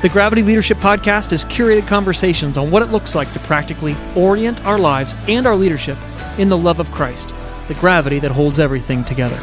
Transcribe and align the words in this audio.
The 0.00 0.08
Gravity 0.08 0.44
Leadership 0.44 0.78
Podcast 0.78 1.32
is 1.32 1.44
curated 1.44 1.88
conversations 1.88 2.56
on 2.56 2.70
what 2.70 2.82
it 2.82 2.92
looks 2.92 3.16
like 3.16 3.32
to 3.32 3.40
practically 3.40 3.96
orient 4.14 4.64
our 4.64 4.78
lives 4.78 5.16
and 5.26 5.44
our 5.44 5.56
leadership 5.56 5.98
in 6.38 6.48
the 6.48 6.56
love 6.56 6.78
of 6.78 6.88
Christ, 6.92 7.34
the 7.66 7.74
gravity 7.74 8.20
that 8.20 8.30
holds 8.30 8.60
everything 8.60 9.02
together. 9.02 9.34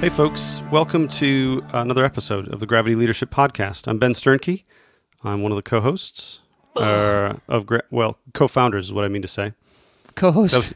Hey, 0.00 0.08
folks, 0.08 0.62
welcome 0.72 1.06
to 1.08 1.62
another 1.74 2.02
episode 2.02 2.48
of 2.48 2.60
the 2.60 2.66
Gravity 2.66 2.94
Leadership 2.94 3.30
Podcast. 3.30 3.86
I'm 3.86 3.98
Ben 3.98 4.12
Sternke. 4.12 4.64
I'm 5.22 5.42
one 5.42 5.52
of 5.52 5.56
the 5.56 5.62
co 5.62 5.82
hosts, 5.82 6.40
uh, 6.76 7.34
of, 7.46 7.66
Gra- 7.66 7.82
well, 7.90 8.18
co 8.32 8.48
founders 8.48 8.86
is 8.86 8.92
what 8.94 9.04
I 9.04 9.08
mean 9.08 9.20
to 9.20 9.28
say. 9.28 9.52
Co 10.14 10.32
host. 10.32 10.74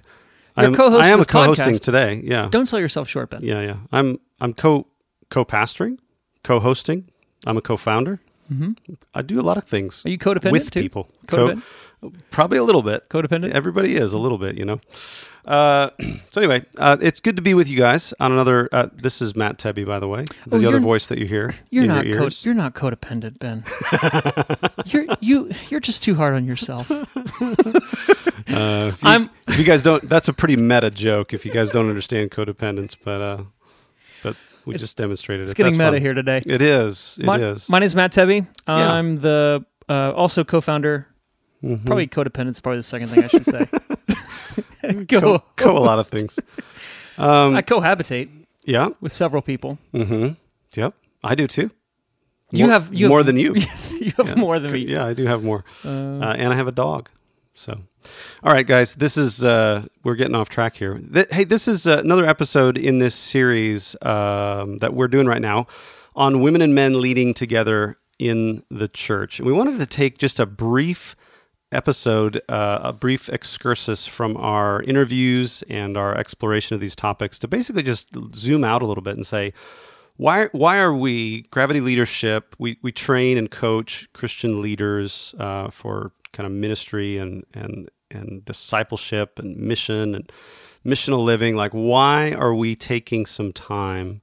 You're 0.57 0.67
I'm, 0.67 0.75
co-host 0.75 1.03
I 1.03 1.09
am 1.09 1.25
co-hosting 1.25 1.75
podcast. 1.75 1.83
today. 1.83 2.21
Yeah, 2.25 2.49
Don't 2.51 2.67
sell 2.67 2.81
yourself 2.81 3.09
short, 3.09 3.31
Ben. 3.31 3.43
yeah, 3.43 3.61
yeah. 3.61 3.77
I'm 3.93 4.19
I'm 4.41 4.53
co 4.55 4.87
co-pastoring, 5.31 5.99
co-hosting. 6.43 7.09
I'm 7.47 7.57
a 7.57 7.61
co-founder. 7.63 8.21
Mm-hmm. 8.53 8.95
I 9.15 9.23
do 9.23 9.39
a 9.39 9.43
lot 9.43 9.57
of 9.57 9.65
things. 9.65 10.05
Are 10.05 10.11
you 10.11 10.19
codependent 10.19 10.53
with 10.53 10.71
too? 10.71 10.83
people? 10.83 11.09
Co- 11.27 11.37
Codependent? 11.49 11.63
Probably 12.31 12.57
a 12.59 12.65
little 12.65 12.83
bit. 12.83 13.09
Codependent? 13.11 13.51
Everybody 13.53 13.95
is 13.97 14.13
a 14.15 14.19
little 14.19 14.39
bit, 14.39 14.57
you 14.57 14.65
know. 14.65 14.81
Uh, 15.45 15.91
so 16.31 16.41
anyway, 16.41 16.65
uh, 16.79 16.97
it's 17.01 17.21
good 17.21 17.37
to 17.37 17.43
be 17.43 17.53
with 17.55 17.69
you 17.69 17.77
guys 17.77 18.15
on 18.21 18.33
another. 18.33 18.69
Uh, 18.73 18.89
this 18.95 19.21
is 19.21 19.37
Matt 19.37 19.59
Tebbe, 19.59 19.87
by 19.87 19.99
the 19.99 20.09
way, 20.09 20.25
the 20.47 20.65
Oh, 20.65 20.69
other 20.69 20.81
voice 20.81 21.09
that 21.09 21.19
you 21.19 21.27
hear 21.27 21.55
You're 21.71 21.85
in 21.85 21.89
not 21.89 22.07
your 22.07 22.19
co- 22.19 22.29
you're 22.43 22.55
not 22.55 22.75
codependent, 22.75 23.39
Ben. 23.39 23.65
you're 24.87 25.07
you 25.21 25.51
you're 25.69 25.81
just 25.81 26.03
too 26.03 26.15
hard 26.15 26.35
on 26.35 26.45
yourself. 26.47 26.91
Uh, 28.51 28.91
if, 28.93 29.03
you, 29.05 29.09
I'm- 29.09 29.31
if 29.47 29.59
you 29.61 29.65
guys 29.65 29.83
don't, 29.85 30.03
that's 30.09 30.27
a 30.27 30.33
pretty 30.33 30.57
meta 30.57 30.91
joke. 30.91 31.33
If 31.33 31.47
you 31.47 31.53
guys 31.53 31.71
don't 31.71 31.89
understand 31.89 32.33
codependence, 32.33 32.97
but 33.01 33.21
uh, 33.21 33.43
but 34.25 34.37
we 34.67 34.75
just 34.75 34.97
demonstrated 34.97 35.45
It's 35.45 35.53
it. 35.53 35.57
getting 35.57 35.75
That's 35.79 35.93
meta 35.93 35.97
fun. 35.99 36.03
here 36.03 36.15
today. 36.15 36.43
It 36.45 36.61
is. 36.61 37.17
It 37.21 37.27
my, 37.27 37.39
is. 37.39 37.69
my 37.69 37.79
name's 37.79 37.95
Matt 37.95 38.13
Tebbe. 38.13 38.49
Yeah. 38.67 38.93
I'm 38.93 39.21
the 39.21 39.65
uh, 39.89 40.13
also 40.17 40.43
co-founder. 40.43 41.07
Mm-hmm. 41.63 41.87
Probably 41.87 42.07
codependence 42.07 42.51
is 42.51 42.61
probably 42.61 42.79
the 42.79 42.83
second 42.85 43.09
thing 43.09 43.25
I 43.25 43.29
should 43.29 43.47
say. 43.47 43.67
Go. 45.05 45.21
co, 45.21 45.45
co 45.57 45.77
a 45.77 45.79
lot 45.79 45.99
of 45.99 46.07
things. 46.07 46.39
Um, 47.19 47.55
I 47.55 47.63
cohabitate 47.63 48.31
yeah. 48.65 48.89
with 49.01 49.13
several 49.13 49.43
people. 49.43 49.79
Mm-hmm. 49.93 50.33
Yep. 50.75 50.95
I 51.23 51.35
do 51.35 51.47
too. 51.47 51.71
You 52.51 52.67
More- 52.67 52.73
have 52.73 52.95
you 52.95 53.09
more 53.09 53.19
have, 53.19 53.27
than 53.27 53.37
you. 53.37 53.55
Yes, 53.57 53.95
you 54.01 54.13
have 54.17 54.37
more 54.37 54.59
than 54.59 54.73
me. 54.73 54.81
Yeah, 54.81 55.07
I 55.07 55.15
do 55.15 55.25
have 55.27 55.43
more, 55.43 55.65
uh, 55.85 55.89
and 55.89 56.53
I 56.53 56.57
have 56.57 56.67
a 56.67 56.73
dog. 56.73 57.09
So, 57.55 57.79
all 58.43 58.53
right, 58.53 58.67
guys, 58.67 58.95
this 58.97 59.17
is 59.17 59.45
uh, 59.45 59.85
we're 60.03 60.15
getting 60.17 60.35
off 60.35 60.49
track 60.49 60.77
here. 60.77 60.99
Th- 60.99 61.29
hey, 61.31 61.45
this 61.45 61.69
is 61.69 61.87
uh, 61.87 62.01
another 62.03 62.25
episode 62.25 62.77
in 62.79 62.99
this 62.99 63.15
series 63.15 63.95
um, 64.03 64.79
that 64.79 64.95
we're 64.95 65.09
doing 65.09 65.27
right 65.27 65.43
now 65.43 65.67
on 66.17 66.41
women 66.41 66.63
and 66.63 66.75
men 66.75 67.01
leading 67.01 67.35
together 67.35 67.99
in 68.19 68.65
the 68.71 68.89
church, 68.89 69.39
and 69.39 69.47
we 69.47 69.53
wanted 69.53 69.79
to 69.79 69.87
take 69.87 70.19
just 70.19 70.41
a 70.41 70.47
brief 70.47 71.15
episode, 71.73 72.43
uh, 72.49 72.81
a 72.83 72.93
brief 72.93 73.29
excursus 73.29 74.07
from 74.07 74.37
our 74.37 74.83
interviews 74.83 75.63
and 75.69 75.97
our 75.97 76.17
exploration 76.17 76.75
of 76.75 76.81
these 76.81 76.97
topics 76.97 77.39
to 77.39 77.49
basically 77.49 77.83
just 77.83 78.09
zoom 78.35 78.65
out 78.65 78.83
a 78.83 78.87
little 78.87 79.03
bit 79.03 79.17
and 79.17 79.27
say, 79.27 79.53
why 80.17 80.49
why 80.53 80.79
are 80.79 80.93
we 80.93 81.43
gravity 81.51 81.81
leadership? 81.81 82.55
We, 82.59 82.79
we 82.83 82.93
train 82.93 83.39
and 83.39 83.51
coach 83.51 84.07
christian 84.13 84.61
leaders 84.61 85.35
uh, 85.39 85.71
for 85.71 86.13
kind 86.33 86.47
of 86.47 86.53
ministry 86.53 87.17
and 87.17 87.45
and 87.55 87.89
and 88.11 88.45
discipleship 88.45 89.39
and 89.39 89.57
mission 89.57 90.15
and 90.15 90.31
missional 90.85 91.25
living. 91.25 91.57
Like 91.57 91.73
why 91.73 92.33
are 92.33 92.55
we 92.55 92.77
taking 92.77 93.25
some 93.25 93.53
time 93.53 94.21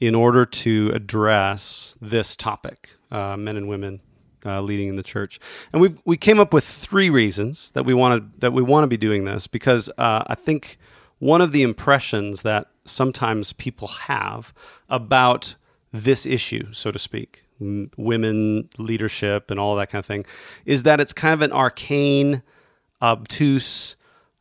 in 0.00 0.16
order 0.16 0.44
to 0.44 0.90
address 0.92 1.96
this 2.00 2.36
topic 2.36 2.90
uh, 3.12 3.36
men 3.36 3.56
and 3.56 3.68
women 3.68 4.00
uh, 4.44 4.60
leading 4.60 4.88
in 4.88 4.96
the 4.96 5.02
church. 5.02 5.40
And 5.72 5.82
we 5.82 5.96
we 6.04 6.16
came 6.16 6.40
up 6.40 6.52
with 6.52 6.64
three 6.64 7.10
reasons 7.10 7.70
that 7.72 7.84
we 7.84 7.94
wanted 7.94 8.40
that 8.40 8.52
we 8.52 8.62
want 8.62 8.84
to 8.84 8.88
be 8.88 8.96
doing 8.96 9.24
this 9.24 9.46
because 9.46 9.90
uh, 9.98 10.24
i 10.26 10.34
think 10.34 10.78
one 11.18 11.40
of 11.40 11.52
the 11.52 11.62
impressions 11.62 12.42
that 12.42 12.68
sometimes 12.84 13.52
people 13.52 13.88
have 13.88 14.52
about 14.88 15.56
this 15.92 16.26
issue, 16.26 16.72
so 16.72 16.90
to 16.90 16.98
speak, 16.98 17.44
women 17.60 18.68
leadership 18.78 19.50
and 19.50 19.58
all 19.58 19.74
that 19.76 19.90
kind 19.90 20.00
of 20.00 20.06
thing, 20.06 20.24
is 20.64 20.84
that 20.84 21.00
it's 21.00 21.12
kind 21.12 21.34
of 21.34 21.42
an 21.42 21.52
arcane, 21.52 22.42
obtuse, 23.02 23.96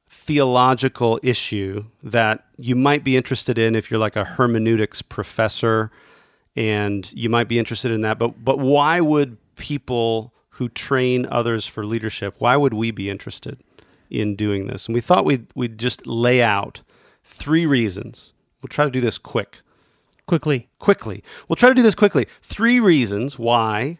theological 0.09 1.19
issue 1.23 1.85
that 2.03 2.45
you 2.57 2.75
might 2.75 3.03
be 3.03 3.15
interested 3.15 3.57
in 3.57 3.75
if 3.75 3.89
you're 3.89 4.00
like 4.00 4.15
a 4.15 4.23
hermeneutics 4.23 5.01
professor 5.01 5.89
and 6.55 7.13
you 7.13 7.29
might 7.29 7.47
be 7.47 7.59
interested 7.59 7.91
in 7.91 8.01
that 8.01 8.17
but 8.17 8.43
but 8.43 8.59
why 8.59 9.00
would 9.00 9.38
people 9.57 10.33
who 10.51 10.69
train 10.69 11.25
others 11.30 11.68
for 11.68 11.86
leadership 11.86 12.36
why 12.39 12.56
would 12.56 12.74
we 12.74 12.92
be 12.92 13.09
interested 13.09 13.59
in 14.09 14.36
doing 14.36 14.68
this 14.68 14.86
and 14.88 14.95
we 14.95 15.01
thought 15.01 15.25
we'd, 15.25 15.48
we'd 15.56 15.77
just 15.77 16.06
lay 16.07 16.42
out 16.42 16.81
three 17.24 17.65
reasons 17.65 18.33
we'll 18.62 18.69
try 18.69 18.86
to 18.86 18.92
do 18.92 19.01
this 19.01 19.18
quick 19.18 19.62
Quickly. 20.27 20.69
quickly 20.80 21.24
we'll 21.48 21.56
try 21.56 21.69
to 21.69 21.75
do 21.75 21.81
this 21.83 21.95
quickly 21.95 22.27
three 22.42 22.80
reasons 22.80 23.38
why 23.39 24.00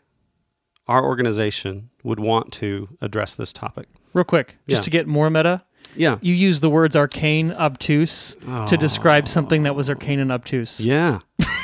our 0.88 1.04
organization 1.04 1.90
would 2.04 2.20
want 2.20 2.52
to 2.54 2.88
address 3.02 3.36
this 3.36 3.52
topic 3.52 3.88
Real 4.14 4.24
quick, 4.24 4.58
just 4.68 4.80
Yeah. 4.80 4.84
to 4.86 4.90
get 4.90 5.06
more 5.08 5.30
meta, 5.30 5.64
Yeah. 5.96 6.18
you 6.22 6.34
use 6.34 6.60
the 6.62 6.72
words 6.72 6.96
arcane, 6.96 7.52
obtuse 7.52 8.36
to 8.42 8.48
oh. 8.74 8.78
describe 8.78 9.28
something 9.28 9.62
that 9.64 9.76
was 9.76 9.90
arcane 9.90 10.20
and 10.20 10.32
obtuse. 10.32 10.80
Yeah. 10.80 11.20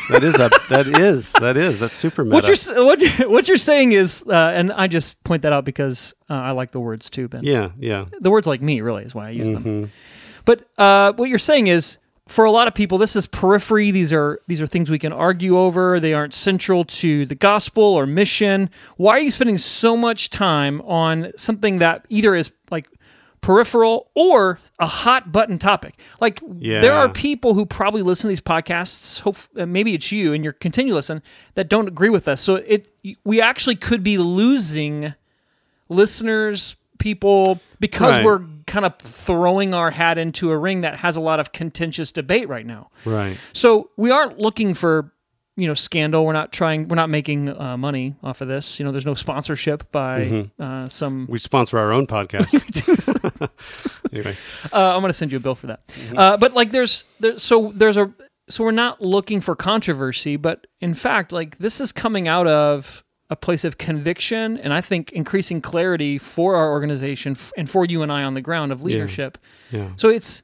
That 0.09 0.23
is 0.23 0.35
a, 0.35 0.50
that 0.69 0.88
is 0.88 1.31
that 1.33 1.55
is 1.57 1.79
that's 1.79 1.94
super 1.94 2.23
meta. 2.25 2.33
What 2.35 2.47
you're 2.47 2.85
what, 2.85 3.01
you- 3.01 3.29
what 3.29 3.47
you're 3.47 3.57
saying 3.57 3.94
is, 3.94 4.23
uh, 4.27 4.33
and 4.53 4.71
I 4.73 4.88
just 4.88 5.23
point 5.23 5.44
that 5.44 5.53
out 5.53 5.65
because 5.65 6.13
uh, 6.29 6.33
I 6.33 6.51
like 6.51 6.71
the 6.71 6.79
words 6.79 7.09
too, 7.09 7.27
Ben. 7.27 7.44
yeah, 7.44 7.69
yeah. 7.79 8.05
The 8.19 8.29
words 8.29 8.45
like 8.47 8.61
me 8.61 8.81
really 8.81 9.03
is 9.03 9.15
why 9.15 9.27
I 9.27 9.29
use 9.31 9.50
Mm-hmm. 9.50 9.63
them. 9.63 9.91
But 10.45 10.67
uh, 10.77 11.13
what 11.13 11.29
you're 11.29 11.39
saying 11.39 11.67
is, 11.67 11.97
for 12.27 12.44
a 12.45 12.51
lot 12.51 12.67
of 12.67 12.73
people, 12.73 12.97
this 12.97 13.15
is 13.15 13.27
periphery. 13.27 13.91
These 13.91 14.11
are 14.11 14.39
these 14.47 14.61
are 14.61 14.67
things 14.67 14.89
we 14.89 15.00
can 15.00 15.13
argue 15.13 15.57
over. 15.57 16.00
They 16.00 16.13
aren't 16.13 16.33
central 16.33 16.83
to 16.85 17.25
the 17.25 17.35
gospel 17.35 17.83
or 17.83 18.05
mission. 18.05 18.69
Why 18.97 19.11
are 19.17 19.19
you 19.21 19.31
spending 19.31 19.57
so 19.57 19.95
much 19.95 20.29
time 20.29 20.81
on 20.81 21.31
something 21.38 21.79
that 21.79 22.05
either 22.09 22.35
is 22.35 22.51
like 22.71 22.88
peripheral 23.44 24.10
or 24.16 24.57
a 24.80 24.88
hot 24.88 25.31
button 25.31 25.60
topic? 25.60 26.00
Like 26.19 26.40
there 26.60 26.94
are 26.94 27.10
people 27.10 27.54
who 27.54 27.68
probably 27.68 28.01
listen 28.01 28.24
to 28.24 28.30
these 28.30 28.42
podcasts. 28.42 29.19
Hope 29.19 29.36
maybe 29.54 29.94
it's 29.94 30.12
you 30.12 30.34
and 30.34 30.44
you're 30.44 30.54
continue 30.54 30.95
listen 30.95 31.22
that 31.54 31.69
don't 31.69 31.88
agree 31.88 32.10
with 32.10 32.28
us. 32.28 32.42
So 32.42 32.56
it 32.56 32.90
we 33.24 33.40
actually 33.40 33.75
could 33.75 34.01
be 34.01 34.18
losing 34.18 35.13
listeners, 35.90 36.75
people, 36.98 37.60
because 37.80 38.16
Right. 38.16 38.25
we're 38.25 38.42
kind 38.66 38.86
of 38.86 38.98
throwing 38.98 39.74
our 39.74 39.92
hat 39.92 40.18
into 40.18 40.50
a 40.51 40.57
ring 40.57 40.81
that 40.81 40.98
has 41.00 41.18
a 41.18 41.22
lot 41.22 41.39
of 41.39 41.51
contentious 41.51 42.12
debate 42.12 42.48
right 42.48 42.66
now. 42.66 42.89
Right. 43.06 43.38
So 43.51 43.89
we 43.98 44.10
aren't 44.10 44.39
looking 44.39 44.74
for, 44.74 45.12
you 45.55 45.67
know, 45.67 45.73
scandal. 45.73 46.25
We're 46.25 46.33
not 46.33 46.51
trying. 46.51 46.88
We're 46.88 46.95
not 46.95 47.09
making 47.09 47.50
uh, 47.50 47.77
money 47.77 48.15
off 48.23 48.41
of 48.41 48.47
this. 48.47 48.79
You 48.79 48.85
know, 48.85 48.91
there's 48.91 49.05
no 49.05 49.13
sponsorship 49.13 49.91
by 49.91 50.21
Mm-hmm. 50.25 50.61
uh, 50.61 50.89
some. 50.89 51.27
We 51.29 51.39
sponsor 51.39 51.77
our 51.77 51.91
own 51.91 52.07
podcast. 52.07 52.50
anyway. 54.13 54.35
Uh, 54.71 54.95
I'm 54.95 55.01
going 55.01 55.09
to 55.09 55.13
send 55.13 55.31
you 55.31 55.38
a 55.38 55.41
bill 55.41 55.55
for 55.55 55.67
that. 55.67 55.81
Uh, 56.15 56.38
but 56.38 56.53
like, 56.53 56.71
there's 56.71 57.05
there. 57.19 57.38
So 57.39 57.71
there's 57.75 57.97
a. 57.97 58.11
So 58.50 58.63
we're 58.65 58.71
not 58.71 59.01
looking 59.01 59.39
for 59.39 59.55
controversy, 59.55 60.35
but 60.35 60.67
in 60.81 60.94
fact, 60.95 61.31
like 61.31 61.59
this 61.59 61.79
is 61.79 61.91
coming 61.94 62.27
out 62.27 62.45
of 62.45 63.03
a 63.29 63.38
place 63.38 63.63
of 63.63 63.77
conviction 63.77 64.57
and 64.57 64.73
I 64.73 64.81
think 64.81 65.13
increasing 65.13 65.61
clarity 65.61 66.17
for 66.17 66.55
our 66.55 66.69
organization 66.71 67.31
f- 67.33 67.53
and 67.57 67.69
for 67.69 67.85
you 67.85 68.03
and 68.03 68.11
I 68.11 68.23
on 68.23 68.33
the 68.33 68.41
ground 68.41 68.73
of 68.73 68.83
leadership. 68.83 69.38
Yeah. 69.71 69.91
So 69.95 70.09
it's, 70.09 70.44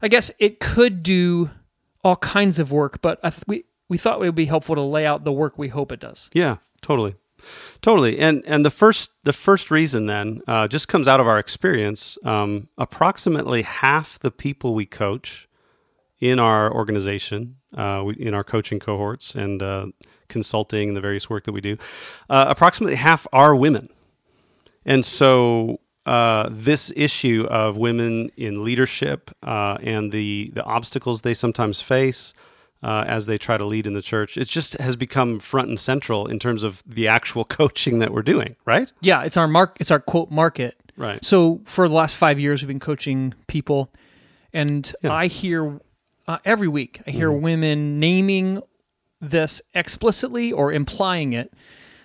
I 0.00 0.06
guess 0.06 0.30
it 0.38 0.60
could 0.60 1.02
do 1.02 1.50
all 2.04 2.14
kinds 2.16 2.60
of 2.60 2.70
work, 2.70 3.02
but 3.02 3.18
I 3.24 3.30
th- 3.30 3.42
we 3.48 3.64
we 3.88 3.98
thought 3.98 4.16
it 4.16 4.24
would 4.24 4.34
be 4.34 4.46
helpful 4.46 4.74
to 4.74 4.82
lay 4.82 5.06
out 5.06 5.24
the 5.24 5.32
work 5.32 5.58
we 5.58 5.68
hope 5.68 5.92
it 5.92 6.00
does. 6.00 6.30
Yeah, 6.32 6.56
totally, 6.82 7.14
totally. 7.82 8.18
And 8.18 8.42
and 8.46 8.64
the 8.64 8.70
first 8.70 9.10
the 9.24 9.32
first 9.32 9.70
reason 9.70 10.06
then 10.06 10.42
uh, 10.46 10.68
just 10.68 10.88
comes 10.88 11.08
out 11.08 11.20
of 11.20 11.26
our 11.26 11.38
experience. 11.38 12.18
Um, 12.24 12.68
approximately 12.78 13.62
half 13.62 14.18
the 14.18 14.30
people 14.30 14.74
we 14.74 14.86
coach 14.86 15.48
in 16.18 16.38
our 16.38 16.72
organization, 16.72 17.56
uh, 17.76 18.02
we, 18.06 18.14
in 18.14 18.34
our 18.34 18.44
coaching 18.44 18.78
cohorts 18.80 19.34
and 19.34 19.62
uh, 19.62 19.86
consulting, 20.28 20.88
and 20.88 20.96
the 20.96 21.00
various 21.00 21.28
work 21.28 21.44
that 21.44 21.52
we 21.52 21.60
do, 21.60 21.76
uh, 22.30 22.46
approximately 22.48 22.96
half 22.96 23.26
are 23.32 23.54
women. 23.54 23.88
And 24.84 25.04
so 25.04 25.80
uh, 26.06 26.48
this 26.50 26.92
issue 26.96 27.46
of 27.50 27.76
women 27.76 28.30
in 28.36 28.64
leadership 28.64 29.30
uh, 29.42 29.76
and 29.82 30.12
the 30.12 30.52
the 30.54 30.64
obstacles 30.64 31.22
they 31.22 31.34
sometimes 31.34 31.80
face 31.80 32.32
uh, 32.86 33.04
as 33.08 33.26
they 33.26 33.36
try 33.36 33.56
to 33.56 33.64
lead 33.64 33.84
in 33.84 33.94
the 33.94 34.00
church, 34.00 34.36
it 34.36 34.46
just 34.46 34.74
has 34.74 34.94
become 34.94 35.40
front 35.40 35.68
and 35.68 35.78
central 35.78 36.28
in 36.28 36.38
terms 36.38 36.62
of 36.62 36.84
the 36.86 37.08
actual 37.08 37.44
coaching 37.58 37.98
that 37.98 38.12
we're 38.12 38.22
doing. 38.22 38.54
Right? 38.64 38.92
Yeah, 39.00 39.24
it's 39.24 39.36
our 39.36 39.48
mark. 39.48 39.76
It's 39.80 39.90
our 39.90 39.98
quote 39.98 40.30
market. 40.30 40.76
Right. 40.96 41.22
So 41.24 41.60
for 41.64 41.88
the 41.88 41.94
last 41.94 42.14
five 42.14 42.38
years, 42.38 42.62
we've 42.62 42.68
been 42.68 42.78
coaching 42.78 43.34
people, 43.48 43.92
and 44.52 44.90
I 45.02 45.26
hear 45.26 45.80
uh, 46.28 46.38
every 46.44 46.68
week 46.68 47.00
I 47.06 47.10
hear 47.10 47.30
women 47.32 47.98
naming 47.98 48.62
this 49.20 49.62
explicitly 49.74 50.52
or 50.52 50.72
implying 50.72 51.32
it 51.32 51.52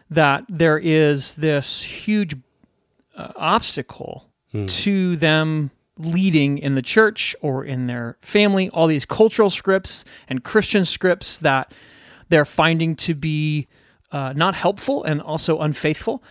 that 0.09 0.45
there 0.49 0.79
is 0.79 1.35
this 1.35 1.83
huge 1.83 2.35
uh, 3.15 3.31
obstacle 3.35 4.27
to 4.67 5.15
them 5.15 5.71
leading 6.05 6.57
in 6.57 6.75
the 6.75 6.81
church 6.81 7.35
or 7.41 7.63
in 7.63 7.87
their 7.87 8.17
family. 8.21 8.69
All 8.69 8.87
these 8.87 9.05
cultural 9.05 9.49
scripts 9.49 10.05
and 10.27 10.43
Christian 10.43 10.85
scripts 10.85 11.39
that 11.39 11.73
they're 12.29 12.45
finding 12.45 12.95
to 12.97 13.13
be 13.15 13.67
uh, 14.11 14.33
not 14.35 14.55
helpful 14.55 15.03
and 15.03 15.21
also 15.21 15.59
unfaithful. 15.59 16.23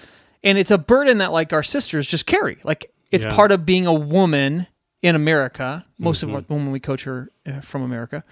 And 0.43 0.59
it's 0.59 0.71
a 0.71 0.79
burden 0.79 1.19
that 1.19 1.33
like 1.33 1.53
our 1.53 1.63
sisters 1.63 2.07
just 2.07 2.27
carry. 2.27 2.59
Like 2.65 2.93
it's 3.11 3.25
Yeah. 3.25 3.35
part 3.35 3.53
of 3.53 3.65
being 3.67 3.87
a 3.87 3.93
woman 3.93 4.67
in 5.03 5.15
America. 5.15 5.85
Most 5.99 6.23
of 6.23 6.35
our 6.35 6.43
women 6.49 6.71
we 6.73 6.81
coach 6.81 7.07
are 7.07 7.31
uh, 7.47 7.61
from 7.61 7.83
America, 7.83 8.23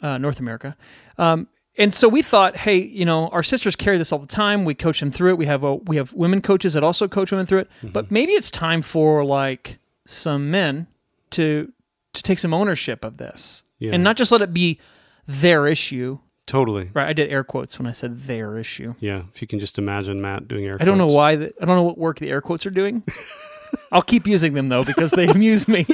uh, 0.00 0.18
North 0.18 0.38
America. 0.40 0.76
Um, 1.18 1.48
and 1.78 1.92
so 1.94 2.06
we 2.08 2.20
thought, 2.22 2.56
hey, 2.56 2.76
you 2.78 3.04
know, 3.04 3.28
our 3.28 3.42
sisters 3.42 3.74
carry 3.76 3.96
this 3.98 4.12
all 4.12 4.18
the 4.18 4.26
time. 4.26 4.64
We 4.64 4.74
coach 4.74 5.00
them 5.00 5.10
through 5.10 5.30
it. 5.30 5.38
We 5.38 5.46
have 5.46 5.64
a, 5.64 5.76
we 5.76 5.96
have 5.96 6.12
women 6.12 6.42
coaches 6.42 6.74
that 6.74 6.84
also 6.84 7.08
coach 7.08 7.30
women 7.30 7.46
through 7.46 7.60
it. 7.60 7.70
But 7.82 8.10
maybe 8.10 8.32
it's 8.32 8.50
time 8.50 8.82
for 8.82 9.24
like 9.24 9.78
some 10.06 10.50
men 10.50 10.86
to 11.30 11.72
to 12.14 12.22
take 12.22 12.38
some 12.38 12.52
ownership 12.52 13.04
of 13.04 13.16
this 13.16 13.64
Yeah. 13.78 13.92
and 13.94 14.04
not 14.04 14.16
just 14.16 14.30
let 14.32 14.42
it 14.42 14.52
be 14.52 14.78
their 15.26 15.66
issue. 15.66 16.18
Totally. 16.46 16.90
Right? 16.92 17.08
I 17.08 17.12
did 17.14 17.30
air 17.30 17.42
quotes 17.44 17.78
when 17.78 17.86
I 17.86 17.92
said 17.92 18.22
their 18.22 18.58
issue. 18.58 18.94
Yeah. 19.00 19.22
If 19.32 19.40
you 19.40 19.48
can 19.48 19.58
just 19.58 19.78
imagine 19.78 20.20
Matt 20.20 20.46
doing 20.48 20.64
air. 20.66 20.72
Quotes. 20.76 20.82
I 20.82 20.84
don't 20.84 20.98
know 20.98 21.06
why. 21.14 21.36
The, 21.36 21.52
I 21.62 21.64
don't 21.64 21.76
know 21.76 21.82
what 21.84 21.96
work 21.96 22.18
the 22.18 22.28
air 22.28 22.40
quotes 22.42 22.66
are 22.66 22.70
doing. 22.70 23.02
I'll 23.92 24.02
keep 24.02 24.26
using 24.26 24.52
them 24.54 24.68
though 24.68 24.84
because 24.84 25.12
they 25.12 25.26
amuse 25.28 25.66
me. 25.68 25.86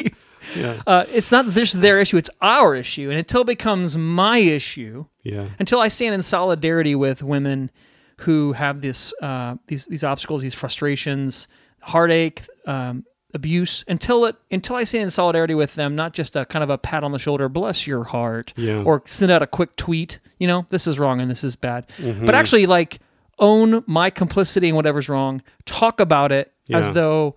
Yeah. 0.56 0.80
Uh, 0.86 1.04
it's 1.08 1.30
not 1.30 1.46
this 1.46 1.72
their 1.72 2.00
issue; 2.00 2.16
it's 2.16 2.30
our 2.40 2.74
issue, 2.74 3.10
and 3.10 3.18
until 3.18 3.42
it 3.42 3.46
becomes 3.48 3.96
my 3.96 4.38
issue, 4.38 5.04
Yeah. 5.22 5.48
until 5.58 5.80
I 5.80 5.88
stand 5.88 6.14
in 6.14 6.22
solidarity 6.22 6.94
with 6.94 7.22
women 7.22 7.70
who 8.18 8.52
have 8.54 8.80
this 8.80 9.12
uh, 9.22 9.56
these 9.66 9.86
these 9.86 10.02
obstacles, 10.04 10.42
these 10.42 10.54
frustrations, 10.54 11.46
heartache, 11.80 12.42
um, 12.66 13.04
abuse, 13.34 13.84
until 13.88 14.24
it 14.24 14.36
until 14.50 14.76
I 14.76 14.84
stand 14.84 15.04
in 15.04 15.10
solidarity 15.10 15.54
with 15.54 15.74
them, 15.74 15.94
not 15.94 16.14
just 16.14 16.34
a 16.36 16.44
kind 16.46 16.62
of 16.62 16.70
a 16.70 16.78
pat 16.78 17.04
on 17.04 17.12
the 17.12 17.18
shoulder, 17.18 17.48
bless 17.48 17.86
your 17.86 18.04
heart, 18.04 18.52
Yeah. 18.56 18.82
or 18.82 19.02
send 19.06 19.30
out 19.30 19.42
a 19.42 19.46
quick 19.46 19.76
tweet, 19.76 20.18
you 20.38 20.46
know, 20.46 20.66
this 20.70 20.86
is 20.86 20.98
wrong 20.98 21.20
and 21.20 21.30
this 21.30 21.44
is 21.44 21.54
bad, 21.56 21.86
but 22.24 22.34
actually 22.34 22.66
like 22.66 23.00
own 23.38 23.84
my 23.86 24.10
complicity 24.10 24.68
in 24.68 24.74
whatever's 24.74 25.08
wrong, 25.08 25.42
talk 25.66 26.00
about 26.00 26.32
it 26.32 26.52
Yeah. 26.68 26.78
as 26.78 26.92
though 26.94 27.36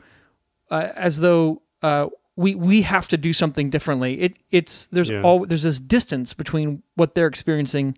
uh, 0.69 0.89
as 0.95 1.19
though 1.19 1.61
uh, 1.81 2.07
we 2.37 2.55
we 2.55 2.83
have 2.83 3.07
to 3.09 3.17
do 3.17 3.33
something 3.33 3.69
differently. 3.69 4.21
It 4.21 4.37
it's 4.51 4.87
there's 4.87 5.09
Yeah. 5.09 5.21
all 5.21 5.45
there's 5.45 5.63
this 5.63 5.79
distance 5.79 6.33
between 6.33 6.81
what 6.95 7.13
they're 7.15 7.27
experiencing 7.27 7.97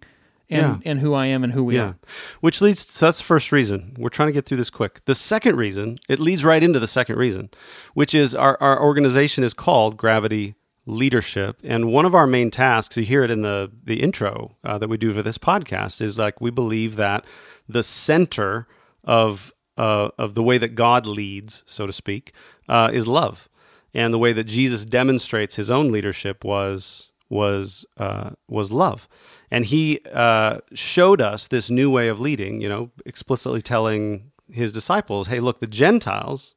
and 0.53 0.81
Yeah. 0.83 0.91
and 0.91 0.99
who 0.99 1.13
I 1.13 1.25
am 1.27 1.43
and 1.43 1.53
who 1.53 1.63
we 1.63 1.75
Yeah. 1.75 1.83
are. 1.83 1.95
Which 2.41 2.61
leads, 2.61 2.87
so 2.87 3.07
that's 3.07 3.17
the 3.17 3.23
first 3.23 3.51
reason. 3.51 3.93
We're 3.97 4.09
trying 4.09 4.29
to 4.29 4.33
get 4.33 4.45
through 4.45 4.57
this 4.57 4.69
quick. 4.69 5.01
The 5.05 5.15
second 5.15 5.55
reason, 5.57 5.99
it 6.07 6.19
leads 6.19 6.43
right 6.45 6.61
into 6.63 6.79
the 6.79 6.87
second 6.87 7.17
reason, 7.17 7.49
which 7.93 8.13
is 8.15 8.33
our, 8.35 8.57
our 8.61 8.81
organization 8.81 9.43
is 9.43 9.53
called 9.53 9.97
Gravity 9.97 10.55
Leadership. 10.85 11.59
And 11.63 11.85
one 11.91 12.05
of 12.05 12.13
our 12.13 12.27
main 12.27 12.51
tasks, 12.51 12.97
you 12.97 13.05
hear 13.05 13.23
it 13.23 13.31
in 13.31 13.41
the, 13.41 13.71
the 13.83 14.01
intro 14.01 14.57
uh, 14.63 14.77
that 14.77 14.89
we 14.89 14.97
do 14.97 15.13
for 15.13 15.21
this 15.21 15.37
podcast, 15.37 16.01
is 16.01 16.17
like 16.19 16.41
we 16.41 16.51
believe 16.51 16.95
that 16.97 17.25
the 17.69 17.83
center 17.83 18.67
of, 19.03 19.53
uh, 19.77 20.09
of 20.17 20.35
the 20.35 20.43
way 20.43 20.57
that 20.57 20.75
God 20.75 21.05
leads, 21.05 21.63
so 21.65 21.87
to 21.87 21.93
speak, 21.93 22.33
uh, 22.67 22.89
is 22.93 23.07
love. 23.07 23.47
And 23.93 24.13
the 24.13 24.17
way 24.19 24.33
that 24.33 24.45
Jesus 24.45 24.85
demonstrates 24.85 25.55
his 25.55 25.69
own 25.69 25.91
leadership 25.91 26.43
was 26.43 27.11
was 27.29 27.85
uh, 27.97 28.31
was 28.47 28.71
love, 28.71 29.07
and 29.53 29.65
he 29.65 29.99
uh, 30.11 30.57
showed 30.73 31.21
us 31.21 31.47
this 31.47 31.69
new 31.69 31.91
way 31.91 32.07
of 32.07 32.19
leading. 32.19 32.59
You 32.59 32.69
know, 32.69 32.91
explicitly 33.05 33.61
telling 33.61 34.31
his 34.51 34.73
disciples, 34.73 35.27
"Hey, 35.27 35.39
look, 35.39 35.59
the 35.59 35.67
Gentiles, 35.67 36.55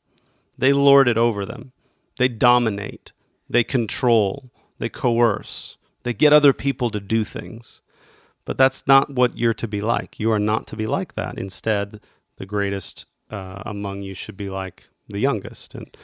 they 0.57 0.73
lord 0.73 1.07
it 1.07 1.19
over 1.19 1.45
them, 1.45 1.73
they 2.17 2.27
dominate, 2.29 3.13
they 3.51 3.63
control, 3.63 4.51
they 4.79 4.89
coerce, 4.89 5.77
they 6.05 6.15
get 6.15 6.33
other 6.33 6.55
people 6.55 6.89
to 6.91 6.99
do 6.99 7.23
things." 7.23 7.83
But 8.47 8.57
that's 8.57 8.87
not 8.87 9.11
what 9.11 9.37
you're 9.37 9.55
to 9.55 9.69
be 9.69 9.83
like. 9.83 10.19
You 10.19 10.31
are 10.31 10.39
not 10.39 10.67
to 10.69 10.77
be 10.77 10.87
like 10.87 11.17
that. 11.17 11.37
Instead, 11.37 12.01
the 12.39 12.47
greatest 12.47 13.07
uh, 13.29 13.63
among 13.67 14.03
you 14.03 14.15
should 14.15 14.39
be 14.39 14.49
like 14.49 14.89
the 15.07 15.19
youngest, 15.19 15.75
and 15.75 15.95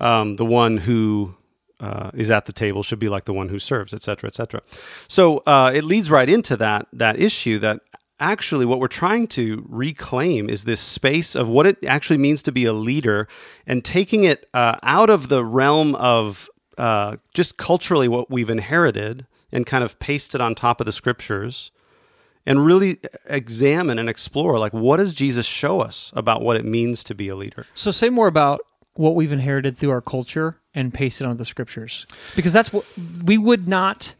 um, 0.00 0.34
the 0.34 0.44
one 0.44 0.78
who 0.78 1.36
uh, 1.84 2.10
is 2.22 2.30
at 2.30 2.44
the 2.46 2.52
table 2.52 2.82
should 2.82 2.98
be 3.06 3.10
like 3.16 3.24
the 3.24 3.36
one 3.40 3.48
who 3.52 3.58
serves, 3.58 3.92
et 3.92 4.02
cetera, 4.02 4.28
et 4.28 4.34
cetera. 4.34 4.60
So 5.08 5.24
uh, 5.54 5.70
it 5.78 5.84
leads 5.84 6.08
right 6.18 6.30
into 6.36 6.56
that 6.56 6.82
that 7.04 7.16
issue 7.28 7.58
that 7.66 7.76
actually 8.20 8.66
what 8.70 8.78
we're 8.80 8.98
trying 9.04 9.26
to 9.26 9.44
reclaim 9.68 10.48
is 10.48 10.64
this 10.64 10.80
space 10.80 11.34
of 11.34 11.48
what 11.48 11.66
it 11.66 11.76
actually 11.96 12.18
means 12.18 12.42
to 12.42 12.52
be 12.52 12.64
a 12.64 12.72
leader 12.72 13.28
and 13.66 13.84
taking 13.84 14.24
it 14.24 14.48
uh, 14.54 14.76
out 14.82 15.10
of 15.10 15.28
the 15.28 15.44
realm 15.44 15.94
of 15.96 16.48
uh, 16.78 17.16
just 17.34 17.56
culturally 17.56 18.08
what 18.08 18.30
we've 18.30 18.50
inherited 18.50 19.26
and 19.52 19.66
kind 19.66 19.84
of 19.84 19.98
pasted 19.98 20.40
on 20.40 20.54
top 20.54 20.80
of 20.80 20.86
the 20.86 20.92
scriptures 20.92 21.70
and 22.46 22.64
really 22.64 22.98
examine 23.26 23.98
and 23.98 24.08
explore 24.08 24.58
like 24.58 24.72
what 24.72 24.98
does 24.98 25.14
jesus 25.14 25.46
show 25.46 25.80
us 25.80 26.12
about 26.14 26.42
what 26.42 26.56
it 26.56 26.64
means 26.64 27.02
to 27.04 27.14
be 27.14 27.28
a 27.28 27.36
leader 27.36 27.66
So 27.74 27.90
say 27.90 28.10
more 28.10 28.26
about 28.26 28.60
what 28.94 29.14
we've 29.14 29.32
inherited 29.32 29.76
through 29.76 29.90
our 29.90 30.00
culture 30.00 30.56
and 30.74 30.94
paste 30.94 31.20
it 31.20 31.24
onto 31.24 31.38
the 31.38 31.44
scriptures 31.44 32.06
because 32.36 32.52
that's 32.52 32.72
what 32.72 32.84
we 33.24 33.36
would 33.36 33.66
not 33.68 34.14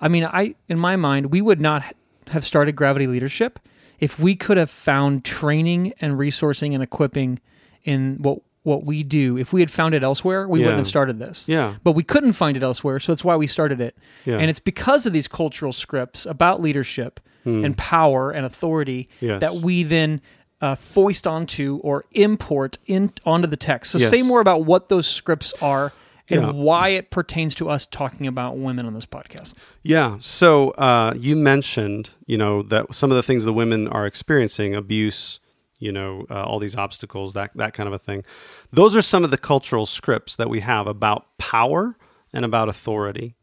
i 0.00 0.08
mean 0.08 0.24
i 0.24 0.54
in 0.68 0.78
my 0.78 0.96
mind 0.96 1.26
we 1.26 1.40
would 1.40 1.60
not 1.60 1.82
have 2.28 2.44
started 2.44 2.72
gravity 2.72 3.06
leadership 3.06 3.58
if 4.00 4.18
we 4.18 4.34
could 4.36 4.56
have 4.56 4.70
found 4.70 5.24
training 5.24 5.92
and 6.00 6.14
resourcing 6.18 6.74
and 6.74 6.82
equipping 6.82 7.40
in 7.84 8.16
what 8.20 8.40
what 8.64 8.84
we 8.84 9.02
do 9.02 9.38
if 9.38 9.52
we 9.52 9.60
had 9.60 9.70
found 9.70 9.94
it 9.94 10.02
elsewhere 10.02 10.46
we 10.46 10.60
Yeah. 10.60 10.66
wouldn't 10.66 10.80
have 10.80 10.88
started 10.88 11.18
this 11.18 11.48
Yeah. 11.48 11.76
but 11.84 11.92
we 11.92 12.02
couldn't 12.02 12.34
find 12.34 12.56
it 12.56 12.62
elsewhere 12.62 12.98
so 13.00 13.12
that's 13.12 13.24
why 13.24 13.36
we 13.36 13.46
started 13.46 13.80
it 13.80 13.96
Yeah. 14.24 14.38
and 14.38 14.50
it's 14.50 14.58
because 14.60 15.06
of 15.06 15.12
these 15.12 15.28
cultural 15.28 15.72
scripts 15.72 16.26
about 16.26 16.60
leadership 16.60 17.20
hmm. 17.44 17.64
and 17.64 17.78
power 17.78 18.30
and 18.30 18.44
authority. 18.44 19.08
Yes. 19.20 19.40
that 19.40 19.54
we 19.54 19.84
then 19.84 20.20
uh, 20.60 20.74
foist 20.74 21.26
onto 21.26 21.78
or 21.82 22.04
import 22.12 22.78
in 22.86 23.12
onto 23.24 23.46
the 23.46 23.56
text. 23.56 23.92
So 23.92 23.98
Yes. 23.98 24.10
say 24.10 24.22
more 24.22 24.40
about 24.40 24.64
what 24.64 24.88
those 24.88 25.06
scripts 25.06 25.52
are 25.62 25.92
and 26.28 26.42
Yeah. 26.42 26.50
why 26.50 26.88
it 26.88 27.10
pertains 27.10 27.54
to 27.56 27.70
us 27.70 27.86
talking 27.86 28.26
about 28.26 28.56
women 28.58 28.84
on 28.86 28.92
this 28.94 29.06
podcast. 29.06 29.54
Yeah. 29.82 30.16
So 30.18 30.70
uh, 30.72 31.14
you 31.16 31.36
mentioned, 31.36 32.10
you 32.26 32.36
know, 32.36 32.62
that 32.62 32.92
some 32.92 33.10
of 33.10 33.16
the 33.16 33.22
things 33.22 33.44
the 33.44 33.52
women 33.52 33.86
are 33.88 34.04
experiencing, 34.04 34.74
abuse, 34.74 35.40
you 35.78 35.92
know, 35.92 36.26
uh, 36.28 36.42
all 36.42 36.58
these 36.58 36.74
obstacles, 36.76 37.34
that 37.34 37.52
that 37.54 37.72
kind 37.72 37.86
of 37.86 37.92
a 37.92 37.98
thing. 37.98 38.24
Those 38.72 38.96
are 38.96 39.02
some 39.02 39.22
of 39.24 39.30
the 39.30 39.38
cultural 39.38 39.86
scripts 39.86 40.34
that 40.36 40.50
we 40.50 40.58
have 40.60 40.86
about 40.88 41.38
power 41.38 41.96
and 42.32 42.44
about 42.44 42.68
authority. 42.68 43.36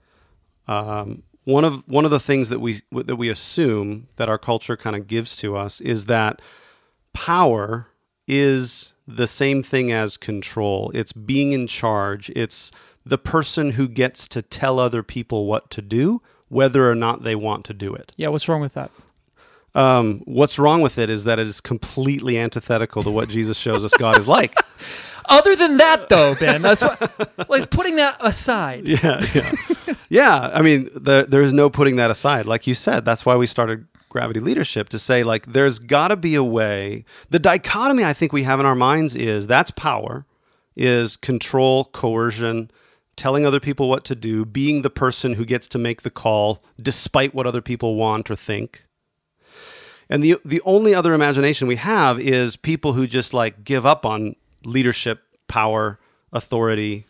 Um, 0.67 1.23
one 1.45 1.63
of 1.63 1.83
one 1.87 2.05
of 2.05 2.11
the 2.11 2.19
things 2.19 2.49
that 2.49 2.59
we 2.59 2.81
that 2.91 3.15
we 3.15 3.29
assume 3.29 4.07
that 4.17 4.27
our 4.29 4.37
culture 4.37 4.75
kind 4.75 4.95
of 4.95 5.07
gives 5.07 5.37
to 5.37 5.55
us 5.55 5.79
is 5.79 6.07
that 6.07 6.41
power 7.15 7.87
is 8.27 8.93
the 9.07 9.25
same 9.25 9.63
thing 9.63 9.91
as 9.91 10.17
control. 10.17 10.91
It's 10.93 11.13
being 11.13 11.53
in 11.53 11.65
charge. 11.65 12.29
It's 12.35 12.71
the 13.05 13.17
person 13.17 13.71
who 13.71 13.87
gets 13.87 14.27
to 14.29 14.41
tell 14.41 14.79
other 14.79 15.01
people 15.01 15.45
what 15.45 15.69
to 15.71 15.81
do, 15.81 16.21
whether 16.49 16.89
or 16.89 16.95
not 16.95 17.23
they 17.23 17.35
want 17.35 17.63
to 17.65 17.73
do 17.73 17.95
it. 17.95 18.11
Yeah, 18.17 18.27
what's 18.27 18.47
wrong 18.49 18.61
with 18.61 18.73
that? 18.73 18.91
Um, 19.73 20.21
what's 20.25 20.59
wrong 20.59 20.81
with 20.81 20.97
it 20.97 21.09
is 21.09 21.23
that 21.25 21.39
it 21.39 21.47
is 21.47 21.61
completely 21.61 22.37
antithetical 22.37 23.03
to 23.03 23.11
what 23.11 23.29
Jesus 23.29 23.57
shows 23.57 23.83
us 23.83 23.93
God 23.93 24.17
is 24.17 24.27
like. 24.27 24.53
Other 25.27 25.55
than 25.55 25.77
that, 25.77 26.07
though, 26.07 26.35
Ben, 26.35 26.61
that's 26.61 26.81
what, 26.81 27.49
like 27.49 27.69
putting 27.71 27.95
that 27.95 28.17
aside. 28.19 28.87
Yeah, 28.87 29.25
yeah, 29.33 29.53
yeah. 30.07 30.51
I 30.53 30.61
mean, 30.61 30.89
the, 30.93 31.25
there 31.27 31.41
is 31.41 31.51
no 31.51 31.69
putting 31.69 31.95
that 31.95 32.11
aside. 32.11 32.45
Like 32.45 32.67
you 32.67 32.75
said, 32.75 33.05
that's 33.05 33.25
why 33.25 33.35
we 33.35 33.47
started 33.47 33.87
Gravity 34.15 34.39
Leadership 34.39 34.87
to 34.89 34.97
say, 34.97 35.25
like, 35.25 35.47
there's 35.47 35.77
got 35.77 36.07
to 36.07 36.15
be 36.15 36.35
a 36.35 36.43
way. 36.43 37.03
The 37.31 37.37
dichotomy 37.37 38.05
I 38.05 38.13
think 38.13 38.31
we 38.31 38.43
have 38.43 38.61
in 38.61 38.65
our 38.65 38.73
minds 38.73 39.13
is 39.13 39.45
that's 39.45 39.71
power, 39.71 40.25
is 40.73 41.17
control, 41.17 41.83
coercion, 41.83 42.71
telling 43.17 43.45
other 43.45 43.59
people 43.59 43.89
what 43.89 44.05
to 44.05 44.15
do, 44.15 44.45
being 44.45 44.83
the 44.83 44.89
person 44.89 45.33
who 45.33 45.43
gets 45.43 45.67
to 45.67 45.77
make 45.77 46.03
the 46.03 46.09
call 46.09 46.63
despite 46.81 47.35
what 47.35 47.45
other 47.45 47.61
people 47.61 47.95
want 47.95 48.31
or 48.31 48.37
think. 48.37 48.85
And 50.09 50.23
the 50.23 50.37
the 50.45 50.61
only 50.63 50.95
other 50.95 51.13
imagination 51.13 51.67
we 51.67 51.75
have 51.75 52.17
is 52.17 52.55
people 52.55 52.93
who 52.93 53.07
just 53.07 53.33
like 53.33 53.65
give 53.65 53.85
up 53.85 54.05
on 54.05 54.37
leadership, 54.63 55.23
power, 55.49 55.99
authority, 56.31 57.05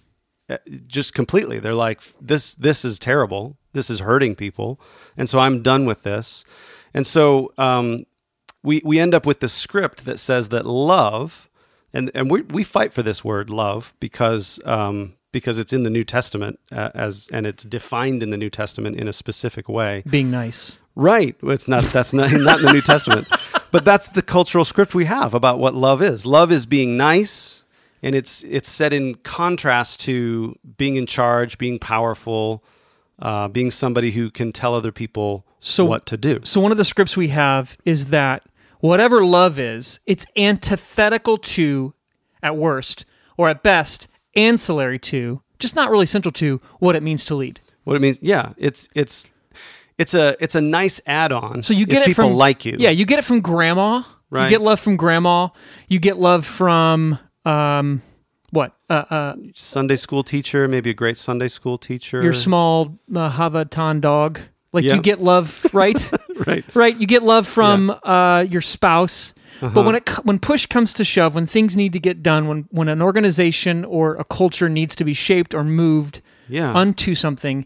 eh, 0.50 0.58
just 0.88 1.14
completely. 1.14 1.60
They're 1.60 1.76
like, 1.76 2.02
this 2.20 2.56
this 2.56 2.84
is 2.84 2.98
terrible. 2.98 3.58
This 3.74 3.92
is 3.92 4.00
hurting 4.00 4.36
people, 4.36 4.80
and 5.16 5.30
so 5.30 5.38
I'm 5.38 5.62
done 5.62 5.86
with 5.86 6.02
this. 6.02 6.46
And 6.96 7.06
so 7.06 7.52
um, 7.58 8.00
we 8.64 8.82
we 8.86 9.00
end 9.00 9.14
up 9.14 9.26
with 9.26 9.42
the 9.42 9.50
script 9.50 10.06
that 10.06 10.18
says 10.18 10.50
that 10.50 10.66
love, 10.66 11.50
and 11.94 12.10
and 12.16 12.32
we 12.32 12.42
we 12.42 12.64
fight 12.64 12.94
for 12.94 13.04
this 13.04 13.24
word 13.24 13.52
love 13.52 13.94
because. 14.00 14.60
Um, 14.66 15.14
because 15.32 15.60
it's 15.60 15.74
in 15.74 15.84
the 15.84 15.90
New 15.90 16.06
Testament 16.06 16.62
uh, 16.72 16.92
as 16.96 17.28
and 17.30 17.46
it's 17.46 17.66
defined 17.66 18.24
in 18.24 18.30
the 18.30 18.38
New 18.38 18.50
Testament 18.50 18.96
in 18.96 19.10
a 19.10 19.12
specific 19.12 19.68
way. 19.68 20.02
Being 20.10 20.32
nice. 20.32 20.78
Right. 20.96 21.36
It's 21.44 21.68
not 21.68 21.84
that's 21.84 22.14
not 22.14 22.32
not 22.34 22.60
in 22.60 22.66
the 22.68 22.72
New 22.72 22.82
Testament. 22.82 23.28
But 23.70 23.84
that's 23.84 24.08
the 24.08 24.22
cultural 24.22 24.64
script 24.64 24.96
we 24.96 25.04
have 25.04 25.34
about 25.34 25.60
what 25.60 25.76
love 25.76 26.02
is. 26.02 26.26
Love 26.26 26.54
is 26.54 26.66
being 26.66 26.96
nice 26.96 27.66
and 28.02 28.16
it's 28.16 28.46
it's 28.46 28.70
set 28.70 28.94
in 28.94 29.16
contrast 29.16 30.00
to 30.02 30.58
being 30.78 30.96
in 30.96 31.06
charge, 31.06 31.58
being 31.58 31.80
powerful, 31.80 32.64
uh, 33.20 33.50
being 33.50 33.72
somebody 33.72 34.12
who 34.12 34.32
can 34.32 34.54
tell 34.54 34.74
other 34.74 34.94
people 34.94 35.45
So- 35.60 35.86
what 35.86 36.06
to 36.08 36.18
do. 36.18 36.42
So 36.44 36.60
one 36.62 36.72
of 36.72 36.78
the 36.78 36.86
scripts 36.86 37.16
we 37.18 37.30
have 37.30 37.78
is 37.86 38.08
that 38.08 38.44
whatever 38.80 39.24
love 39.26 39.58
is, 39.58 40.00
it's 40.06 40.26
antithetical 40.38 41.38
to, 41.38 41.94
at 42.44 42.56
worst, 42.56 43.06
or 43.38 43.50
at 43.50 43.64
best, 43.64 44.08
ancillary 44.36 45.00
to, 45.00 45.42
just 45.60 45.76
not 45.76 45.90
really 45.90 46.06
central 46.06 46.32
to 46.34 46.62
what 46.80 46.96
it 46.96 47.04
means 47.04 47.26
to 47.26 47.36
lead. 47.36 47.60
What 47.84 47.96
it 47.96 48.02
means, 48.02 48.20
yeah, 48.22 48.54
it's 48.58 48.90
it's 48.96 49.32
it's 49.98 50.14
a 50.14 50.36
it's 50.40 50.56
a 50.56 50.62
nice 50.62 51.00
add-on. 51.06 51.64
So 51.64 51.74
you 51.74 51.86
get 51.86 52.02
if 52.02 52.02
it 52.04 52.08
people 52.12 52.30
from 52.30 52.38
like 52.38 52.66
you. 52.66 52.76
Yeah, 52.78 52.90
you 52.90 53.06
get 53.06 53.20
it 53.20 53.26
from 53.26 53.42
grandma. 53.42 54.04
Right. 54.30 54.46
You 54.46 54.50
get 54.50 54.62
love 54.62 54.80
from 54.80 54.98
grandma. 54.98 55.50
You 55.88 56.00
get 56.00 56.18
love 56.18 56.46
from 56.46 57.20
um, 57.46 58.02
what? 58.50 58.76
Uh, 58.90 59.06
uh, 59.10 59.36
Sunday 59.54 59.96
school 59.96 60.24
teacher, 60.24 60.68
maybe 60.68 60.90
a 60.90 60.94
great 60.94 61.18
Sunday 61.18 61.48
school 61.48 61.78
teacher. 61.78 62.22
your 62.24 62.34
small 62.34 62.98
uh, 63.16 63.32
Havatan 63.32 64.02
dog. 64.02 64.40
Like 64.76 64.84
Yeah. 64.84 64.96
you 64.96 65.02
get 65.02 65.20
love, 65.22 65.66
right? 65.74 65.98
right. 66.46 66.64
right. 66.76 66.96
You 67.00 67.08
get 67.08 67.24
love 67.24 67.48
from 67.48 67.90
uh, 68.04 68.46
your 68.48 68.62
spouse. 68.62 69.34
Uh-huh. 69.62 69.70
But 69.74 69.86
when 69.86 69.96
it 69.96 70.10
when 70.26 70.38
push 70.38 70.66
comes 70.66 70.92
to 70.94 71.04
shove, 71.06 71.34
when 71.34 71.46
things 71.46 71.76
need 71.78 71.94
to 71.94 72.00
get 72.00 72.22
done, 72.22 72.48
when 72.48 72.68
when 72.72 72.90
an 72.90 73.02
organization 73.02 73.86
or 73.86 74.16
a 74.18 74.24
culture 74.26 74.68
needs 74.70 74.96
to 74.96 75.04
be 75.06 75.14
shaped 75.14 75.54
or 75.56 75.64
moved 75.64 76.22
Yeah. 76.50 76.74
unto 76.76 77.16
something, 77.16 77.66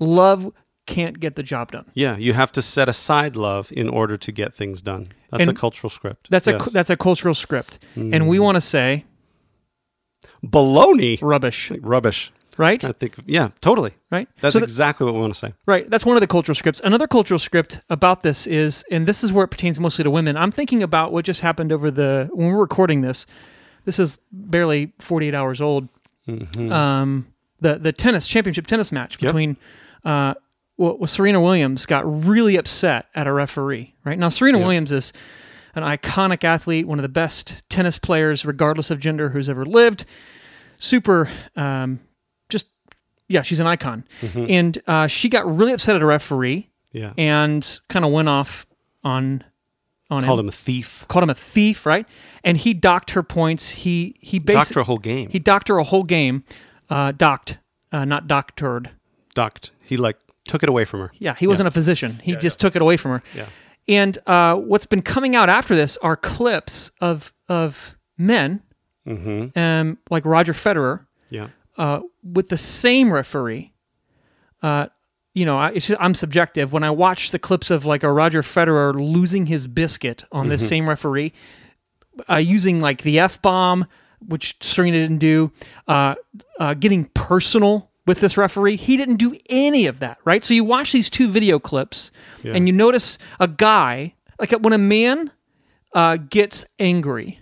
love 0.00 0.52
can't 0.86 1.18
get 1.20 1.34
the 1.36 1.42
job 1.42 1.70
done. 1.72 1.84
yeah, 1.94 2.16
you 2.18 2.32
have 2.34 2.50
to 2.52 2.60
set 2.60 2.88
aside 2.88 3.36
love 3.36 3.72
in 3.72 3.88
order 3.88 4.16
to 4.18 4.32
get 4.32 4.52
things 4.54 4.82
done. 4.82 5.08
That's 5.30 5.48
a 5.48 5.54
cultural 5.54 5.88
script. 5.88 6.28
That's 6.30 6.46
a 6.48 6.58
that's 6.72 6.90
a 6.90 6.96
cultural 6.96 7.34
script, 7.34 7.78
and 7.96 8.28
we 8.28 8.38
want 8.40 8.56
to 8.56 8.60
say 8.60 9.04
baloney. 10.44 11.18
rubbish, 11.22 11.70
Rubbish. 11.80 12.32
Right? 12.58 12.82
I 12.84 12.92
think, 12.92 13.16
yeah, 13.26 13.50
totally. 13.60 13.92
Right. 14.10 14.28
That's 14.40 14.52
So 14.52 14.60
that- 14.60 14.64
exactly 14.64 15.04
what 15.04 15.14
we 15.14 15.20
want 15.20 15.32
to 15.34 15.38
say. 15.38 15.54
Right. 15.66 15.88
That's 15.88 16.04
one 16.04 16.16
of 16.16 16.20
the 16.20 16.26
cultural 16.26 16.54
scripts. 16.54 16.80
Another 16.84 17.06
cultural 17.06 17.38
script 17.38 17.80
about 17.90 18.22
this 18.22 18.46
is, 18.46 18.84
and 18.90 19.06
this 19.06 19.24
is 19.24 19.32
where 19.32 19.44
it 19.44 19.48
pertains 19.48 19.78
mostly 19.80 20.04
to 20.04 20.10
women. 20.10 20.36
I'm 20.36 20.50
thinking 20.50 20.82
about 20.82 21.12
what 21.12 21.24
just 21.24 21.40
happened 21.40 21.72
over 21.72 21.90
the 21.90 22.28
when 22.32 22.48
we're 22.48 22.60
recording 22.60 23.00
this. 23.00 23.26
This 23.84 23.98
is 23.98 24.18
barely 24.32 24.92
48 24.98 25.34
hours 25.34 25.60
old. 25.60 25.88
Um, 26.70 27.26
the 27.60 27.76
the 27.78 27.92
tennis 27.92 28.26
championship 28.26 28.66
tennis 28.66 28.90
match 28.92 29.20
Yep. 29.22 29.28
between 29.30 29.56
uh, 30.04 30.34
well, 30.76 30.96
well, 30.98 31.06
Serena 31.06 31.40
Williams 31.40 31.86
got 31.86 32.04
really 32.26 32.56
upset 32.56 33.06
at 33.14 33.26
a 33.26 33.32
referee. 33.32 33.94
Right 34.04 34.18
now, 34.18 34.28
Serena 34.28 34.58
Yep. 34.58 34.64
Williams 34.64 34.92
is 34.92 35.12
an 35.74 35.82
iconic 35.82 36.44
athlete, 36.44 36.86
one 36.86 36.98
of 36.98 37.02
the 37.02 37.08
best 37.08 37.62
tennis 37.68 37.98
players, 37.98 38.44
regardless 38.44 38.90
of 38.90 38.98
gender, 39.00 39.30
who's 39.30 39.48
ever 39.48 39.64
lived. 39.64 40.04
Super, 40.78 41.28
um, 41.56 42.00
yeah, 43.28 43.42
she's 43.42 43.60
an 43.60 43.66
icon, 43.66 44.04
and 44.34 44.78
uh, 44.86 45.06
she 45.06 45.28
got 45.28 45.46
really 45.56 45.72
upset 45.72 45.96
at 45.96 46.02
a 46.02 46.06
referee 46.06 46.68
Yeah. 46.92 47.12
and 47.18 47.80
kind 47.88 48.04
of 48.04 48.12
went 48.12 48.28
off 48.28 48.66
on 49.02 49.44
on 50.10 50.22
Called 50.22 50.38
him. 50.38 50.44
him 50.46 50.48
a 50.50 50.52
thief. 50.52 51.04
called 51.08 51.22
him 51.22 51.30
a 51.30 51.34
thief, 51.34 51.86
right? 51.86 52.06
And 52.44 52.58
he 52.58 52.74
docked 52.74 53.12
her 53.12 53.22
points. 53.22 53.70
He 53.70 54.14
he 54.20 54.38
Doctor 54.38 54.80
a 54.80 54.84
whole 54.84 54.98
game. 54.98 55.30
he 55.30 55.38
docked 55.38 55.68
her 55.68 55.78
a 55.78 55.84
whole 55.84 56.04
game, 56.04 56.44
uh, 56.90 57.12
docked, 57.12 57.58
uh, 57.90 58.04
not 58.04 58.26
doctored. 58.28 58.90
Docked. 59.34 59.70
He 59.80 59.96
like 59.96 60.18
took 60.46 60.62
it 60.62 60.68
away 60.68 60.84
from 60.84 61.00
her. 61.00 61.10
Yeah, 61.18 61.34
he 61.34 61.46
wasn't 61.46 61.68
a 61.68 61.70
physician. 61.70 62.20
He 62.22 62.36
just 62.36 62.60
took 62.60 62.76
it 62.76 62.82
away 62.82 62.96
from 62.98 63.12
her. 63.12 63.22
Yeah. 63.34 63.46
And 63.88 64.16
uh, 64.26 64.54
what's 64.56 64.86
been 64.86 65.02
coming 65.02 65.34
out 65.34 65.48
after 65.48 65.74
this 65.74 65.96
are 65.98 66.16
clips 66.16 66.90
of 67.00 67.32
of 67.48 67.96
men, 68.18 68.62
Mm-hmm. 69.06 69.58
um, 69.58 69.98
like 70.10 70.24
Roger 70.24 70.52
Federer, 70.54 71.06
Yeah. 71.30 71.48
Uh, 71.76 72.00
with 72.22 72.48
the 72.48 72.56
same 72.56 73.12
referee. 73.12 73.72
Uh, 74.62 74.86
you 75.34 75.44
know, 75.44 75.58
I, 75.58 75.70
it's 75.70 75.88
just, 75.88 76.00
I'm 76.00 76.14
subjective. 76.14 76.72
When 76.72 76.84
I 76.84 76.90
watch 76.90 77.30
the 77.30 77.38
clips 77.38 77.70
of 77.70 77.84
like 77.84 78.02
a 78.02 78.12
Roger 78.12 78.42
Federer 78.42 78.94
losing 78.94 79.46
his 79.46 79.66
biscuit 79.66 80.24
on 80.30 80.48
this 80.48 80.66
same 80.68 80.88
referee, 80.88 81.32
uh, 82.30 82.36
using 82.36 82.80
like 82.80 83.02
the 83.02 83.18
f 83.18 83.42
bomb, 83.42 83.86
which 84.26 84.56
Serena 84.60 84.98
didn't 84.98 85.18
do, 85.18 85.50
uh, 85.88 86.14
uh, 86.60 86.74
getting 86.74 87.06
personal 87.06 87.90
with 88.06 88.20
this 88.20 88.36
referee, 88.36 88.76
he 88.76 88.96
didn't 88.96 89.16
do 89.16 89.36
any 89.50 89.86
of 89.86 89.98
that. 89.98 90.18
Right. 90.24 90.44
So 90.44 90.54
you 90.54 90.62
watch 90.62 90.92
these 90.92 91.10
two 91.10 91.28
video 91.28 91.58
clips, 91.58 92.12
and 92.54 92.68
you 92.68 92.72
notice 92.72 93.18
a 93.40 93.48
guy 93.48 94.14
like 94.38 94.52
when 94.52 94.72
a 94.72 94.78
man 94.78 95.32
uh, 95.94 96.16
gets 96.16 96.66
angry 96.78 97.40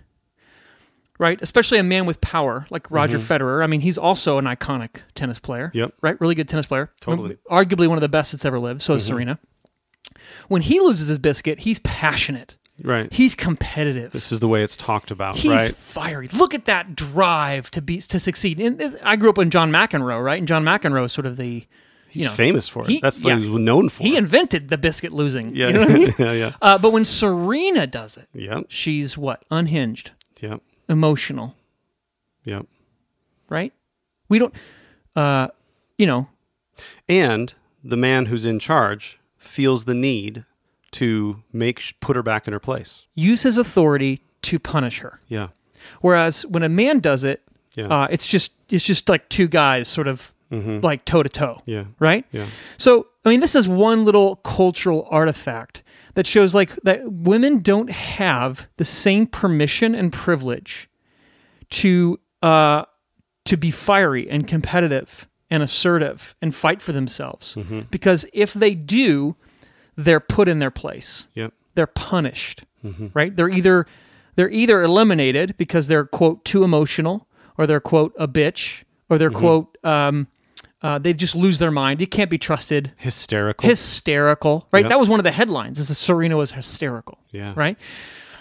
right? 1.23 1.41
Especially 1.41 1.77
a 1.79 1.83
man 1.83 2.05
with 2.05 2.19
power 2.21 2.67
like 2.69 2.91
Roger 2.91 3.17
Federer. 3.17 3.63
I 3.63 3.67
mean, 3.67 3.81
he's 3.81 3.97
also 3.97 4.37
an 4.37 4.45
iconic 4.45 4.97
tennis 5.15 5.39
player. 5.39 5.69
Mm-hmm. 5.69 5.77
Yep. 5.79 5.93
Right? 6.01 6.21
Really 6.21 6.35
good 6.35 6.47
tennis 6.49 6.65
player. 6.67 6.91
Totally. 6.99 7.37
Arguably 7.49 7.87
one 7.87 7.97
of 7.97 8.01
the 8.01 8.09
best 8.09 8.31
that's 8.33 8.45
ever 8.45 8.59
lived. 8.59 8.81
So 8.81 8.93
is 8.95 9.05
Serena. 9.05 9.39
When 10.47 10.61
he 10.61 10.79
loses 10.79 11.07
his 11.07 11.17
biscuit, 11.17 11.59
he's 11.59 11.79
passionate. 11.79 12.57
Right. 12.83 13.11
He's 13.13 13.35
competitive. 13.35 14.11
This 14.11 14.31
is 14.31 14.39
the 14.39 14.47
way 14.47 14.63
it's 14.63 14.75
talked 14.75 15.11
about, 15.11 15.37
He's 15.37 15.51
right? 15.51 15.73
fiery. 15.75 16.27
Look 16.29 16.53
at 16.53 16.65
that 16.65 16.95
drive 16.95 17.69
to 17.71 17.81
be 17.81 17.99
to 18.01 18.19
succeed. 18.19 18.59
And 18.59 18.77
this, 18.79 18.95
I 19.03 19.15
grew 19.15 19.29
up 19.29 19.37
in 19.37 19.49
John 19.51 19.71
McEnroe, 19.71 20.23
right? 20.23 20.39
And 20.39 20.47
John 20.47 20.63
McEnroe 20.65 21.05
is 21.05 21.13
sort 21.13 21.25
of 21.27 21.37
the 21.37 21.65
He's 22.09 22.23
you 22.23 22.27
know, 22.27 22.33
famous 22.33 22.67
for 22.67 22.83
it. 22.83 22.89
he- 22.89 22.99
That's 22.99 23.23
what 23.23 23.31
yeah. 23.31 23.39
he's 23.39 23.49
known 23.49 23.89
for. 23.89 24.03
he 24.03 24.17
invented 24.17 24.67
the 24.69 24.77
biscuit 24.77 25.13
losing. 25.13 25.55
yeah, 25.55 25.67
You 25.67 25.73
know 25.73 25.79
what 25.81 25.89
I 25.89 25.93
mean? 25.93 26.13
yeah, 26.19 26.31
yeah, 26.31 26.51
Uh, 26.61 26.77
but 26.77 26.91
when 26.91 27.05
Serena 27.05 27.87
does 27.87 28.17
it, 28.17 28.27
yeah, 28.33 28.61
she's 28.67 29.17
what? 29.17 29.43
Unhinged, 29.49 30.11
yeah, 30.39 30.57
emotional, 30.89 31.55
yeah. 32.45 32.61
right? 33.49 33.73
We 34.29 34.39
don't, 34.39 34.53
uh, 35.15 35.47
you 35.97 36.05
know, 36.07 36.27
And 37.07 37.53
the 37.83 37.97
man 37.97 38.27
who's 38.27 38.45
in 38.45 38.59
charge 38.59 39.19
feels 39.37 39.85
the 39.85 39.93
need 39.93 40.45
to 40.91 41.43
make 41.51 41.93
put 41.99 42.15
her 42.15 42.23
back 42.23 42.47
in 42.47 42.53
her 42.53 42.59
place. 42.59 43.07
use 43.15 43.43
his 43.43 43.57
authority 43.57 44.21
to 44.43 44.59
punish 44.59 44.99
her. 44.99 45.19
Yeah, 45.27 45.49
Whereas 46.01 46.45
when 46.45 46.63
a 46.63 46.69
man 46.69 46.99
does 46.99 47.23
it, 47.23 47.41
Yeah. 47.75 47.87
uh, 47.87 48.07
it's 48.09 48.25
just 48.25 48.51
it's 48.69 48.83
just 48.85 49.09
like 49.09 49.27
two 49.29 49.47
guys 49.47 49.87
sort 49.87 50.07
of 50.07 50.33
like 50.51 51.03
toe 51.05 51.23
to 51.23 51.29
toe. 51.29 51.61
yeah, 51.65 51.85
Right? 51.99 52.25
yeah, 52.31 52.45
So, 52.77 53.07
I 53.25 53.29
mean, 53.29 53.39
this 53.39 53.55
is 53.55 53.67
one 53.67 54.05
little 54.05 54.35
cultural 54.37 55.07
artifact 55.09 55.81
that 56.15 56.27
shows 56.27 56.53
like 56.55 56.75
that 56.83 57.11
women 57.11 57.59
don't 57.59 57.89
have 57.91 58.67
the 58.77 58.85
same 58.85 59.25
permission 59.27 59.95
and 59.95 60.11
privilege 60.13 60.89
to 61.69 62.19
uh, 62.41 62.83
to 63.45 63.57
be 63.57 63.71
fiery 63.71 64.29
and 64.29 64.47
competitive 64.47 65.27
and 65.49 65.63
assertive 65.63 66.35
and 66.41 66.53
fight 66.55 66.81
for 66.81 66.91
themselves. 66.91 67.57
Because 67.91 68.25
if 68.33 68.53
they 68.53 68.75
do, 68.75 69.35
they're 69.95 70.19
put 70.19 70.47
in 70.47 70.59
their 70.59 70.71
place. 70.71 71.27
yeah, 71.33 71.49
They're 71.75 71.87
punished. 71.87 72.63
Right? 73.13 73.35
They're 73.35 73.49
either 73.49 73.85
they're 74.35 74.49
either 74.51 74.81
eliminated 74.83 75.55
because 75.57 75.87
they're 75.87 76.05
quote 76.05 76.43
too 76.43 76.63
emotional, 76.63 77.27
or 77.57 77.65
they're 77.67 77.79
quote 77.79 78.13
a 78.17 78.27
bitch, 78.27 78.83
or 79.09 79.17
they're 79.17 79.29
quote 79.29 79.77
um, 79.85 80.27
uh, 80.83 80.99
they 80.99 81.13
just 81.13 81.35
lose 81.35 81.59
their 81.59 81.71
mind. 81.71 82.01
You 82.01 82.07
can't 82.07 82.29
be 82.29 82.37
trusted 82.37 82.91
hysterical. 82.97 83.67
hysterical, 83.69 84.67
right? 84.71 84.81
Yep. 84.83 84.89
That 84.89 84.99
was 84.99 85.09
one 85.09 85.19
of 85.19 85.23
the 85.23 85.31
headlines. 85.31 85.79
Is 85.79 85.87
that 85.87 85.95
Serena 85.95 86.35
was 86.37 86.51
hysterical, 86.51 87.17
Yeah. 87.31 87.53
right? 87.55 87.77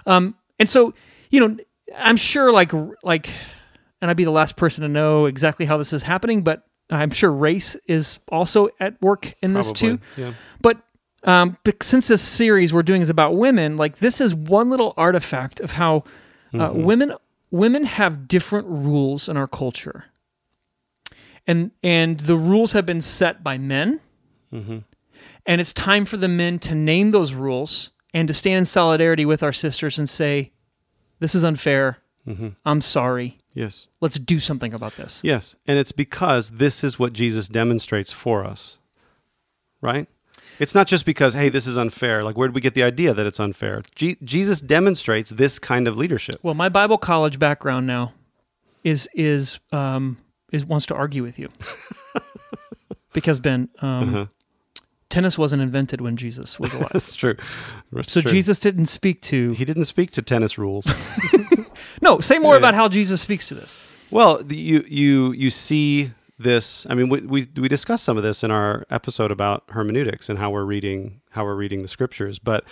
Um, 0.06 0.34
and 0.58 0.68
so 0.68 0.92
you 1.30 1.40
know, 1.40 1.56
I'm 1.96 2.16
sure 2.16 2.52
like 2.52 2.72
like, 3.02 3.30
and 4.00 4.10
I'd 4.10 4.16
be 4.16 4.24
the 4.24 4.30
last 4.30 4.56
person 4.56 4.82
to 4.82 4.88
know 4.88 5.26
exactly 5.26 5.66
how 5.66 5.76
this 5.78 5.92
is 5.92 6.02
happening, 6.02 6.42
but 6.42 6.66
I'm 6.90 7.10
sure 7.10 7.30
race 7.32 7.76
is 7.86 8.18
also 8.28 8.68
at 8.80 9.00
work 9.00 9.34
in 9.42 9.54
this 9.54 9.72
too. 9.72 9.98
yeah. 10.16 10.32
But 10.60 10.78
um, 11.24 11.56
but 11.64 11.82
since 11.82 12.08
this 12.08 12.20
series 12.20 12.74
we're 12.74 12.82
doing 12.82 13.00
is 13.00 13.08
about 13.08 13.36
women, 13.36 13.76
like 13.76 13.98
this 13.98 14.20
is 14.20 14.34
one 14.34 14.68
little 14.70 14.92
artifact 14.96 15.60
of 15.60 15.72
how 15.72 15.98
uh, 16.52 16.58
Mm-hmm. 16.58 16.82
women 16.82 17.12
women 17.50 17.84
have 17.84 18.26
different 18.28 18.66
rules 18.66 19.28
in 19.28 19.36
our 19.36 19.46
culture, 19.46 20.06
and 21.46 21.70
and 21.82 22.20
the 22.20 22.36
rules 22.36 22.72
have 22.72 22.86
been 22.86 23.00
set 23.00 23.42
by 23.44 23.58
men, 23.58 24.00
Mm-hmm. 24.52 24.78
and 25.46 25.60
it's 25.60 25.72
time 25.72 26.04
for 26.04 26.16
the 26.18 26.28
men 26.28 26.58
to 26.60 26.74
name 26.74 27.10
those 27.10 27.32
rules 27.34 27.90
and 28.12 28.28
to 28.28 28.34
stand 28.34 28.58
in 28.58 28.64
solidarity 28.66 29.24
with 29.24 29.42
our 29.42 29.52
sisters 29.52 29.98
and 29.98 30.08
say, 30.08 30.52
"This 31.20 31.34
is 31.34 31.42
unfair. 31.44 31.98
Mm-hmm. 32.26 32.48
I'm 32.64 32.80
sorry. 32.80 33.38
Yes. 33.54 33.86
Let's 34.00 34.18
do 34.18 34.38
something 34.38 34.74
about 34.74 34.96
this." 34.96 35.20
Yes. 35.24 35.56
And 35.66 35.78
it's 35.78 35.92
because 35.92 36.50
this 36.52 36.84
is 36.84 36.98
what 36.98 37.12
Jesus 37.14 37.48
demonstrates 37.48 38.12
for 38.12 38.44
us, 38.44 38.78
right? 39.80 40.06
It's 40.58 40.74
not 40.74 40.86
just 40.86 41.06
because, 41.06 41.32
hey, 41.34 41.48
this 41.48 41.66
is 41.66 41.78
unfair. 41.78 42.22
Like, 42.22 42.36
where 42.36 42.46
did 42.46 42.54
we 42.54 42.60
get 42.60 42.74
the 42.74 42.82
idea 42.82 43.14
that 43.14 43.26
it's 43.26 43.40
unfair? 43.40 43.82
Je- 43.94 44.18
Jesus 44.22 44.60
demonstrates 44.60 45.30
this 45.30 45.58
kind 45.58 45.88
of 45.88 45.96
leadership. 45.96 46.38
Well, 46.42 46.54
my 46.54 46.68
Bible 46.68 46.98
college 46.98 47.38
background 47.38 47.86
now 47.86 48.12
is 48.84 49.08
is 49.14 49.58
um 49.72 50.18
is 50.52 50.64
wants 50.64 50.86
to 50.86 50.94
argue 50.94 51.22
with 51.22 51.38
you 51.38 51.48
because 53.12 53.38
Ben, 53.38 53.68
um, 53.80 54.08
Uh-huh. 54.14 54.26
tennis 55.08 55.36
wasn't 55.38 55.62
invented 55.62 56.00
when 56.00 56.16
Jesus 56.16 56.58
was 56.58 56.72
alive. 56.74 56.90
That's 56.92 57.14
true. 57.14 57.36
That's 57.92 58.10
so 58.12 58.20
true. 58.20 58.30
Jesus 58.30 58.58
didn't 58.58 58.86
speak 58.86 59.20
to. 59.22 59.52
he 59.52 59.64
didn't 59.64 59.86
speak 59.86 60.10
to 60.12 60.22
tennis 60.22 60.58
rules. 60.58 60.86
No, 62.00 62.18
say 62.20 62.38
more 62.38 62.54
Yeah. 62.54 62.58
about 62.58 62.74
how 62.74 62.88
Jesus 62.88 63.20
speaks 63.20 63.46
to 63.48 63.54
this. 63.54 63.78
Well, 64.10 64.42
the, 64.42 64.56
you 64.56 64.84
you 64.88 65.32
you 65.32 65.50
see 65.50 66.10
this. 66.38 66.84
I 66.90 66.94
mean, 66.94 67.08
we, 67.08 67.20
we 67.20 67.48
we 67.56 67.68
discussed 67.68 68.02
some 68.04 68.16
of 68.16 68.22
this 68.24 68.42
in 68.42 68.50
our 68.50 68.84
episode 68.90 69.30
about 69.30 69.64
hermeneutics 69.68 70.28
and 70.28 70.38
how 70.38 70.50
we're 70.50 70.64
reading 70.64 71.20
how 71.30 71.44
we're 71.44 71.54
reading 71.54 71.82
the 71.82 71.88
scriptures. 71.88 72.38
But 72.40 72.64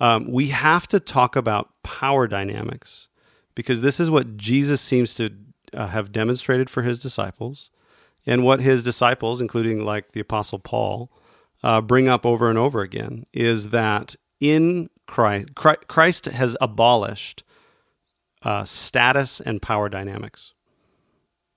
um, 0.00 0.30
we 0.30 0.48
have 0.48 0.86
to 0.88 1.00
talk 1.00 1.34
about 1.34 1.70
power 1.82 2.26
dynamics 2.26 3.08
because 3.54 3.80
this 3.80 3.98
is 4.00 4.10
what 4.10 4.36
Jesus 4.36 4.80
seems 4.82 5.14
to 5.14 5.30
uh, 5.74 5.88
have 5.88 6.12
demonstrated 6.12 6.70
for 6.70 6.82
his 6.82 7.00
disciples, 7.02 7.70
and 8.26 8.44
what 8.44 8.60
his 8.60 8.82
disciples, 8.82 9.40
including 9.40 9.84
like 9.84 10.12
the 10.12 10.20
Apostle 10.20 10.58
Paul, 10.58 11.10
uh, 11.62 11.80
bring 11.80 12.08
up 12.08 12.24
over 12.26 12.48
and 12.48 12.58
over 12.58 12.80
again 12.80 13.26
is 13.32 13.70
that 13.70 14.16
in 14.40 14.90
Christ, 15.06 15.54
Christ 15.54 16.26
has 16.26 16.56
abolished 16.60 17.42
uh, 18.42 18.64
status 18.64 19.40
and 19.40 19.60
power 19.60 19.88
dynamics 19.88 20.52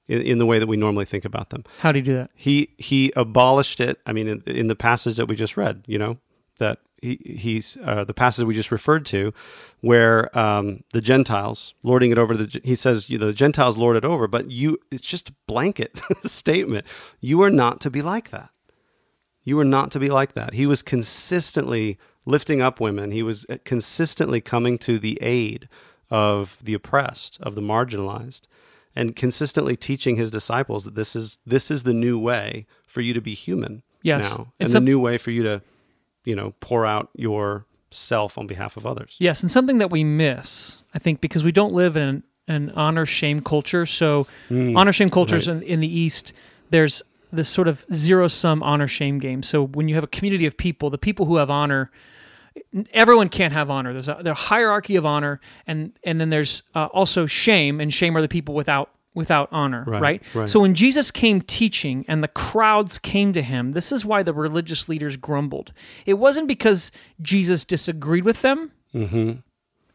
in, 0.08 0.22
in 0.22 0.38
the 0.38 0.46
way 0.46 0.60
that 0.60 0.68
we 0.68 0.78
normally 0.78 1.06
think 1.06 1.26
about 1.26 1.50
them. 1.50 1.64
How 1.80 1.92
do 1.92 2.00
you 2.00 2.06
do 2.06 2.16
that? 2.16 2.32
He 2.36 2.70
he 2.78 3.12
abolished 3.16 3.80
it. 3.80 4.00
I 4.06 4.14
mean, 4.14 4.28
in, 4.28 4.44
in 4.46 4.68
the 4.68 4.76
passage 4.76 5.18
that 5.18 5.28
we 5.28 5.36
just 5.36 5.58
read, 5.58 5.84
you 5.88 5.98
know, 5.98 6.18
that 6.60 6.80
he 7.02 7.20
he's 7.24 7.78
uh, 7.84 8.04
the 8.04 8.14
passage 8.14 8.46
we 8.46 8.56
just 8.56 8.72
referred 8.72 9.06
to, 9.08 9.34
where 9.82 10.36
um, 10.38 10.84
the 10.94 11.02
Gentiles 11.02 11.74
lording 11.84 12.12
it 12.12 12.18
over 12.18 12.36
the. 12.36 12.60
He 12.64 12.76
says 12.76 13.10
you 13.10 13.18
know, 13.18 13.28
the 13.28 13.34
Gentiles 13.34 13.78
lord 13.78 13.96
it 13.98 14.06
over, 14.06 14.28
but 14.28 14.50
you 14.52 14.78
it's 14.92 15.08
just 15.08 15.30
a 15.30 15.34
blanket 15.48 16.02
statement. 16.24 16.86
You 17.20 17.42
are 17.44 17.52
not 17.52 17.82
to 17.82 17.90
be 17.90 18.02
like 18.02 18.30
that. 18.32 18.50
You 19.44 19.58
are 19.60 19.66
not 19.66 19.92
to 19.92 20.00
be 20.00 20.10
like 20.10 20.34
that. 20.34 20.54
He 20.56 20.66
was 20.66 20.82
consistently 20.82 21.98
lifting 22.26 22.62
up 22.62 22.80
women. 22.82 23.12
He 23.12 23.24
was 23.24 23.46
uh, 23.50 23.58
consistently 23.64 24.42
coming 24.42 24.78
to 24.80 25.00
the 25.00 25.18
aid 25.22 25.70
of 26.10 26.58
the 26.64 26.74
oppressed, 26.74 27.40
of 27.42 27.56
the 27.56 27.62
marginalized, 27.62 28.42
and 28.96 29.16
consistently 29.16 29.76
teaching 29.76 30.16
his 30.16 30.32
disciples 30.32 30.84
that 30.86 30.96
this 30.96 31.16
is 31.16 31.38
this 31.46 31.70
is 31.70 31.84
the 31.84 31.94
new 31.94 32.18
way 32.20 32.66
for 32.88 33.02
you 33.02 33.14
to 33.14 33.22
be 33.22 33.34
human 33.34 33.84
Yes. 34.04 34.24
now, 34.30 34.36
and 34.38 34.48
And 34.60 34.70
the 34.70 34.74
some- 34.74 34.86
new 34.86 35.00
way 35.00 35.18
for 35.18 35.32
you 35.32 35.44
to, 35.44 35.62
you 36.28 36.36
know, 36.36 36.54
pour 36.60 36.86
out 36.86 37.10
yourself 37.16 38.38
on 38.38 38.48
behalf 38.48 38.76
of 38.76 38.86
others. 38.86 39.16
Yes, 39.18 39.42
and 39.42 39.50
something 39.50 39.78
that 39.78 39.90
we 39.90 40.04
miss, 40.04 40.84
I 40.94 41.00
think, 41.00 41.22
because 41.22 41.42
we 41.42 41.54
don't 41.54 41.74
live 41.74 41.96
in 41.96 42.04
an, 42.04 42.24
an 42.50 42.72
honor 42.76 43.06
shame 43.06 43.40
culture. 43.42 43.86
So, 43.86 44.28
honor 44.52 44.92
shame 44.92 45.10
cultures 45.10 45.48
in, 45.48 45.62
in 45.64 45.80
the 45.80 45.88
East, 45.88 46.34
there's 46.70 47.02
this 47.32 47.48
sort 47.48 47.70
of 47.70 47.86
zero 47.94 48.28
sum 48.28 48.62
honor 48.62 48.90
shame 48.90 49.20
game. 49.20 49.42
So, 49.42 49.66
when 49.66 49.88
you 49.88 49.96
have 49.96 50.04
a 50.04 50.08
community 50.08 50.46
of 50.46 50.58
people, 50.58 50.90
the 50.90 50.98
people 50.98 51.28
who 51.28 51.38
have 51.38 51.50
honor, 51.50 51.92
everyone 52.94 53.30
can't 53.30 53.54
have 53.54 53.70
honor. 53.70 53.94
There's 53.94 54.10
a, 54.10 54.20
there's 54.22 54.38
a 54.38 54.42
hierarchy 54.42 54.98
of 54.98 55.06
honor, 55.06 55.40
and 55.66 55.94
and 56.04 56.20
then 56.20 56.30
there's 56.30 56.64
uh, 56.76 56.88
also 56.88 57.26
shame, 57.26 57.80
and 57.80 57.94
shame 57.94 58.18
are 58.18 58.22
the 58.22 58.28
people 58.28 58.54
without 58.54 58.92
without 59.18 59.50
honor, 59.52 59.84
Right, 59.88 60.02
right, 60.02 60.24
right. 60.36 60.48
So 60.48 60.60
when 60.60 60.76
Jesus 60.76 61.10
came 61.10 61.42
teaching 61.42 62.06
and 62.08 62.24
the 62.24 62.28
crowds 62.28 63.00
came 63.00 63.34
to 63.34 63.42
him, 63.42 63.72
this 63.72 63.92
is 63.92 64.06
why 64.06 64.22
the 64.22 64.32
religious 64.32 64.88
leaders 64.88 65.18
grumbled. 65.18 65.74
It 66.06 66.14
wasn't 66.14 66.48
because 66.48 66.92
Jesus 67.20 67.66
disagreed 67.66 68.24
with 68.24 68.44
them 68.44 68.72
mm-hmm. 68.94 69.40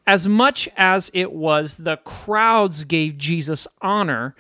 as 0.09 0.27
much 0.27 0.69
as 0.77 1.09
it 1.15 1.33
was 1.33 1.77
the 1.77 1.99
crowds 1.99 2.83
gave 2.83 3.17
Jesus 3.17 3.69
honor, 3.81 4.35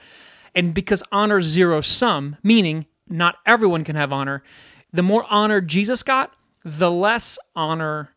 and 0.52 0.74
because 0.74 1.04
honor 1.12 1.40
zero 1.40 1.80
sum, 1.80 2.36
meaning 2.42 2.86
not 3.08 3.36
everyone 3.46 3.84
can 3.84 3.94
have 3.94 4.12
honor, 4.12 4.42
the 4.92 5.02
more 5.02 5.24
honor 5.30 5.60
Jesus 5.60 6.02
got, 6.02 6.34
the 6.64 6.90
less 6.90 7.38
honor 7.54 8.10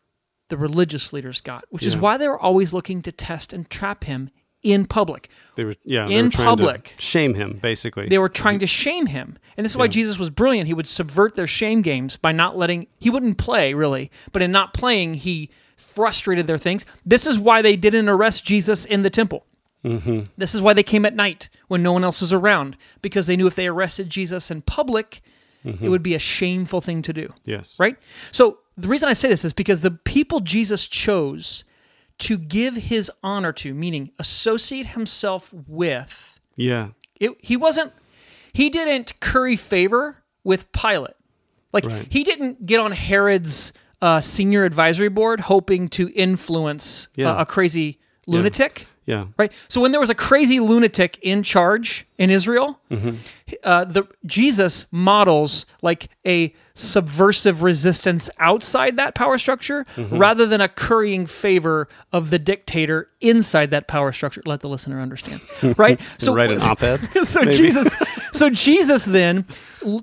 the 0.48 0.56
religious 0.56 1.12
leaders 1.12 1.40
got, 1.40 1.64
which 1.70 1.86
is 1.86 1.96
why 1.96 2.16
they 2.16 2.28
were 2.28 2.38
always 2.38 2.74
looking 2.74 3.02
to 3.02 3.12
test 3.12 3.52
and 3.52 3.70
trap 3.70 4.04
him 4.04 4.30
in 4.62 4.84
public. 4.86 5.28
They 5.54 5.64
were 5.64 5.76
yeah 5.84 6.08
In 6.08 6.26
were 6.26 6.30
public. 6.30 6.94
to 6.96 7.02
shame 7.02 7.34
him 7.34 7.58
basically. 7.62 8.08
They 8.08 8.18
were 8.18 8.28
trying 8.28 8.58
to 8.60 8.66
shame 8.66 9.06
him. 9.06 9.38
And 9.56 9.64
this 9.64 9.72
is 9.72 9.76
why 9.76 9.86
Jesus 9.88 10.18
was 10.18 10.28
brilliant. 10.28 10.66
He 10.66 10.74
would 10.74 10.86
subvert 10.86 11.34
their 11.34 11.46
shame 11.46 11.80
games 11.80 12.16
by 12.18 12.32
not 12.32 12.58
letting, 12.58 12.88
he 12.98 13.08
wouldn't 13.08 13.38
play 13.38 13.72
really, 13.72 14.10
but 14.32 14.42
in 14.42 14.52
not 14.52 14.74
playing, 14.74 15.14
he 15.14 15.50
frustrated 15.78 16.46
their 16.46 16.58
things. 16.58 16.84
This 17.06 17.26
is 17.26 17.38
why 17.38 17.62
they 17.62 17.74
didn't 17.76 18.08
arrest 18.08 18.44
Jesus 18.44 18.84
in 18.84 19.02
the 19.02 19.08
temple. 19.08 19.46
Mm-hmm. 19.82 20.24
This 20.36 20.54
is 20.54 20.60
why 20.60 20.74
they 20.74 20.82
came 20.82 21.06
at 21.06 21.14
night 21.14 21.48
when 21.68 21.82
no 21.82 21.92
one 21.92 22.04
else 22.04 22.20
was 22.20 22.32
around, 22.34 22.76
because 23.00 23.26
they 23.28 23.36
knew 23.36 23.46
if 23.46 23.54
they 23.54 23.66
arrested 23.68 24.10
Jesus 24.10 24.50
in 24.50 24.62
public, 24.62 25.22
Mm-hmm. 25.64 25.84
it 25.84 25.88
would 25.88 26.02
be 26.02 26.14
a 26.14 26.18
shameful 26.20 26.80
thing 26.80 27.02
to 27.02 27.12
do. 27.12 27.32
yes 27.44 27.74
Right? 27.76 27.96
So 28.30 28.58
the 28.76 28.86
reason 28.86 29.08
I 29.08 29.14
say 29.14 29.26
this 29.28 29.44
is 29.44 29.52
because 29.52 29.82
the 29.82 29.90
people 29.90 30.38
Jesus 30.38 30.86
chose 30.86 31.64
to 32.18 32.38
give 32.38 32.76
his 32.76 33.10
honor 33.22 33.52
to, 33.52 33.74
meaning 33.74 34.10
associate 34.18 34.86
himself 34.88 35.52
with, 35.66 36.40
yeah 36.56 36.88
it, 37.20 37.32
he 37.40 37.56
wasn't 37.56 37.92
he 38.52 38.70
didn't 38.70 39.18
curry 39.20 39.56
favor 39.56 40.22
with 40.44 40.70
Pilate. 40.72 41.14
Like 41.72 41.84
Right. 41.84 42.06
he 42.10 42.24
didn't 42.24 42.64
get 42.64 42.80
on 42.80 42.92
Herod's 42.92 43.72
uh, 44.00 44.20
senior 44.20 44.64
advisory 44.64 45.08
board 45.08 45.40
hoping 45.40 45.88
to 45.88 46.08
influence 46.14 47.08
Yeah. 47.16 47.32
uh, 47.32 47.42
a 47.42 47.46
crazy 47.46 47.98
lunatic. 48.26 48.80
Yeah. 48.80 48.86
Right. 49.38 49.52
So 49.68 49.80
when 49.80 49.92
there 49.92 50.00
was 50.00 50.10
a 50.10 50.14
crazy 50.14 50.58
lunatic 50.60 51.18
in 51.22 51.42
charge 51.42 52.06
in 52.18 52.28
Israel, 52.30 52.80
uh, 53.62 53.84
the 53.84 54.04
Jesus 54.24 54.86
models 54.90 55.64
like 55.82 56.08
a 56.26 56.52
subversive 56.74 57.62
resistance 57.62 58.28
outside 58.38 58.96
that 58.96 59.14
power 59.14 59.38
structure, 59.38 59.86
rather 59.96 60.44
than 60.46 60.60
a 60.60 60.68
currying 60.68 61.26
favor 61.26 61.88
of 62.12 62.30
the 62.30 62.38
dictator 62.38 63.08
inside 63.20 63.70
that 63.70 63.86
power 63.88 64.12
structure. 64.12 64.42
Let 64.44 64.60
the 64.60 64.68
listener 64.68 65.00
understand. 65.00 65.40
Right. 65.78 66.00
so 66.18 66.34
Write 66.34 66.50
an 66.50 66.60
op-ed. 66.62 66.96
so 67.24 67.42
maybe? 67.42 67.56
Jesus, 67.56 67.94
so 68.32 68.50
Jesus 68.50 69.04
then 69.04 69.44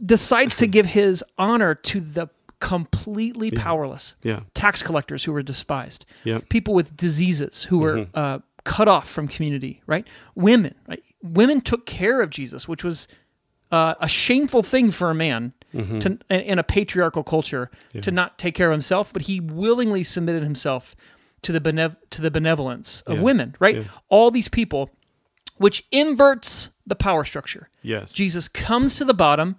decides 0.04 0.56
to 0.58 0.68
give 0.68 0.86
his 0.88 1.24
honor 1.38 1.76
to 1.76 2.00
the 2.00 2.30
completely 2.60 3.52
powerless 3.52 4.16
Yeah. 4.24 4.42
tax 4.54 4.82
collectors 4.82 5.26
who 5.26 5.34
were 5.34 5.44
despised. 5.44 6.06
Mm-hmm. 6.26 6.46
people 6.48 6.74
with 6.74 6.96
diseases 6.96 7.64
who 7.64 7.80
were 7.80 8.08
uh, 8.14 8.40
cut 8.64 8.88
off 8.88 9.10
from 9.10 9.28
community, 9.28 9.82
right? 9.88 10.08
Women, 10.36 10.76
right? 10.88 11.04
Women 11.22 11.62
took 11.62 11.86
care 11.86 12.22
of 12.22 12.30
Jesus, 12.30 12.68
which 12.68 12.84
was 12.84 13.08
uh, 13.72 13.96
a 14.00 14.08
shameful 14.08 14.64
thing 14.64 14.92
for 14.92 15.10
a 15.10 15.16
man 15.16 15.54
Mm-hmm. 15.74 15.98
to 16.00 16.20
in 16.30 16.60
a 16.60 16.64
patriarchal 16.64 17.24
culture 17.24 17.72
to 18.00 18.12
not 18.12 18.38
take 18.38 18.54
care 18.54 18.68
of 18.68 18.74
himself, 18.74 19.12
but 19.12 19.24
he 19.24 19.40
willingly 19.40 20.04
submitted 20.04 20.44
himself 20.44 20.96
to 21.42 21.52
the 21.52 21.60
benev- 21.60 21.96
to 22.12 22.22
the 22.22 22.30
benevolence 22.30 23.02
of 23.08 23.18
Yeah. 23.18 23.24
women, 23.24 23.56
right? 23.60 23.78
Yeah. 23.78 23.84
All 24.08 24.30
these 24.30 24.48
people, 24.48 24.92
which 25.58 25.84
inverts 25.92 26.70
the 26.86 26.94
power 26.96 27.26
structure. 27.26 27.70
Yes. 27.82 28.14
Jesus 28.14 28.48
comes 28.48 28.98
to 28.98 29.04
the 29.06 29.16
bottom 29.16 29.56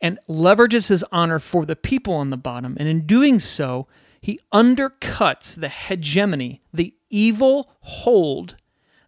and 0.00 0.18
leverages 0.26 0.88
his 0.88 1.04
honor 1.12 1.38
for 1.38 1.66
the 1.66 1.76
people 1.76 2.14
on 2.14 2.30
the 2.30 2.38
bottom. 2.38 2.74
And 2.80 2.88
in 2.88 3.04
doing 3.06 3.38
so, 3.38 3.86
he 4.22 4.40
undercuts 4.54 5.60
the 5.60 5.68
hegemony, 5.68 6.62
the 6.72 6.94
evil 7.12 7.70
hold 7.80 8.56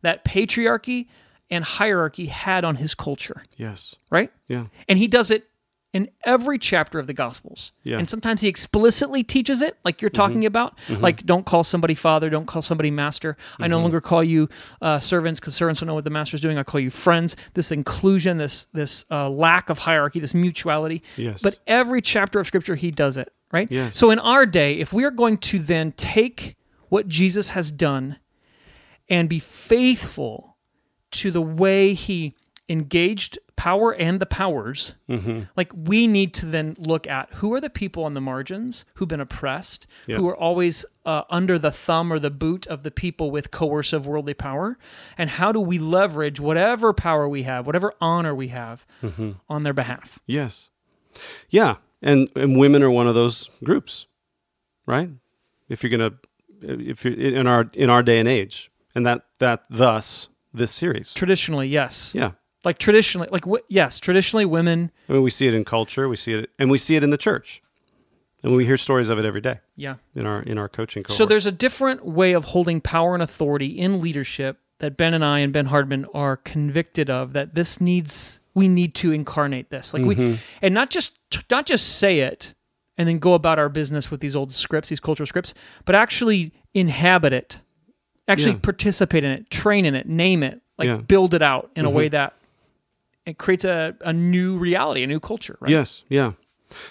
that 0.02 0.24
patriarchy 0.24 1.08
and 1.50 1.64
hierarchy 1.64 2.26
had 2.26 2.64
on 2.64 2.76
his 2.76 2.94
culture, 2.94 3.42
Yes. 3.56 3.96
right? 4.10 4.30
Yeah. 4.48 4.66
And 4.88 4.98
he 4.98 5.08
does 5.08 5.30
it 5.30 5.48
in 5.92 6.10
every 6.24 6.58
chapter 6.58 6.98
of 6.98 7.06
the 7.06 7.12
Gospels. 7.12 7.70
Yeah. 7.84 7.92
Mm-hmm. 7.92 7.98
And 8.00 8.08
sometimes 8.08 8.40
he 8.40 8.48
explicitly 8.48 9.22
teaches 9.22 9.62
it, 9.62 9.76
like 9.84 10.02
you're 10.02 10.10
talking 10.10 10.44
about. 10.44 10.76
Like, 10.88 11.24
don't 11.24 11.46
call 11.46 11.62
somebody 11.62 11.94
father, 11.94 12.28
don't 12.30 12.46
call 12.46 12.62
somebody 12.62 12.90
master. 12.90 13.36
I 13.38 13.62
Mm-hmm. 13.64 13.70
no 13.70 13.80
longer 13.80 14.00
call 14.00 14.24
you 14.24 14.48
uh, 14.82 14.98
servants 14.98 15.38
because 15.38 15.54
servants 15.54 15.80
don't 15.80 15.86
know 15.86 15.94
what 15.94 16.02
the 16.02 16.10
master's 16.10 16.40
doing. 16.40 16.58
I 16.58 16.64
call 16.64 16.80
you 16.80 16.90
friends. 16.90 17.36
This 17.54 17.70
inclusion, 17.70 18.38
this 18.38 18.66
this 18.72 19.04
uh, 19.10 19.30
lack 19.30 19.70
of 19.70 19.78
hierarchy, 19.78 20.18
this 20.18 20.34
mutuality. 20.34 21.02
Yes. 21.16 21.40
But 21.42 21.58
every 21.68 22.02
chapter 22.02 22.40
of 22.40 22.48
Scripture, 22.48 22.74
he 22.74 22.90
does 22.90 23.16
it, 23.16 23.32
right? 23.52 23.70
Yes. 23.70 23.96
So 23.96 24.10
in 24.10 24.18
our 24.18 24.46
day, 24.46 24.74
if 24.80 24.92
we 24.92 25.04
are 25.04 25.12
going 25.12 25.38
to 25.38 25.60
then 25.60 25.92
take 25.92 26.56
what 26.94 27.08
Jesus 27.08 27.48
has 27.50 27.70
done 27.70 28.16
and 29.08 29.28
be 29.28 29.40
faithful 29.40 30.56
to 31.10 31.30
the 31.30 31.42
way 31.42 31.92
he 31.92 32.34
engaged 32.68 33.38
power 33.56 33.92
and 33.94 34.20
the 34.20 34.26
powers, 34.26 34.94
Mm-hmm. 35.08 35.40
like 35.56 35.70
we 35.74 36.06
need 36.06 36.32
to 36.34 36.46
then 36.46 36.74
look 36.78 37.06
at 37.06 37.28
who 37.38 37.52
are 37.54 37.60
the 37.60 37.68
people 37.82 38.04
on 38.04 38.14
the 38.14 38.20
margins 38.20 38.84
who've 38.94 39.08
been 39.08 39.20
oppressed, 39.20 39.86
Yeah. 40.06 40.16
who 40.16 40.28
are 40.28 40.36
always 40.36 40.86
uh, 41.04 41.22
under 41.28 41.58
the 41.58 41.70
thumb 41.70 42.12
or 42.12 42.18
the 42.18 42.30
boot 42.30 42.66
of 42.68 42.82
the 42.84 42.90
people 42.90 43.30
with 43.30 43.50
coercive 43.50 44.06
worldly 44.06 44.34
power, 44.34 44.78
and 45.18 45.30
how 45.30 45.52
do 45.52 45.60
we 45.60 45.78
leverage 45.78 46.38
whatever 46.40 46.92
power 46.94 47.28
we 47.28 47.42
have, 47.42 47.66
whatever 47.66 47.92
honor 48.00 48.34
we 48.34 48.48
have 48.48 48.86
Mm-hmm. 49.02 49.32
on 49.48 49.62
their 49.64 49.74
behalf? 49.74 50.18
Yes. 50.26 50.70
Yeah. 51.50 51.76
And 52.00 52.28
and 52.36 52.56
women 52.58 52.82
are 52.82 52.90
one 52.90 53.08
of 53.08 53.14
those 53.14 53.50
groups, 53.62 54.06
right? 54.86 55.10
If 55.68 55.82
you're 55.82 55.90
gonna, 55.96 56.14
if 56.68 57.04
in 57.06 57.46
our 57.46 57.70
in 57.74 57.90
our 57.90 58.02
day 58.02 58.18
and 58.18 58.28
age, 58.28 58.70
and 58.94 59.06
that 59.06 59.26
that 59.38 59.64
thus 59.70 60.28
this 60.52 60.70
series. 60.72 61.12
Traditionally, 61.14 61.68
yes. 61.68 62.12
Yeah. 62.14 62.32
Like 62.64 62.78
traditionally, 62.78 63.28
like 63.30 63.42
w- 63.42 63.62
yes, 63.68 64.00
traditionally 64.00 64.46
women, 64.46 64.90
I 65.08 65.12
mean, 65.12 65.22
we 65.22 65.30
see 65.30 65.46
it 65.46 65.54
in 65.54 65.64
culture. 65.64 66.08
We 66.08 66.16
see 66.16 66.32
it, 66.32 66.50
and 66.58 66.70
we 66.70 66.78
see 66.78 66.96
it 66.96 67.04
in 67.04 67.10
the 67.10 67.18
church, 67.18 67.62
and 68.42 68.56
we 68.56 68.64
hear 68.64 68.78
stories 68.78 69.10
of 69.10 69.18
it 69.18 69.24
every 69.26 69.42
day 69.42 69.60
yeah. 69.76 69.96
in 70.14 70.26
our 70.26 70.40
in 70.42 70.56
our 70.56 70.68
coaching. 70.68 71.02
Cohort. 71.02 71.18
So 71.18 71.26
there's 71.26 71.44
a 71.44 71.52
different 71.52 72.06
way 72.06 72.32
of 72.32 72.44
holding 72.46 72.80
power 72.80 73.12
and 73.12 73.22
authority 73.22 73.66
in 73.66 74.00
leadership 74.00 74.60
that 74.78 74.96
Ben 74.96 75.12
and 75.12 75.22
I 75.24 75.40
and 75.40 75.52
Ben 75.52 75.66
Hardman 75.66 76.06
are 76.14 76.36
convicted 76.38 77.10
of 77.10 77.34
that 77.34 77.54
this 77.54 77.80
needs 77.82 78.40
we 78.54 78.66
need 78.66 78.94
to 78.94 79.12
incarnate 79.12 79.68
this. 79.70 79.92
Like 79.92 80.02
Mm-hmm. 80.02 80.20
we 80.32 80.38
and 80.62 80.72
not 80.72 80.88
just 80.88 81.18
not 81.50 81.66
just 81.66 81.98
say 81.98 82.20
it 82.20 82.54
and 82.96 83.08
then 83.08 83.18
go 83.18 83.34
about 83.34 83.58
our 83.58 83.68
business 83.68 84.10
with 84.10 84.20
these 84.20 84.36
old 84.36 84.52
scripts, 84.52 84.88
these 84.88 85.00
cultural 85.00 85.26
scripts, 85.26 85.54
but 85.84 85.94
actually 85.94 86.52
inhabit 86.74 87.32
it. 87.32 87.60
Actually 88.28 88.52
Yeah. 88.52 88.58
participate 88.62 89.24
in 89.24 89.30
it, 89.32 89.50
train 89.50 89.84
in 89.84 89.94
it, 89.94 90.06
name 90.08 90.42
it, 90.42 90.60
like 90.78 90.86
Yeah. 90.86 90.94
Mm-hmm. 90.94 91.04
build 91.04 91.34
it 91.34 91.42
out 91.42 91.70
in 91.76 91.84
a 91.84 91.90
way 91.90 92.08
that 92.08 92.34
it 93.26 93.36
creates 93.38 93.64
a, 93.64 93.94
a 94.02 94.12
new 94.12 94.56
reality, 94.58 95.02
a 95.02 95.06
new 95.06 95.20
culture, 95.20 95.56
right? 95.60 95.70
Yes, 95.70 96.04
yeah, 96.08 96.32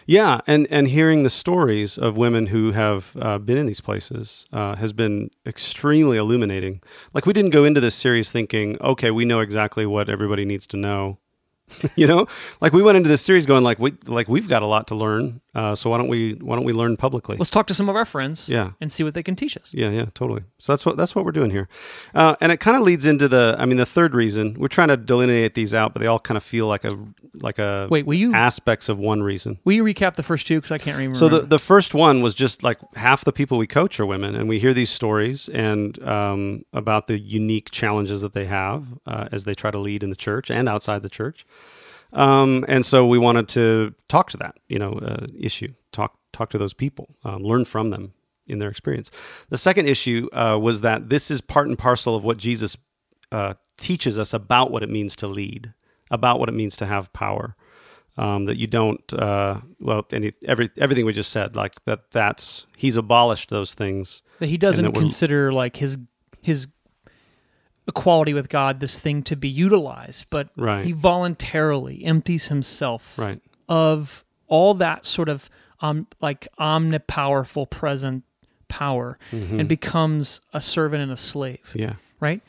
yeah, 0.05 0.41
and 0.47 0.67
and 0.71 0.87
hearing 0.87 1.23
the 1.23 1.29
stories 1.29 1.97
of 1.97 2.17
women 2.17 2.47
who 2.47 2.71
have 2.71 3.15
uh, 3.19 3.37
been 3.39 3.57
in 3.57 3.65
these 3.65 3.81
places 3.81 4.45
uh, 4.53 4.75
has 4.75 4.93
been 4.93 5.29
extremely 5.45 6.17
illuminating. 6.17 6.81
Like 7.13 7.25
we 7.25 7.33
didn't 7.33 7.51
go 7.51 7.65
into 7.65 7.79
this 7.81 7.95
series 7.95 8.31
thinking, 8.31 8.77
okay, 8.81 9.11
we 9.11 9.25
know 9.25 9.39
exactly 9.41 9.85
what 9.85 10.09
everybody 10.09 10.45
needs 10.45 10.65
to 10.67 10.77
know. 10.77 11.17
you 11.95 12.07
know, 12.07 12.27
like 12.61 12.73
we 12.73 12.81
went 12.83 12.97
into 12.97 13.09
this 13.09 13.21
series 13.21 13.45
going 13.45 13.63
like 13.63 13.79
we 13.79 13.93
like 14.05 14.27
we've 14.27 14.47
got 14.47 14.61
a 14.61 14.67
lot 14.67 14.87
to 14.87 14.95
learn. 14.95 15.41
Uh, 15.55 15.75
so 15.75 15.89
why 15.89 15.97
don't 15.99 16.07
we 16.07 16.33
why 16.41 16.55
don't 16.55 16.65
we 16.65 16.73
learn 16.73 16.97
publicly? 16.97 17.37
Let's 17.37 17.51
talk 17.51 17.67
to 17.67 17.73
some 17.75 17.87
of 17.89 17.95
our 17.95 18.05
friends 18.05 18.49
Yeah. 18.49 18.71
and 18.81 18.91
see 18.91 19.03
what 19.03 19.13
they 19.13 19.21
can 19.21 19.35
teach 19.35 19.55
us. 19.55 19.71
Yeah, 19.71 19.89
yeah, 19.91 20.05
totally. 20.15 20.43
So 20.57 20.73
that's 20.73 20.83
what 20.85 20.97
that's 20.97 21.13
what 21.15 21.25
we're 21.25 21.31
doing 21.31 21.51
here, 21.51 21.67
uh, 22.15 22.35
and 22.41 22.51
it 22.51 22.59
kind 22.59 22.75
of 22.75 22.83
leads 22.83 23.05
into 23.05 23.27
the. 23.27 23.55
I 23.59 23.65
mean, 23.67 23.77
the 23.77 23.85
third 23.85 24.15
reason 24.15 24.55
we're 24.57 24.67
trying 24.67 24.87
to 24.87 24.97
delineate 24.97 25.53
these 25.53 25.73
out, 25.75 25.93
but 25.93 25.99
they 26.01 26.07
all 26.07 26.19
kind 26.19 26.37
of 26.37 26.43
feel 26.43 26.65
like 26.67 26.83
a 26.85 26.97
like 27.41 27.59
a 27.59 27.87
Wait, 27.91 28.05
will 28.05 28.15
you 28.15 28.33
aspects 28.33 28.89
of 28.89 28.97
one 28.97 29.21
reason. 29.21 29.59
will 29.63 29.73
you 29.73 29.83
recap 29.83 30.15
the 30.15 30.23
first 30.23 30.47
two 30.47 30.57
because 30.57 30.71
I 30.71 30.77
can't 30.79 30.97
remember. 30.97 31.17
So 31.19 31.27
the, 31.29 31.41
the 31.41 31.59
first 31.59 31.93
one 31.93 32.21
was 32.21 32.33
just 32.33 32.63
like 32.63 32.77
half 32.95 33.23
the 33.23 33.31
people 33.31 33.57
we 33.57 33.67
coach 33.67 33.99
are 33.99 34.05
women, 34.07 34.33
and 34.35 34.49
we 34.49 34.57
hear 34.59 34.73
these 34.73 34.89
stories 34.89 35.49
and 35.49 36.01
um, 36.03 36.65
about 36.73 37.07
the 37.07 37.19
unique 37.19 37.69
challenges 37.71 38.21
that 38.21 38.33
they 38.33 38.45
have 38.45 38.85
uh, 39.05 39.27
as 39.31 39.43
they 39.43 39.53
try 39.53 39.69
to 39.71 39.77
lead 39.79 40.01
in 40.03 40.09
the 40.09 40.15
church 40.15 40.49
and 40.49 40.67
outside 40.67 41.03
the 41.03 41.09
church. 41.09 41.45
Um, 42.13 42.63
and 42.67 42.85
so 42.85 43.05
we 43.07 43.17
wanted 43.17 43.47
to 43.49 43.95
talk 44.07 44.29
to 44.31 44.37
that, 44.37 44.55
you 44.67 44.79
know, 44.79 44.93
uh, 44.93 45.27
issue. 45.37 45.73
Talk 45.91 46.17
talk 46.31 46.49
to 46.51 46.57
those 46.57 46.73
people, 46.73 47.15
um, 47.23 47.43
learn 47.43 47.65
from 47.65 47.89
them 47.89 48.13
in 48.47 48.59
their 48.59 48.69
experience. 48.69 49.11
The 49.49 49.57
second 49.57 49.87
issue 49.87 50.29
uh, 50.33 50.57
was 50.61 50.81
that 50.81 51.09
this 51.09 51.29
is 51.29 51.41
part 51.41 51.67
and 51.67 51.77
parcel 51.77 52.15
of 52.15 52.23
what 52.23 52.37
Jesus 52.37 52.77
uh, 53.31 53.53
teaches 53.77 54.17
us 54.17 54.33
about 54.33 54.71
what 54.71 54.83
it 54.83 54.89
means 54.89 55.15
to 55.17 55.27
lead, 55.27 55.73
about 56.11 56.39
what 56.39 56.49
it 56.49 56.53
means 56.53 56.75
to 56.77 56.85
have 56.85 57.13
power 57.13 57.55
um, 58.17 58.45
that 58.45 58.57
you 58.57 58.67
don't 58.67 59.13
uh, 59.13 59.59
well 59.79 60.05
any 60.11 60.33
every 60.45 60.69
everything 60.77 61.05
we 61.05 61.13
just 61.13 61.31
said 61.31 61.55
like 61.55 61.73
that 61.85 62.11
that's 62.11 62.65
he's 62.77 62.95
abolished 62.95 63.49
those 63.49 63.73
things 63.73 64.21
that 64.39 64.47
he 64.47 64.57
doesn't 64.57 64.85
that 64.85 64.93
consider 64.93 65.51
like 65.51 65.77
his 65.77 65.97
his 66.41 66.67
equality 67.87 68.33
with 68.33 68.49
God 68.49 68.79
this 68.79 68.99
thing 68.99 69.23
to 69.23 69.35
be 69.35 69.49
utilized, 69.49 70.25
but 70.29 70.49
Right. 70.55 70.85
he 70.85 70.91
voluntarily 70.91 72.03
empties 72.05 72.47
himself 72.47 73.17
right 73.17 73.41
of 73.69 74.23
all 74.47 74.73
that 74.75 75.05
sort 75.05 75.29
of 75.29 75.49
um 75.81 76.07
like 76.21 76.47
omnipowerful 76.59 77.69
present 77.69 78.23
power 78.67 79.17
and 79.31 79.67
becomes 79.69 80.41
a 80.53 80.61
servant 80.61 81.03
and 81.03 81.11
a 81.11 81.17
slave. 81.17 81.71
yeah 81.75 81.93
right? 82.19 82.41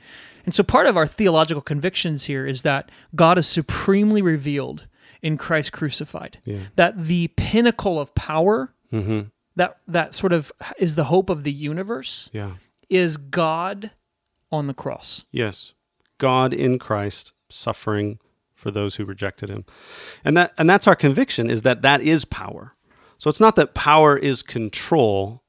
And 0.47 0.55
so 0.55 0.63
part 0.63 0.87
of 0.87 0.97
our 0.97 1.07
theological 1.07 1.61
convictions 1.63 2.25
here 2.27 2.47
is 2.47 2.63
that 2.63 2.91
God 3.17 3.39
is 3.39 3.47
supremely 3.47 4.23
revealed 4.23 4.87
in 5.21 5.37
Christ 5.37 5.73
crucified. 5.73 6.39
Yeah. 6.45 6.59
That 6.77 7.05
the 7.07 7.29
pinnacle 7.29 7.99
of 7.99 8.15
power, 8.15 8.73
mm-hmm. 8.93 9.23
that 9.57 9.79
that 9.89 10.15
sort 10.15 10.33
of 10.33 10.53
is 10.79 10.95
the 10.95 11.05
hope 11.05 11.29
of 11.31 11.43
the 11.45 11.53
universe, 11.53 12.31
yeah 12.33 12.53
is 12.91 13.17
God 13.17 13.91
on 14.55 14.67
the 14.67 14.75
cross. 14.75 15.25
yes. 15.31 15.73
God 16.19 16.55
in 16.55 16.79
christ 16.79 17.33
suffering 17.49 18.19
for 18.55 18.71
those 18.71 18.95
who 18.97 19.05
rejected 19.05 19.49
him. 19.51 19.65
And 20.25 20.37
that 20.37 20.53
and 20.57 20.71
that's 20.71 20.87
our 20.87 20.95
conviction 20.95 21.51
is 21.51 21.63
that 21.63 21.83
that 21.83 22.01
is 22.03 22.25
power. 22.25 22.73
So 23.19 23.29
it's 23.29 23.41
not 23.41 23.57
that 23.57 23.75
power 23.75 24.17
is 24.17 24.43
control 24.43 25.43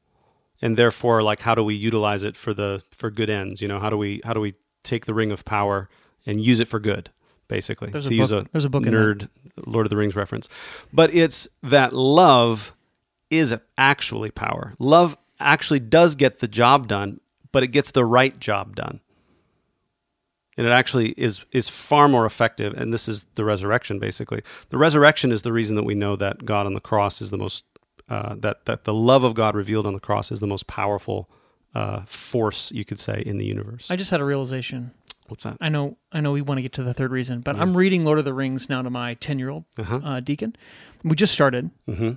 and 0.62 0.76
therefore 0.76 1.22
like 1.22 1.42
how 1.42 1.54
do 1.54 1.64
we 1.64 1.76
utilize 1.76 2.24
it 2.24 2.36
for 2.36 2.54
the 2.54 2.82
for 2.92 3.12
good 3.12 3.30
ends? 3.30 3.62
You 3.62 3.68
know 3.68 3.80
how 3.80 3.92
do 3.92 3.98
we 3.98 4.22
how 4.26 4.34
do 4.34 4.40
we 4.40 4.56
take 4.84 5.06
the 5.06 5.14
ring 5.14 5.32
of 5.32 5.46
power 5.46 5.88
and 6.26 6.42
use 6.42 6.60
it 6.60 6.68
for 6.68 6.80
good 6.80 7.12
basically? 7.48 7.92
There's 7.92 8.06
a 8.08 8.10
to 8.10 8.16
use 8.16 8.32
book- 8.32 8.48
a 8.48 8.50
there's 8.52 8.66
a 8.66 8.70
book 8.70 8.84
nerd 8.84 9.30
lord 9.68 9.86
of 9.86 9.92
the 9.92 9.98
rings 9.98 10.16
reference. 10.16 10.50
But 10.92 11.14
it's 11.14 11.48
that 11.62 11.94
love 11.94 12.74
is 13.30 13.56
actually 13.78 14.32
power. 14.32 14.74
Love 14.80 15.16
actually 15.40 15.80
does 15.80 16.16
get 16.16 16.40
the 16.40 16.48
job 16.48 16.88
done 16.88 17.20
but 17.56 17.64
it 17.64 17.68
gets 17.78 17.92
the 17.92 18.04
right 18.04 18.38
job 18.40 18.76
done 18.76 19.00
and 20.58 20.66
it 20.68 20.72
actually 20.72 21.10
is 21.18 21.46
is 21.52 21.68
far 21.70 22.08
more 22.08 22.26
effective 22.26 22.74
and 22.74 22.94
this 22.94 23.08
is 23.08 23.26
the 23.36 23.44
resurrection 23.46 24.00
basically 24.00 24.42
the 24.70 24.78
resurrection 24.78 25.32
is 25.32 25.42
the 25.42 25.52
reason 25.54 25.76
that 25.76 25.84
we 25.84 25.96
know 25.96 26.16
that 26.16 26.46
god 26.46 26.66
on 26.66 26.74
the 26.74 26.82
cross 26.82 27.22
is 27.22 27.30
the 27.32 27.38
most 27.38 27.64
uh, 28.10 28.36
that 28.38 28.66
that 28.66 28.84
the 28.84 28.94
love 28.94 29.24
of 29.24 29.34
God 29.34 29.56
revealed 29.56 29.88
on 29.88 29.94
the 29.96 30.00
cross 30.00 30.32
is 30.32 30.40
the 30.40 30.46
most 30.46 30.68
powerful 30.68 31.28
uh, 31.74 32.02
force 32.06 32.72
you 32.72 32.86
could 32.86 33.00
say 33.00 33.24
in 33.26 33.40
the 33.40 33.46
universe. 33.46 33.90
I 33.90 33.96
just 33.96 34.12
had 34.12 34.22
a 34.22 34.24
realization. 34.24 34.92
What's 35.28 35.44
that? 35.44 35.58
I 35.60 35.70
know, 35.70 35.98
I 36.12 36.22
know, 36.22 36.32
we 36.32 36.44
want 36.44 36.60
to 36.60 36.62
get 36.62 36.72
to 36.74 36.84
the 36.84 36.94
third 36.94 37.10
reason, 37.10 37.40
but 37.42 37.58
I'm 37.58 37.76
reading 37.76 38.06
Lord 38.06 38.20
of 38.20 38.26
the 38.26 38.34
Rings 38.34 38.70
now 38.70 38.84
to 38.84 38.92
my 38.92 39.16
ten 39.16 39.40
year 39.40 39.50
old 39.50 39.64
Uh-huh. 39.80 40.02
uh, 40.04 40.20
deacon. 40.20 40.56
We 41.04 41.16
just 41.16 41.34
started, 41.34 41.72
Mm-hmm. 41.90 42.12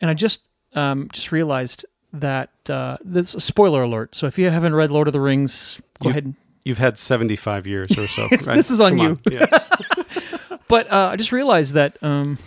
and 0.00 0.10
I 0.10 0.14
just 0.14 0.42
um, 0.76 1.08
just 1.12 1.32
realized 1.32 1.84
that 2.14 2.50
uh, 2.70 2.96
this 3.04 3.30
spoiler 3.30 3.82
alert. 3.82 4.14
So 4.14 4.26
if 4.26 4.38
you 4.38 4.48
haven't 4.50 4.74
read 4.74 4.90
Lord 4.90 5.06
of 5.08 5.12
the 5.12 5.20
Rings, 5.20 5.80
go 6.02 6.08
You- 6.08 6.10
ahead. 6.10 6.34
You've 6.64 6.78
had 6.78 6.96
seventy 6.96 7.36
five 7.36 7.66
years 7.66 7.90
or 7.98 8.06
so. 8.06 8.22
Right? 8.30 8.56
this 8.56 8.70
is 8.70 8.80
on 8.80 8.96
Come 8.96 9.20
you. 9.28 9.32
Yeah. 9.38 9.46
but 10.68 10.90
uh, 10.90 11.10
I 11.12 11.16
just 11.16 11.30
realized 11.30 11.74
that 11.74 12.02
um, 12.02 12.38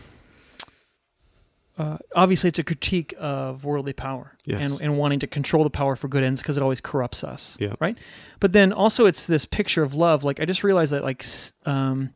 uh, 1.78 1.98
obviously 2.16 2.48
it's 2.48 2.58
a 2.58 2.64
critique 2.64 3.14
of 3.20 3.64
worldly 3.64 3.94
power 3.94 4.36
Yes. 4.46 4.72
and, 4.72 4.82
and 4.82 4.98
wanting 4.98 5.20
to 5.20 5.28
control 5.28 5.64
the 5.64 5.70
power 5.70 5.96
for 5.96 6.08
good 6.08 6.24
ends 6.24 6.42
because 6.42 6.58
it 6.58 6.64
always 6.64 6.82
corrupts 6.82 7.24
us. 7.24 7.56
Yeah. 7.60 7.76
Right. 7.80 7.96
But 8.40 8.54
then 8.54 8.74
also 8.74 9.06
it's 9.06 9.28
this 9.28 9.46
picture 9.46 9.84
of 9.84 9.94
love. 9.94 10.24
Like 10.24 10.40
I 10.40 10.46
just 10.46 10.64
realized 10.64 10.94
that 10.94 11.04
like 11.04 11.24
um, 11.68 12.16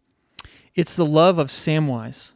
it's 0.73 0.95
the 0.95 1.05
love 1.05 1.37
of 1.37 1.47
Samwise. 1.49 2.33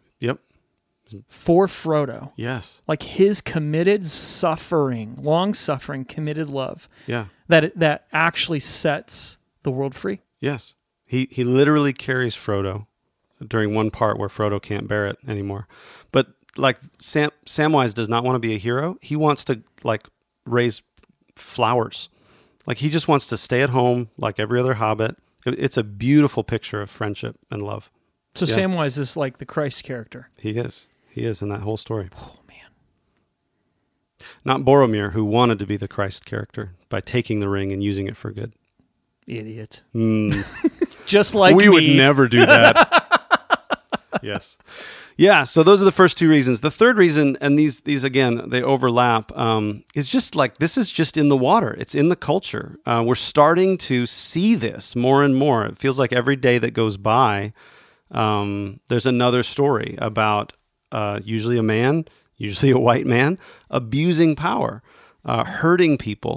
For 1.28 1.68
Frodo. 1.68 2.32
Yes. 2.36 2.82
Like 2.88 3.04
his 3.04 3.42
committed 3.42 4.06
suffering, 4.08 5.16
long 5.22 5.54
suffering, 5.54 6.06
committed 6.06 6.50
love 6.50 6.88
Yeah. 7.08 7.26
that 7.48 7.78
that 7.80 8.08
actually 8.12 8.60
sets 8.60 9.38
the 9.64 9.72
world 9.72 9.96
free. 9.96 10.22
Yes. 10.40 10.76
He 11.06 11.28
he 11.32 11.44
literally 11.44 11.94
carries 11.94 12.36
Frodo 12.36 12.88
during 13.46 13.74
one 13.74 13.92
part 13.92 14.18
where 14.18 14.30
Frodo 14.30 14.62
can't 14.62 14.88
bear 14.88 15.08
it 15.08 15.18
anymore. 15.28 15.68
But 16.12 16.28
like 16.58 16.78
Sam 17.00 17.32
Samwise 17.46 17.94
does 17.94 18.10
not 18.10 18.24
want 18.24 18.36
to 18.36 18.40
be 18.40 18.56
a 18.56 18.58
hero. 18.58 18.98
He 19.02 19.16
wants 19.16 19.46
to 19.46 19.62
like 19.84 20.08
raise 20.46 20.82
flowers. 21.36 22.10
Like 22.66 22.78
he 22.78 22.90
just 22.90 23.08
wants 23.08 23.28
to 23.28 23.38
stay 23.38 23.62
at 23.62 23.70
home 23.70 24.10
like 24.18 24.40
every 24.40 24.60
other 24.60 24.76
hobbit. 24.76 25.18
It- 25.46 25.60
It's 25.60 25.78
a 25.78 25.84
beautiful 25.84 26.44
picture 26.44 26.82
of 26.82 26.90
friendship 26.90 27.38
and 27.52 27.62
love. 27.62 27.92
So 28.34 28.46
Yeah. 28.46 28.56
Samwise 28.56 28.98
is 28.98 29.16
like 29.16 29.38
the 29.38 29.46
Christ 29.46 29.84
character. 29.84 30.30
He 30.40 30.52
is. 30.52 30.88
He 31.16 31.24
is 31.24 31.42
in 31.42 31.48
that 31.48 31.62
whole 31.62 31.78
story. 31.78 32.10
Oh 32.18 32.40
man. 32.46 32.58
Not 34.44 34.62
Boromir, 34.62 35.14
who 35.14 35.24
wanted 35.24 35.60
to 35.60 35.66
be 35.66 35.78
the 35.78 35.88
Christ 35.88 36.26
character 36.26 36.74
by 36.90 37.00
taking 37.00 37.40
the 37.40 37.48
ring 37.48 37.72
and 37.72 37.82
using 37.82 38.06
it 38.06 38.18
for 38.18 38.32
good. 38.32 38.52
Idiot. 39.26 39.82
Mm. 39.96 40.36
Just 41.06 41.34
like 41.34 41.56
we 41.56 41.70
would 41.70 41.86
never 41.86 42.28
do 42.28 42.40
that. 42.46 44.20
yes. 44.22 44.58
Yeah, 45.16 45.44
so 45.44 45.64
those 45.64 45.82
are 45.82 45.86
the 45.86 45.92
first 45.94 46.18
two 46.18 46.28
reasons. 46.30 46.60
The 46.60 46.70
third 46.70 46.98
reason, 46.98 47.38
and 47.40 47.58
these 47.58 47.80
these 47.80 48.04
again 48.04 48.50
they 48.50 48.62
overlap, 48.62 49.32
um, 49.38 49.86
is 49.96 50.10
just 50.10 50.36
like 50.36 50.58
this 50.58 50.78
is 50.78 50.92
just 50.92 51.16
in 51.16 51.30
the 51.30 51.38
water. 51.38 51.74
It's 51.80 51.96
in 51.96 52.10
the 52.10 52.18
culture. 52.18 52.78
Uh, 52.86 53.02
we're 53.08 53.16
starting 53.16 53.78
to 53.78 54.06
see 54.06 54.56
this 54.56 54.94
more 54.98 55.24
and 55.24 55.34
more. 55.34 55.66
It 55.66 55.78
feels 55.78 55.98
like 55.98 56.12
every 56.12 56.36
day 56.36 56.58
that 56.58 56.72
goes 56.72 56.98
by, 56.98 57.54
um, 58.12 58.82
there's 58.90 59.06
another 59.06 59.42
story 59.42 59.96
about 60.00 60.52
uh, 60.98 61.20
usually 61.36 61.58
a 61.58 61.64
man, 61.78 62.06
usually 62.38 62.72
a 62.72 62.80
white 62.90 63.06
man, 63.06 63.38
abusing 63.70 64.36
power, 64.36 64.82
uh, 65.26 65.44
hurting 65.62 65.98
people 65.98 66.36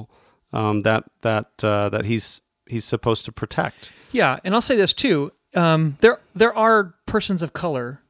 um, 0.53 0.81
that 0.83 1.05
that 1.23 1.47
uh, 1.65 1.89
that 1.95 2.05
he's 2.05 2.43
he's 2.73 2.85
supposed 2.85 3.25
to 3.27 3.33
protect. 3.33 3.93
Yeah, 4.13 4.39
and 4.45 4.55
I'll 4.55 4.61
say 4.71 4.77
this 4.77 4.93
too. 4.95 5.31
Um, 5.55 5.97
there 6.01 6.19
there 6.35 6.55
are 6.55 6.95
persons 7.07 7.43
of 7.43 7.53
color 7.53 8.01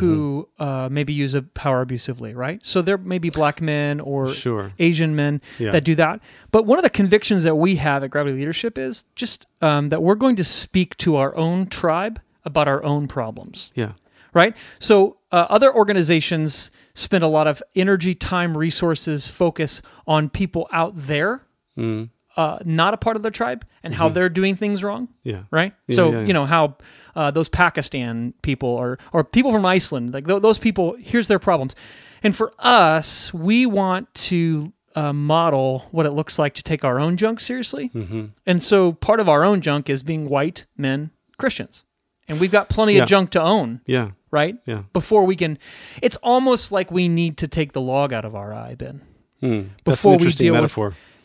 who 0.00 0.48
Mm-hmm. 0.58 0.62
uh, 0.62 0.88
maybe 0.90 1.14
use 1.14 1.32
a 1.34 1.40
power 1.40 1.80
abusively, 1.80 2.34
right? 2.34 2.60
So 2.64 2.82
there 2.82 2.98
may 2.98 3.18
be 3.18 3.30
black 3.30 3.62
men 3.62 4.00
or 4.00 4.26
Sure. 4.26 4.72
Asian 4.78 5.16
men 5.16 5.40
Yeah. 5.58 5.70
that 5.72 5.82
do 5.84 5.94
that. 5.94 6.20
But 6.50 6.66
one 6.66 6.78
of 6.78 6.82
the 6.82 6.90
convictions 6.90 7.42
that 7.44 7.54
we 7.56 7.76
have 7.76 8.04
at 8.04 8.10
Gravity 8.10 8.36
Leadership 8.36 8.76
is 8.76 9.04
just 9.14 9.46
um, 9.62 9.88
that 9.88 10.02
we're 10.02 10.14
going 10.24 10.36
to 10.36 10.44
speak 10.44 10.94
to 10.98 11.16
our 11.16 11.34
own 11.36 11.66
tribe 11.68 12.20
about 12.44 12.68
our 12.68 12.82
own 12.84 13.08
problems 13.08 13.70
Yeah. 13.74 13.92
right? 14.34 14.54
So 14.78 15.16
uh, 15.30 15.46
other 15.50 15.72
organizations 15.74 16.70
spend 16.94 17.22
a 17.24 17.28
lot 17.28 17.46
of 17.46 17.62
energy, 17.74 18.14
time, 18.14 18.56
resources, 18.56 19.28
focus 19.28 19.82
on 20.06 20.28
people 20.30 20.68
out 20.72 20.92
there, 20.96 21.42
Mm. 21.76 22.08
uh, 22.36 22.58
not 22.64 22.92
a 22.94 22.96
part 22.96 23.14
of 23.16 23.22
their 23.22 23.30
tribe, 23.30 23.64
and 23.84 23.94
how 23.94 24.08
they're 24.08 24.28
doing 24.28 24.56
things 24.56 24.82
wrong. 24.82 25.06
Mm-hmm. 25.08 25.28
Yeah. 25.28 25.42
Right. 25.50 25.72
Yeah, 25.86 25.94
so 25.96 26.10
yeah, 26.10 26.20
yeah. 26.20 26.26
you 26.26 26.32
know 26.32 26.46
how 26.46 26.76
uh, 27.14 27.30
those 27.30 27.48
Pakistan 27.48 28.34
people 28.42 28.68
or 28.68 28.98
or 29.12 29.22
people 29.22 29.52
from 29.52 29.64
Iceland, 29.66 30.12
like 30.12 30.26
th- 30.26 30.42
those 30.42 30.58
people, 30.58 30.96
here's 30.98 31.28
their 31.28 31.38
problems, 31.38 31.76
and 32.22 32.34
for 32.34 32.52
us, 32.58 33.32
we 33.34 33.66
want 33.66 34.12
to. 34.30 34.72
Uh, 34.96 35.12
model 35.12 35.84
what 35.92 36.06
it 36.06 36.10
looks 36.10 36.40
like 36.40 36.54
to 36.54 36.62
take 36.62 36.82
our 36.84 36.98
own 36.98 37.16
junk 37.16 37.38
seriously, 37.38 37.88
Mm-hmm. 37.94 38.24
and 38.46 38.60
so 38.60 38.90
part 38.92 39.20
of 39.20 39.28
our 39.28 39.44
own 39.44 39.60
junk 39.60 39.88
is 39.88 40.02
being 40.02 40.28
white 40.28 40.66
men 40.76 41.10
Christians, 41.36 41.84
and 42.26 42.40
we've 42.40 42.50
got 42.50 42.68
plenty 42.68 42.94
Yeah. 42.96 43.02
of 43.04 43.08
junk 43.08 43.30
to 43.32 43.40
own 43.40 43.80
Yeah. 43.86 44.10
Right? 44.30 44.56
Yeah. 44.66 44.82
Before 44.92 45.24
we 45.24 45.36
can, 45.36 45.58
it's 46.02 46.16
almost 46.16 46.72
like 46.72 46.90
we 46.90 47.08
need 47.08 47.36
to 47.38 47.48
take 47.48 47.72
the 47.72 47.80
log 47.80 48.12
out 48.12 48.24
of 48.24 48.34
our 48.34 48.52
eye, 48.52 48.74
Ben. 48.74 49.00
Hmm. 49.40 49.62
Before 49.84 50.16
we 50.16 50.30
deal 50.32 50.60
with- 50.60 50.76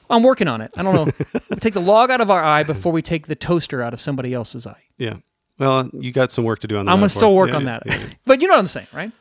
I'm 0.10 0.22
working 0.24 0.48
on 0.48 0.62
it. 0.62 0.72
I 0.78 0.84
don't 0.84 0.94
know. 0.94 1.12
we 1.50 1.56
take 1.60 1.74
the 1.74 1.82
log 1.82 2.12
out 2.12 2.22
of 2.22 2.30
our 2.30 2.44
eye 2.44 2.64
before 2.64 2.92
we 2.92 3.02
take 3.02 3.28
the 3.28 3.36
toaster 3.36 3.82
out 3.82 3.94
of 3.94 4.02
somebody 4.02 4.34
else's 4.34 4.68
eye. 4.68 4.84
yeah. 4.98 5.18
Well, 5.60 5.88
you 5.94 6.12
got 6.12 6.32
some 6.32 6.46
work 6.46 6.60
to 6.62 6.68
do 6.68 6.78
on 6.78 6.86
that. 6.86 6.92
I'm 6.92 6.96
gonna 6.98 7.04
metaphor. 7.04 7.20
still 7.20 7.36
work 7.36 7.50
Yeah, 7.50 7.56
on 7.58 7.66
yeah, 7.66 7.80
that. 7.86 8.00
Yeah. 8.00 8.08
but 8.26 8.42
you 8.42 8.48
know 8.48 8.56
what 8.56 8.60
I'm 8.60 8.68
saying, 8.68 8.88
right? 8.92 9.12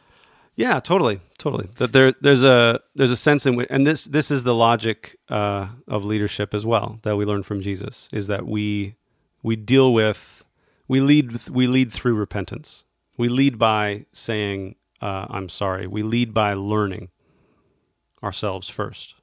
Yeah, 0.57 0.81
totally, 0.81 1.21
totally. 1.39 1.69
That 1.77 1.93
there, 1.93 2.13
there's 2.23 2.43
a 2.43 2.81
there's 2.95 3.11
a 3.11 3.17
sense 3.17 3.45
in 3.45 3.55
which, 3.55 3.67
and 3.71 3.87
this 3.87 4.05
this 4.07 4.31
is 4.31 4.43
the 4.43 4.55
logic 4.55 5.17
uh, 5.29 5.69
of 5.87 6.07
leadership 6.07 6.55
as 6.55 6.65
well 6.65 6.99
that 7.03 7.17
we 7.17 7.27
learn 7.27 7.43
from 7.43 7.61
Jesus 7.61 8.09
is 8.15 8.29
that 8.29 8.47
we 8.47 8.97
we 9.43 9.57
deal 9.57 9.93
with 9.93 10.43
we 10.89 11.01
lead 11.01 11.49
we 11.51 11.67
lead 11.67 11.93
through 11.93 12.15
repentance. 12.15 12.85
We 13.19 13.29
lead 13.29 13.59
by 13.59 14.07
saying 14.13 14.77
uh, 15.01 15.27
I'm 15.31 15.49
sorry. 15.49 15.87
We 15.87 16.03
lead 16.03 16.33
by 16.33 16.55
learning 16.55 17.09
ourselves 18.23 18.69
first, 18.69 19.15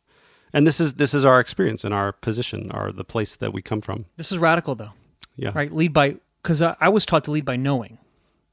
and 0.53 0.67
this 0.67 0.79
is 0.79 0.95
this 0.95 1.13
is 1.13 1.23
our 1.25 1.39
experience 1.39 1.83
and 1.83 1.93
our 1.93 2.11
position, 2.11 2.71
our 2.71 2.91
the 2.91 3.03
place 3.03 3.35
that 3.35 3.53
we 3.53 3.61
come 3.61 3.81
from. 3.81 4.05
This 4.17 4.31
is 4.31 4.37
radical, 4.37 4.75
though, 4.75 4.91
Yeah, 5.35 5.51
right? 5.55 5.71
Lead 5.71 5.93
by 5.93 6.17
because 6.43 6.61
I, 6.61 6.75
I 6.79 6.89
was 6.89 7.05
taught 7.05 7.23
to 7.25 7.31
lead 7.31 7.45
by 7.45 7.55
knowing, 7.55 7.97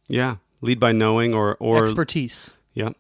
Yeah, 0.09 0.37
lead 0.61 0.79
by 0.81 0.93
knowing 0.93 1.35
or 1.35 1.57
or 1.59 1.83
expertise, 1.85 2.53
yeah, 2.75 2.91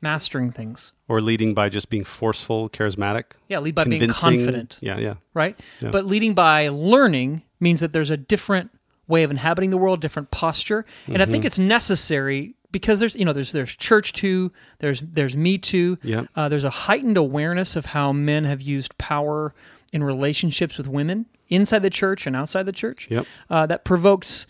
mastering 0.00 0.50
things. 0.50 0.92
or 1.08 1.20
leading 1.20 1.54
by 1.54 1.68
just 1.68 1.88
being 1.88 2.04
forceful, 2.04 2.68
charismatic. 2.68 3.24
Yeah, 3.48 3.60
lead 3.60 3.74
by 3.76 3.84
being 3.84 4.08
confident, 4.10 4.78
Yeah, 4.80 4.98
yeah. 4.98 5.14
right? 5.34 5.58
Yeah. 5.80 5.90
But 5.90 6.04
leading 6.04 6.34
by 6.34 6.68
learning 6.68 7.42
means 7.60 7.80
that 7.80 7.92
there's 7.92 8.10
a 8.10 8.16
different 8.16 8.70
way 9.08 9.22
of 9.24 9.30
inhabiting 9.30 9.70
the 9.70 9.78
world, 9.78 10.00
different 10.00 10.30
posture, 10.30 10.84
and 11.06 11.20
I 11.22 11.24
think 11.24 11.38
Mm-hmm. 11.42 11.46
it's 11.46 11.58
necessary 11.58 12.54
because 12.70 13.00
there's 13.00 13.14
you 13.16 13.24
know 13.24 13.32
there's 13.32 13.52
there's 13.52 13.74
church 13.74 14.12
too, 14.12 14.52
there's 14.78 15.00
there's 15.00 15.36
me 15.36 15.56
too. 15.58 15.98
Yeah. 16.02 16.24
Uh, 16.36 16.48
there's 16.48 16.64
a 16.64 16.70
heightened 16.70 17.16
awareness 17.16 17.74
of 17.76 17.86
how 17.86 18.12
men 18.12 18.44
have 18.44 18.60
used 18.62 18.96
power 18.98 19.54
in 19.92 20.04
relationships 20.04 20.76
with 20.76 20.86
women 20.86 21.26
inside 21.48 21.78
the 21.80 21.88
church 21.90 22.26
and 22.26 22.36
outside 22.36 22.64
the 22.66 22.72
church. 22.72 23.08
Yep. 23.10 23.26
Uh, 23.48 23.64
that 23.66 23.84
provokes 23.84 24.46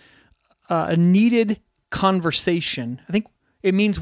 uh, 0.69 0.87
a 0.91 0.97
needed 0.97 1.61
conversation. 1.91 3.01
I 3.09 3.13
think 3.13 3.27
it 3.63 3.75
means 3.75 4.01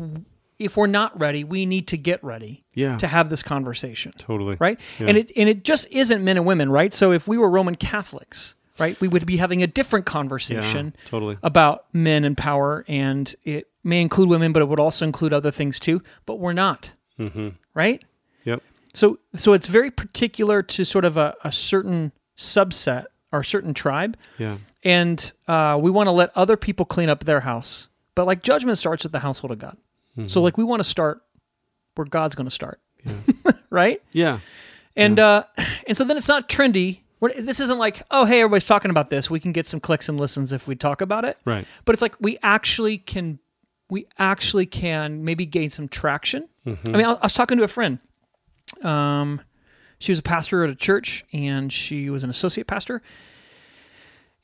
if 0.59 0.77
we're 0.77 0.87
not 0.87 1.19
ready, 1.21 1.45
we 1.45 1.67
need 1.67 1.87
to 1.89 1.99
get 1.99 2.23
ready 2.25 2.65
Yeah. 2.75 2.97
to 2.97 3.07
have 3.07 3.29
this 3.29 3.43
conversation 3.43 4.13
Totally. 4.17 4.57
right? 4.59 4.81
Yeah. 4.99 5.09
And 5.09 5.19
it 5.19 5.31
and 5.37 5.49
it 5.49 5.65
just 5.65 5.87
isn't 5.91 6.25
men 6.25 6.39
and 6.39 6.47
women, 6.47 6.71
right? 6.71 6.95
So 6.95 7.13
if 7.13 7.29
we 7.29 7.37
were 7.37 7.51
Roman 7.51 7.75
Catholics, 7.75 8.55
right, 8.79 9.01
we 9.01 9.09
would 9.09 9.27
be 9.27 9.37
having 9.39 9.63
a 9.63 9.67
different 9.67 10.07
conversation 10.07 10.95
Yeah, 10.97 11.05
totally. 11.09 11.39
about 11.43 11.85
men 11.93 12.25
and 12.25 12.37
power, 12.37 12.85
and 12.89 13.35
it 13.45 13.69
may 13.85 14.01
include 14.03 14.29
women, 14.29 14.53
but 14.53 14.63
it 14.63 14.69
would 14.69 14.81
also 14.81 15.05
include 15.07 15.33
other 15.33 15.51
things 15.51 15.79
too. 15.79 16.03
But 16.27 16.39
we're 16.39 16.53
not, 16.53 16.93
Mm-hmm. 17.19 17.49
right? 17.75 18.03
Yep. 18.45 18.63
So 18.95 19.19
so 19.35 19.53
it's 19.53 19.67
very 19.67 19.91
particular 19.91 20.63
to 20.63 20.85
sort 20.85 21.05
of 21.05 21.17
a, 21.17 21.35
a 21.45 21.53
certain 21.53 22.13
subset 22.37 23.07
or 23.33 23.43
certain 23.43 23.75
tribe, 23.75 24.17
Yeah. 24.39 24.57
and 24.85 25.33
uh, 25.49 25.79
we 25.81 25.91
want 25.91 26.07
to 26.07 26.13
let 26.13 26.31
other 26.37 26.57
people 26.57 26.85
clean 26.87 27.09
up 27.09 27.25
their 27.25 27.41
house. 27.41 27.89
But 28.15 28.27
like 28.27 28.43
judgment 28.43 28.79
starts 28.79 29.03
with 29.03 29.13
the 29.13 29.19
household 29.21 29.51
of 29.53 29.59
God. 29.59 29.77
Mm-hmm. 30.17 30.29
So 30.29 30.41
like 30.43 30.57
we 30.57 30.65
want 30.65 30.81
to 30.81 30.89
start 30.89 31.23
where 31.97 32.07
God's 32.07 32.35
going 32.35 32.47
to 32.47 32.51
start, 32.51 32.81
right? 33.71 34.01
Yeah. 34.13 34.41
And 34.95 35.19
uh, 35.21 35.45
and 35.87 35.97
so 35.97 36.05
then 36.05 36.17
it's 36.17 36.29
not 36.29 36.49
trendy. 36.49 37.01
We're, 37.21 37.33
this 37.33 37.61
isn't 37.61 37.79
like, 37.79 38.03
oh, 38.11 38.25
hey, 38.27 38.41
everybody's 38.41 38.65
talking 38.65 38.91
about 38.91 39.09
this. 39.11 39.31
We 39.31 39.41
can 39.41 39.53
get 39.53 39.67
some 39.67 39.81
clicks 39.81 40.09
and 40.09 40.21
listens 40.21 40.53
if 40.53 40.69
we 40.69 40.77
talk 40.77 41.01
about 41.01 41.25
it. 41.25 41.39
Right. 41.45 41.67
But 41.85 41.95
it's 41.95 42.03
like 42.03 42.15
we 42.21 42.39
actually 42.43 42.99
can, 42.99 43.39
we 43.89 44.07
actually 44.19 44.67
can 44.67 45.25
maybe 45.25 45.47
gain 45.47 45.71
some 45.71 45.89
traction. 45.89 46.49
Mm-hmm. 46.67 46.95
I 46.95 46.99
mean, 46.99 47.07
I, 47.07 47.13
I 47.13 47.23
was 47.23 47.33
talking 47.33 47.57
to 47.59 47.65
a 47.65 47.69
friend. 47.69 47.99
Um, 48.83 49.41
she 49.99 50.13
was 50.13 50.19
a 50.19 50.23
pastor 50.23 50.63
at 50.65 50.69
a 50.71 50.75
church, 50.75 51.25
and 51.33 51.73
she 51.73 52.11
was 52.11 52.23
an 52.23 52.29
associate 52.29 52.67
pastor. 52.67 53.01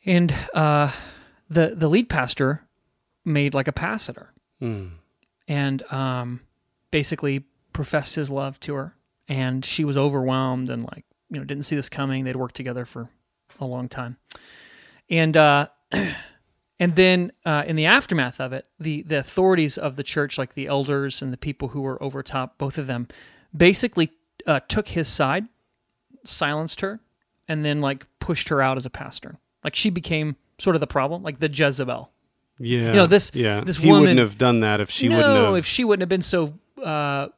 And 0.07 0.35
uh, 0.55 0.91
the 1.51 1.75
the 1.77 1.89
lead 1.89 2.09
pastor 2.09 2.63
made 3.25 3.53
like 3.55 3.69
a 3.69 3.73
pass 3.73 4.09
at 4.09 4.17
her, 4.17 4.33
Mm. 4.63 4.93
and 5.49 5.83
um, 5.93 6.41
basically 6.91 7.45
professed 7.73 8.15
his 8.15 8.31
love 8.31 8.59
to 8.61 8.75
her, 8.75 8.95
and 9.29 9.65
she 9.65 9.85
was 9.85 9.97
overwhelmed 9.97 10.71
and 10.71 10.85
like 10.85 11.05
you 11.33 11.39
know 11.39 11.45
didn't 11.45 11.65
see 11.65 11.77
this 11.77 11.89
coming. 11.89 12.25
They'd 12.25 12.37
worked 12.37 12.55
together 12.55 12.85
for 12.85 13.09
a 13.61 13.67
long 13.67 13.89
time, 13.89 14.17
and 15.11 15.37
uh, 15.37 15.69
and 16.79 16.97
then 16.97 17.33
uh, 17.45 17.65
in 17.67 17.77
the 17.77 17.87
aftermath 17.87 18.41
of 18.41 18.53
it, 18.53 18.67
the 18.79 19.03
the 19.03 19.19
authorities 19.19 19.79
of 19.79 19.97
the 19.97 20.03
church, 20.03 20.39
like 20.39 20.55
the 20.55 20.67
elders 20.67 21.23
and 21.23 21.33
the 21.33 21.37
people 21.39 21.69
who 21.69 21.81
were 21.83 22.01
over 22.03 22.23
top, 22.23 22.59
both 22.59 22.79
of 22.79 22.87
them, 22.87 23.09
basically 23.57 24.11
uh, 24.47 24.61
took 24.69 24.89
his 24.89 25.09
side, 25.09 25.47
silenced 26.25 26.81
her, 26.81 27.01
and 27.49 27.65
then 27.65 27.81
like 27.81 28.07
pushed 28.21 28.49
her 28.49 28.61
out 28.63 28.77
as 28.77 28.87
a 28.87 28.91
pastor. 28.91 29.39
Like 29.65 29.75
she 29.77 29.91
became 29.91 30.37
sort 30.59 30.77
of 30.77 30.81
the 30.81 30.87
problem, 30.87 31.23
like 31.23 31.39
the 31.41 31.49
Jezebel. 31.51 32.11
Yeah. 32.59 32.81
You 32.89 32.93
know, 32.93 33.07
this- 33.07 33.33
Yeah. 33.35 33.63
this 33.65 33.79
he 33.79 33.87
woman- 33.89 34.03
wouldn't 34.03 34.19
have 34.21 34.39
done 34.39 34.61
that 34.61 34.81
if 34.81 34.91
she 34.91 35.09
no, 35.09 35.17
wouldn't 35.17 35.45
have 35.47 35.57
if 35.57 35.67
she 35.67 35.83
wouldn't 35.85 36.03
have 36.03 36.09
been 36.09 36.21
so 36.23 36.55
uh, 36.85 37.29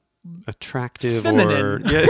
attractive 0.46 1.22
feminine. 1.22 1.60
or 1.60 1.80
yeah. 1.86 2.06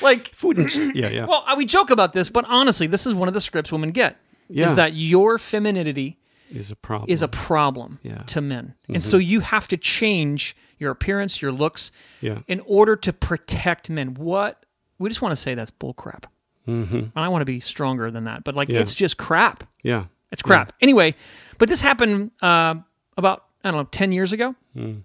like 0.02 0.32
wouldn't 0.42 0.74
yeah 0.96 1.08
yeah 1.08 1.26
Well, 1.26 1.44
uh, 1.46 1.54
we 1.56 1.66
joke 1.66 1.90
about 1.90 2.12
this, 2.12 2.30
but 2.30 2.44
honestly, 2.48 2.86
this 2.86 3.06
is 3.06 3.14
one 3.14 3.28
of 3.28 3.34
the 3.34 3.40
scripts 3.40 3.70
women 3.72 3.90
get. 3.92 4.16
Yeah. 4.48 4.66
Is 4.66 4.74
that 4.74 4.94
your 4.94 5.38
femininity 5.38 6.18
is 6.50 6.70
a 6.72 6.76
problem. 6.76 7.10
is 7.10 7.22
a 7.22 7.28
problem 7.28 7.98
Yeah. 8.02 8.12
Mm-hmm. 8.14 8.24
to 8.26 8.40
men. 8.40 8.74
And 8.88 9.02
so 9.02 9.16
you 9.16 9.40
have 9.40 9.68
to 9.68 9.76
change 9.76 10.56
your 10.78 10.90
appearance, 10.90 11.40
your 11.40 11.52
looks, 11.52 11.92
Yeah. 12.20 12.38
in 12.48 12.60
order 12.66 12.96
to 12.96 13.12
protect 13.12 13.88
men. 13.90 14.14
What 14.14 14.64
we 14.98 15.08
just 15.08 15.22
want 15.22 15.32
to 15.32 15.36
say 15.36 15.54
that's 15.54 15.70
bullcrap. 15.70 16.24
Mm-hmm. 16.66 16.96
And 16.96 17.12
I 17.14 17.28
want 17.28 17.42
to 17.42 17.46
be 17.46 17.60
stronger 17.60 18.10
than 18.10 18.24
that, 18.24 18.42
but 18.44 18.54
like 18.56 18.68
Yeah. 18.68 18.80
it's 18.80 18.94
just 18.94 19.16
crap. 19.18 19.64
yeah. 19.82 20.04
It's 20.32 20.42
crap. 20.42 20.72
Anyway, 20.80 21.14
but 21.58 21.68
this 21.68 21.80
happened 21.80 22.30
uh, 22.40 22.74
about 23.16 23.44
I 23.64 23.70
don't 23.70 23.78
know 23.80 23.88
ten 23.90 24.12
years 24.12 24.32
ago, 24.32 24.54
Hmm. 24.74 24.98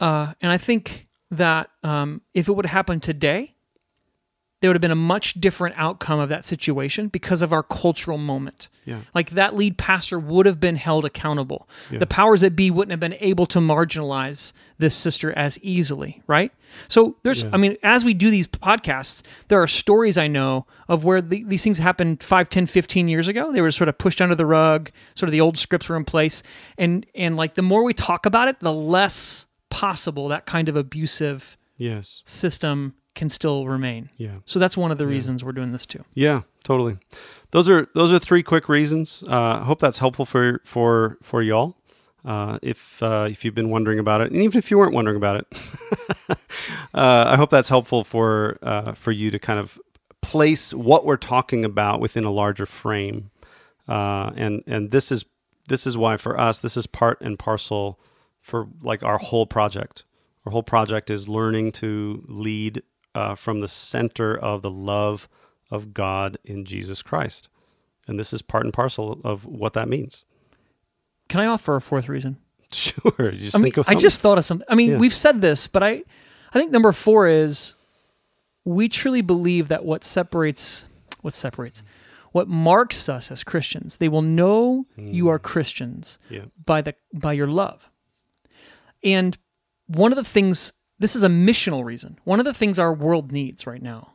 uh, 0.00 0.34
and 0.40 0.50
I 0.52 0.56
think 0.58 1.08
that 1.30 1.70
um, 1.82 2.22
if 2.34 2.48
it 2.48 2.52
would 2.52 2.66
happen 2.66 3.00
today, 3.00 3.54
there 4.60 4.68
would 4.68 4.76
have 4.76 4.82
been 4.82 4.90
a 4.90 4.94
much 4.94 5.34
different 5.40 5.74
outcome 5.78 6.20
of 6.20 6.28
that 6.28 6.44
situation 6.44 7.08
because 7.08 7.40
of 7.40 7.52
our 7.52 7.62
cultural 7.62 8.18
moment. 8.18 8.68
Yeah. 8.84 9.00
Like 9.14 9.30
that 9.30 9.54
lead 9.54 9.78
pastor 9.78 10.18
would 10.18 10.44
have 10.44 10.60
been 10.60 10.76
held 10.76 11.04
accountable. 11.06 11.66
The 11.90 12.06
powers 12.06 12.42
that 12.42 12.54
be 12.54 12.70
wouldn't 12.70 12.90
have 12.90 13.00
been 13.00 13.16
able 13.20 13.46
to 13.46 13.58
marginalize 13.58 14.52
this 14.78 14.94
sister 14.94 15.32
as 15.32 15.58
easily, 15.62 16.22
right? 16.26 16.52
So 16.88 17.16
there's, 17.22 17.44
I 17.44 17.56
mean, 17.56 17.76
as 17.82 18.04
we 18.04 18.12
do 18.12 18.30
these 18.30 18.46
podcasts, 18.46 19.22
there 19.48 19.62
are 19.62 19.66
stories 19.66 20.18
I 20.18 20.28
know 20.28 20.66
of 20.88 21.04
where 21.04 21.22
the, 21.22 21.42
these 21.44 21.64
things 21.64 21.78
happened 21.78 22.22
5, 22.22 22.48
10, 22.48 22.66
15 22.66 23.08
years 23.08 23.28
ago. 23.28 23.52
They 23.52 23.62
were 23.62 23.70
sort 23.70 23.88
of 23.88 23.96
pushed 23.98 24.20
under 24.20 24.34
the 24.34 24.46
rug, 24.46 24.90
sort 25.14 25.28
of 25.28 25.32
the 25.32 25.40
old 25.40 25.56
scripts 25.56 25.88
were 25.88 25.96
in 25.96 26.04
place. 26.04 26.42
And, 26.76 27.06
and 27.14 27.36
like 27.36 27.54
the 27.54 27.62
more 27.62 27.82
we 27.82 27.94
talk 27.94 28.26
about 28.26 28.48
it, 28.48 28.60
the 28.60 28.72
less 28.72 29.46
possible 29.70 30.28
that 30.28 30.44
kind 30.44 30.68
of 30.68 30.76
abusive 30.76 31.56
Yes. 31.78 32.22
system 32.26 32.94
can 33.14 33.28
still 33.28 33.66
remain. 33.66 34.10
Yeah. 34.16 34.36
So 34.44 34.58
that's 34.58 34.76
one 34.76 34.90
of 34.90 34.98
the 34.98 35.06
reasons 35.06 35.44
we're 35.44 35.52
doing 35.52 35.72
this 35.72 35.86
too. 35.86 36.04
Yeah, 36.14 36.42
totally. 36.64 36.98
Those 37.50 37.68
are 37.68 37.88
those 37.94 38.12
are 38.12 38.18
three 38.18 38.42
quick 38.42 38.68
reasons. 38.68 39.24
Uh, 39.26 39.60
I 39.60 39.64
hope 39.64 39.80
that's 39.80 39.98
helpful 39.98 40.24
for 40.24 40.60
for 40.64 41.18
for 41.22 41.42
y'all. 41.42 41.76
Uh, 42.24 42.58
if 42.62 43.02
uh, 43.02 43.28
if 43.30 43.44
you've 43.44 43.54
been 43.54 43.70
wondering 43.70 43.98
about 43.98 44.20
it, 44.20 44.30
and 44.30 44.42
even 44.42 44.58
if 44.58 44.70
you 44.70 44.78
weren't 44.78 44.94
wondering 44.94 45.16
about 45.16 45.36
it, 45.36 45.46
uh, 46.94 47.24
I 47.28 47.36
hope 47.36 47.50
that's 47.50 47.68
helpful 47.68 48.04
for 48.04 48.58
uh, 48.62 48.92
for 48.92 49.10
you 49.10 49.30
to 49.30 49.38
kind 49.38 49.58
of 49.58 49.78
place 50.20 50.74
what 50.74 51.04
we're 51.04 51.16
talking 51.16 51.64
about 51.64 52.00
within 52.00 52.24
a 52.24 52.30
larger 52.30 52.66
frame. 52.66 53.30
Uh, 53.88 54.30
and 54.36 54.62
and 54.66 54.90
this 54.90 55.10
is 55.10 55.24
this 55.68 55.86
is 55.86 55.96
why 55.96 56.16
for 56.16 56.38
us 56.38 56.60
this 56.60 56.76
is 56.76 56.86
part 56.86 57.20
and 57.20 57.38
parcel 57.38 57.98
for 58.40 58.68
like 58.82 59.02
our 59.02 59.18
whole 59.18 59.46
project. 59.46 60.04
Our 60.46 60.52
whole 60.52 60.62
project 60.62 61.10
is 61.10 61.28
learning 61.28 61.72
to 61.72 62.24
lead 62.28 62.82
uh, 63.14 63.34
from 63.34 63.60
the 63.60 63.68
center 63.68 64.36
of 64.36 64.62
the 64.62 64.70
love 64.70 65.28
of 65.70 65.92
God 65.94 66.38
in 66.44 66.64
Jesus 66.64 67.02
Christ. 67.02 67.48
And 68.06 68.18
this 68.18 68.32
is 68.32 68.42
part 68.42 68.64
and 68.64 68.72
parcel 68.74 69.20
of 69.24 69.46
what 69.46 69.72
that 69.74 69.88
means. 69.88 70.24
Can 71.28 71.40
I 71.40 71.46
offer 71.46 71.76
a 71.76 71.80
fourth 71.80 72.08
reason? 72.08 72.38
Sure. 72.72 73.32
You 73.32 73.38
just 73.38 73.56
I 73.56 73.58
mean, 73.58 73.72
I 73.88 73.96
just 73.96 74.20
thought 74.20 74.38
of 74.38 74.44
something. 74.44 74.64
I 74.70 74.76
mean, 74.76 74.90
Yeah. 74.92 74.98
we've 74.98 75.12
said 75.14 75.40
this, 75.40 75.66
but 75.66 75.82
I, 75.82 76.04
I 76.54 76.58
think 76.58 76.70
number 76.70 76.92
four 76.92 77.26
is 77.26 77.74
we 78.64 78.88
truly 78.88 79.22
believe 79.22 79.66
that 79.68 79.84
what 79.84 80.04
separates, 80.04 80.84
what 81.20 81.34
separates, 81.34 81.82
what 82.30 82.46
marks 82.46 83.08
us 83.08 83.32
as 83.32 83.42
Christians, 83.42 83.96
they 83.96 84.08
will 84.08 84.22
know 84.22 84.86
you 84.96 85.28
are 85.28 85.40
Christians 85.40 86.20
Yeah. 86.28 86.44
by 86.64 86.80
the 86.80 86.94
by 87.12 87.32
your 87.32 87.48
love. 87.48 87.90
And 89.02 89.36
one 89.88 90.12
of 90.12 90.16
the 90.16 90.22
things, 90.24 90.72
this 91.00 91.16
is 91.16 91.24
a 91.24 91.28
missional 91.28 91.84
reason. 91.84 92.18
One 92.24 92.38
of 92.38 92.44
the 92.44 92.54
things 92.54 92.78
our 92.78 92.92
world 92.92 93.32
needs 93.32 93.66
right 93.66 93.82
now 93.82 94.12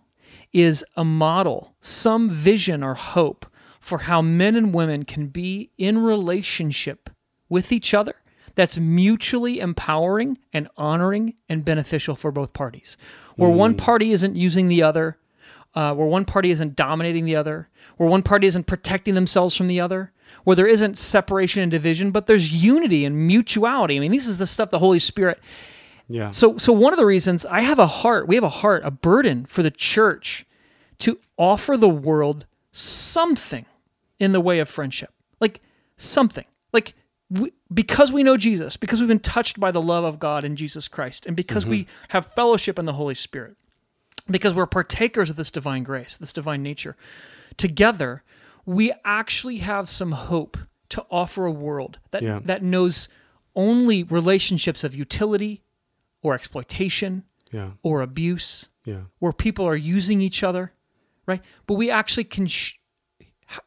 is 0.54 0.86
a 0.96 1.04
model, 1.04 1.76
some 1.82 2.30
vision 2.30 2.82
or 2.82 2.94
hope 2.94 3.46
for 3.80 4.00
how 4.00 4.22
men 4.22 4.56
and 4.56 4.74
women 4.74 5.04
can 5.04 5.28
be 5.28 5.72
in 5.78 5.98
relationship 5.98 7.10
with 7.50 7.72
each 7.72 7.94
other 7.94 8.16
that's 8.56 8.78
mutually 8.78 9.60
empowering 9.60 10.38
and 10.54 10.70
honoring 10.78 11.34
and 11.50 11.66
beneficial 11.66 12.16
for 12.16 12.32
both 12.32 12.54
parties. 12.54 12.98
Where 13.36 13.50
one 13.50 13.76
party 13.76 14.12
isn't 14.12 14.36
using 14.36 14.70
the 14.70 14.82
other, 14.82 15.18
uh, 15.74 15.94
where 15.94 16.08
one 16.08 16.24
party 16.24 16.52
isn't 16.52 16.76
dominating 16.76 17.26
the 17.26 17.36
other, 17.36 17.68
where 17.98 18.10
one 18.10 18.24
party 18.24 18.48
isn't 18.48 18.66
protecting 18.66 19.14
themselves 19.14 19.56
from 19.56 19.68
the 19.68 19.82
other, 19.82 20.14
where 20.46 20.56
there 20.56 20.68
isn't 20.68 20.98
separation 20.98 21.62
and 21.62 21.72
division, 21.72 22.12
but 22.12 22.28
there's 22.28 22.64
unity 22.64 23.04
and 23.04 23.28
mutuality. 23.28 23.98
I 23.98 24.00
mean, 24.00 24.12
this 24.12 24.28
is 24.28 24.40
the 24.40 24.48
stuff 24.48 24.70
the 24.70 24.80
Holy 24.80 25.00
Spirit 25.00 25.40
yeah. 26.08 26.32
so, 26.32 26.58
so 26.58 26.72
one 26.74 26.94
of 26.94 26.98
the 26.98 27.06
reasons 27.06 27.46
I 27.46 27.62
have 27.62 27.80
a 27.80 27.88
heart, 27.88 28.28
we 28.28 28.36
have 28.36 28.44
a 28.44 28.50
heart, 28.50 28.84
a 28.86 28.92
burden 28.92 29.46
for 29.46 29.64
the 29.64 29.72
church 29.72 30.46
to 31.00 31.20
offer 31.38 31.78
the 31.78 31.90
world 31.90 32.46
something 32.72 33.66
in 34.20 34.32
the 34.32 34.42
way 34.42 34.60
of 34.60 34.70
friendship, 34.70 35.12
like 35.40 35.62
something, 35.98 36.46
like 36.72 36.94
we, 37.30 37.52
because 37.74 38.12
we 38.12 38.24
know 38.24 38.38
Jesus, 38.38 38.78
because 38.78 39.00
we've 39.00 39.08
been 39.08 39.20
touched 39.20 39.60
by 39.60 39.72
the 39.72 39.82
love 39.82 40.04
of 40.04 40.20
God 40.20 40.44
in 40.44 40.56
Jesus 40.56 40.88
Christ, 40.88 41.26
and 41.26 41.36
because 41.36 41.66
we 41.66 41.82
mm-hmm. 41.82 42.06
have 42.10 42.26
fellowship 42.28 42.78
in 42.78 42.86
the 42.86 42.94
Holy 42.94 43.16
Spirit, 43.16 43.56
because 44.30 44.54
we're 44.54 44.66
partakers 44.66 45.30
of 45.30 45.36
this 45.36 45.52
divine 45.52 45.84
grace, 45.84 46.18
this 46.18 46.34
divine 46.34 46.64
nature, 46.64 46.96
together, 47.58 48.24
we 48.66 48.92
actually 49.04 49.58
have 49.58 49.90
some 49.90 50.12
hope 50.12 50.58
to 50.90 51.06
offer 51.10 51.46
a 51.46 51.52
world 51.52 52.00
that 52.12 52.22
Yeah. 52.22 52.40
that 52.44 52.64
knows 52.64 53.10
only 53.56 54.04
relationships 54.04 54.84
of 54.84 54.94
utility 54.94 55.62
or 56.22 56.34
exploitation 56.34 57.24
yeah. 57.52 57.72
or 57.84 58.02
abuse 58.02 58.70
Yeah. 58.86 59.04
where 59.20 59.34
people 59.34 59.66
are 59.66 59.76
using 59.76 60.22
each 60.22 60.44
other, 60.44 60.72
right? 61.26 61.42
But 61.68 61.76
we 61.76 61.90
actually 61.92 62.24
can. 62.26 62.48
Sh- 62.48 62.76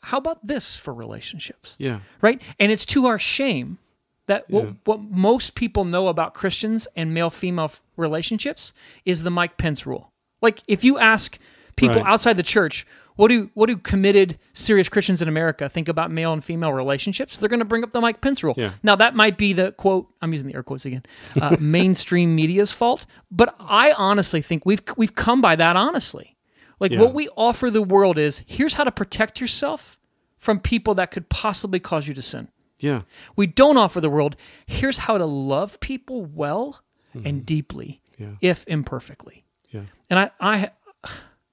how 0.02 0.18
about 0.18 0.46
this 0.46 0.74
for 0.76 0.92
relationships? 0.92 1.74
Yeah. 1.78 2.00
right? 2.20 2.42
And 2.58 2.72
it's 2.72 2.84
to 2.86 3.06
our 3.06 3.18
shame 3.18 3.78
that 4.26 4.48
what, 4.50 4.64
Yeah. 4.64 4.72
what 4.84 5.00
most 5.00 5.54
people 5.54 5.84
know 5.84 6.08
about 6.08 6.34
Christians 6.34 6.88
and 6.96 7.14
male 7.14 7.30
female 7.30 7.70
relationships 7.96 8.72
is 9.04 9.22
the 9.22 9.30
Mike 9.30 9.56
Pence 9.56 9.86
rule. 9.86 10.12
Like 10.42 10.60
if 10.68 10.84
you 10.84 10.98
ask 10.98 11.38
people 11.78 12.02
Right. 12.02 12.06
outside 12.12 12.36
the 12.36 12.42
church, 12.42 12.86
what 13.16 13.28
do 13.28 13.50
what 13.54 13.66
do 13.66 13.76
committed 13.76 14.38
serious 14.52 14.88
Christians 14.88 15.20
in 15.22 15.28
America 15.28 15.68
think 15.68 15.88
about 15.88 16.10
male 16.10 16.32
and 16.32 16.44
female 16.44 16.72
relationships? 16.72 17.38
They're 17.38 17.48
going 17.48 17.58
to 17.60 17.64
bring 17.64 17.82
up 17.82 17.90
the 17.90 18.00
Mike 18.00 18.20
Pence 18.20 18.44
rule. 18.44 18.54
Yeah. 18.56 18.72
Now 18.82 18.96
that 18.96 19.14
might 19.16 19.36
be 19.38 19.52
the 19.52 19.72
quote. 19.72 20.08
I'm 20.22 20.32
using 20.32 20.48
the 20.48 20.54
air 20.54 20.62
quotes 20.62 20.84
again. 20.84 21.02
Uh, 21.40 21.56
mainstream 21.60 22.34
media's 22.36 22.70
fault, 22.72 23.06
but 23.30 23.54
I 23.58 23.92
honestly 23.92 24.40
think 24.42 24.64
we've 24.66 24.82
we've 24.96 25.14
come 25.14 25.40
by 25.40 25.56
that 25.56 25.74
honestly. 25.76 26.36
Like 26.80 26.92
Yeah. 26.92 27.00
what 27.00 27.12
we 27.14 27.28
offer 27.36 27.70
the 27.70 27.82
world 27.82 28.18
is 28.18 28.44
here's 28.46 28.74
how 28.74 28.84
to 28.84 28.92
protect 28.92 29.40
yourself 29.40 29.98
from 30.36 30.60
people 30.60 30.94
that 30.94 31.10
could 31.10 31.28
possibly 31.28 31.80
cause 31.80 32.06
you 32.06 32.14
to 32.14 32.22
sin. 32.22 32.48
Yeah. 32.78 33.02
We 33.34 33.48
don't 33.48 33.76
offer 33.76 34.00
the 34.00 34.10
world 34.10 34.36
here's 34.66 34.98
how 34.98 35.18
to 35.18 35.26
love 35.26 35.80
people 35.80 36.24
well 36.24 36.82
and 37.24 37.44
deeply, 37.44 38.00
Mm-hmm. 38.20 38.34
Yeah. 38.40 38.50
if 38.52 38.64
imperfectly. 38.68 39.44
Yeah. 39.70 39.82
And 40.08 40.18
I, 40.20 40.30
I, 40.40 40.70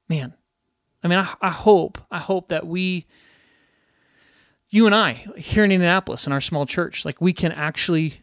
man, 0.09 0.33
I 1.03 1.07
mean, 1.07 1.19
I, 1.19 1.33
I 1.41 1.51
hope, 1.51 1.97
I 2.11 2.19
hope 2.19 2.49
that 2.49 2.65
we, 2.65 3.05
you 4.69 4.86
and 4.86 4.95
I, 4.95 5.25
here 5.38 5.63
in 5.63 5.71
Indianapolis 5.71 6.25
in 6.27 6.34
our 6.34 6.41
small 6.41 6.65
church, 6.65 7.05
like 7.05 7.21
we 7.21 7.34
can 7.34 7.51
actually 7.51 8.21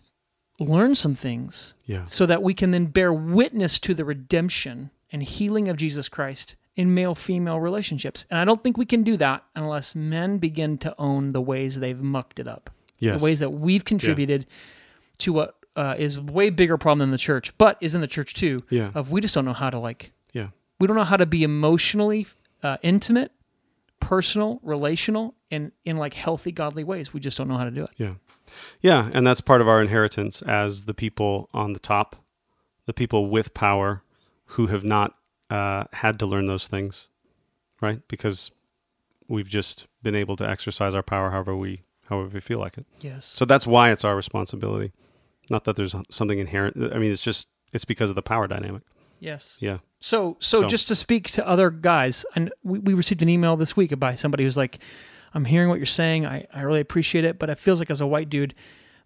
learn 0.58 0.94
some 0.94 1.14
things 1.14 1.74
Yeah. 1.86 2.04
so 2.04 2.26
that 2.26 2.42
we 2.42 2.54
can 2.54 2.70
then 2.70 2.86
bear 2.86 3.12
witness 3.12 3.78
to 3.80 3.94
the 3.94 4.04
redemption 4.04 4.90
and 5.10 5.22
healing 5.22 5.68
of 5.68 5.76
Jesus 5.76 6.08
Christ 6.08 6.56
in 6.74 6.94
male 6.94 7.14
female 7.14 7.60
relationships. 7.60 8.26
And 8.30 8.38
I 8.38 8.44
don't 8.44 8.62
think 8.62 8.76
we 8.78 8.86
can 8.86 9.02
do 9.02 9.16
that 9.18 9.44
unless 9.54 9.94
men 9.94 10.38
begin 10.38 10.78
to 10.78 10.94
own 10.98 11.32
the 11.32 11.40
ways 11.40 11.78
they've 11.80 12.00
mucked 12.00 12.38
it 12.38 12.48
up. 12.48 12.70
Yes. 12.98 13.20
The 13.20 13.24
ways 13.24 13.40
that 13.40 13.50
we've 13.50 13.84
contributed 13.84 14.46
to 15.18 15.32
what 15.32 15.56
uh, 15.74 15.96
is 15.98 16.20
way 16.20 16.50
bigger 16.50 16.76
problem 16.78 17.00
than 17.00 17.10
the 17.10 17.18
church, 17.18 17.56
but 17.58 17.76
is 17.80 17.94
in 17.94 18.00
the 18.00 18.06
church 18.06 18.34
too. 18.34 18.62
Yeah. 18.70 18.90
Of 18.94 19.10
we 19.10 19.20
just 19.20 19.34
don't 19.34 19.44
know 19.44 19.52
how 19.52 19.70
to 19.70 19.78
like, 19.78 20.04
Yeah. 20.04 20.12
We 20.82 20.88
don't 20.88 20.96
know 20.96 21.04
how 21.04 21.16
to 21.16 21.26
be 21.26 21.44
emotionally 21.44 22.26
uh, 22.64 22.76
intimate, 22.82 23.30
personal, 24.00 24.58
relational, 24.64 25.36
and 25.48 25.70
in 25.84 25.96
like 25.96 26.12
healthy, 26.12 26.50
godly 26.50 26.82
ways. 26.82 27.14
We 27.14 27.20
just 27.20 27.38
don't 27.38 27.46
know 27.46 27.56
how 27.56 27.62
to 27.62 27.70
do 27.70 27.84
it. 27.84 27.90
Yeah. 27.98 28.14
Yeah. 28.80 29.08
And 29.14 29.24
that's 29.24 29.40
part 29.40 29.60
of 29.60 29.68
our 29.68 29.80
inheritance 29.80 30.42
as 30.42 30.86
the 30.86 30.92
people 30.92 31.48
on 31.54 31.72
the 31.72 31.78
top 31.78 32.16
the 32.86 32.92
people 32.92 33.30
with 33.30 33.54
power 33.54 34.02
who 34.46 34.66
have 34.66 34.82
not 34.82 35.14
uh, 35.50 35.84
had 35.92 36.18
to 36.18 36.26
learn 36.26 36.46
those 36.46 36.66
things, 36.66 37.06
right? 37.80 38.00
Because 38.08 38.50
we've 39.28 39.48
just 39.48 39.86
been 40.02 40.16
able 40.16 40.34
to 40.34 40.50
exercise 40.50 40.96
our 40.96 41.02
power 41.04 41.30
however 41.30 41.56
we 41.56 41.84
however 42.08 42.30
we 42.34 42.40
feel 42.40 42.58
like 42.58 42.76
it. 42.76 42.86
Yes. 43.00 43.24
So 43.26 43.44
that's 43.44 43.68
why 43.68 43.92
it's 43.92 44.04
our 44.04 44.16
responsibility. 44.16 44.90
Not 45.48 45.62
that 45.62 45.76
there's 45.76 45.94
something 46.10 46.40
inherent. 46.40 46.76
I 46.92 46.98
mean, 46.98 47.12
it's 47.12 47.22
just 47.22 47.46
it's 47.72 47.84
because 47.84 48.10
of 48.10 48.16
the 48.16 48.22
power 48.22 48.48
dynamic. 48.48 48.82
Yes. 49.22 49.56
Yeah. 49.60 49.78
So, 50.00 50.36
so, 50.40 50.62
So- 50.62 50.68
just 50.68 50.88
to 50.88 50.94
speak 50.94 51.30
to 51.30 51.46
other 51.46 51.70
guys, 51.70 52.26
and 52.34 52.52
we, 52.62 52.78
we 52.80 52.94
received 52.94 53.22
an 53.22 53.28
email 53.28 53.56
this 53.56 53.76
week 53.76 53.98
by 53.98 54.14
somebody 54.16 54.44
who's 54.44 54.56
like, 54.56 54.78
"I'm 55.32 55.44
hearing 55.44 55.68
what 55.68 55.78
you're 55.78 55.86
saying. 55.86 56.26
I, 56.26 56.46
I 56.52 56.62
really 56.62 56.80
appreciate 56.80 57.24
it, 57.24 57.38
but 57.38 57.48
it 57.48 57.58
feels 57.58 57.78
like 57.78 57.90
as 57.90 58.00
a 58.00 58.06
white 58.06 58.28
dude 58.28 58.54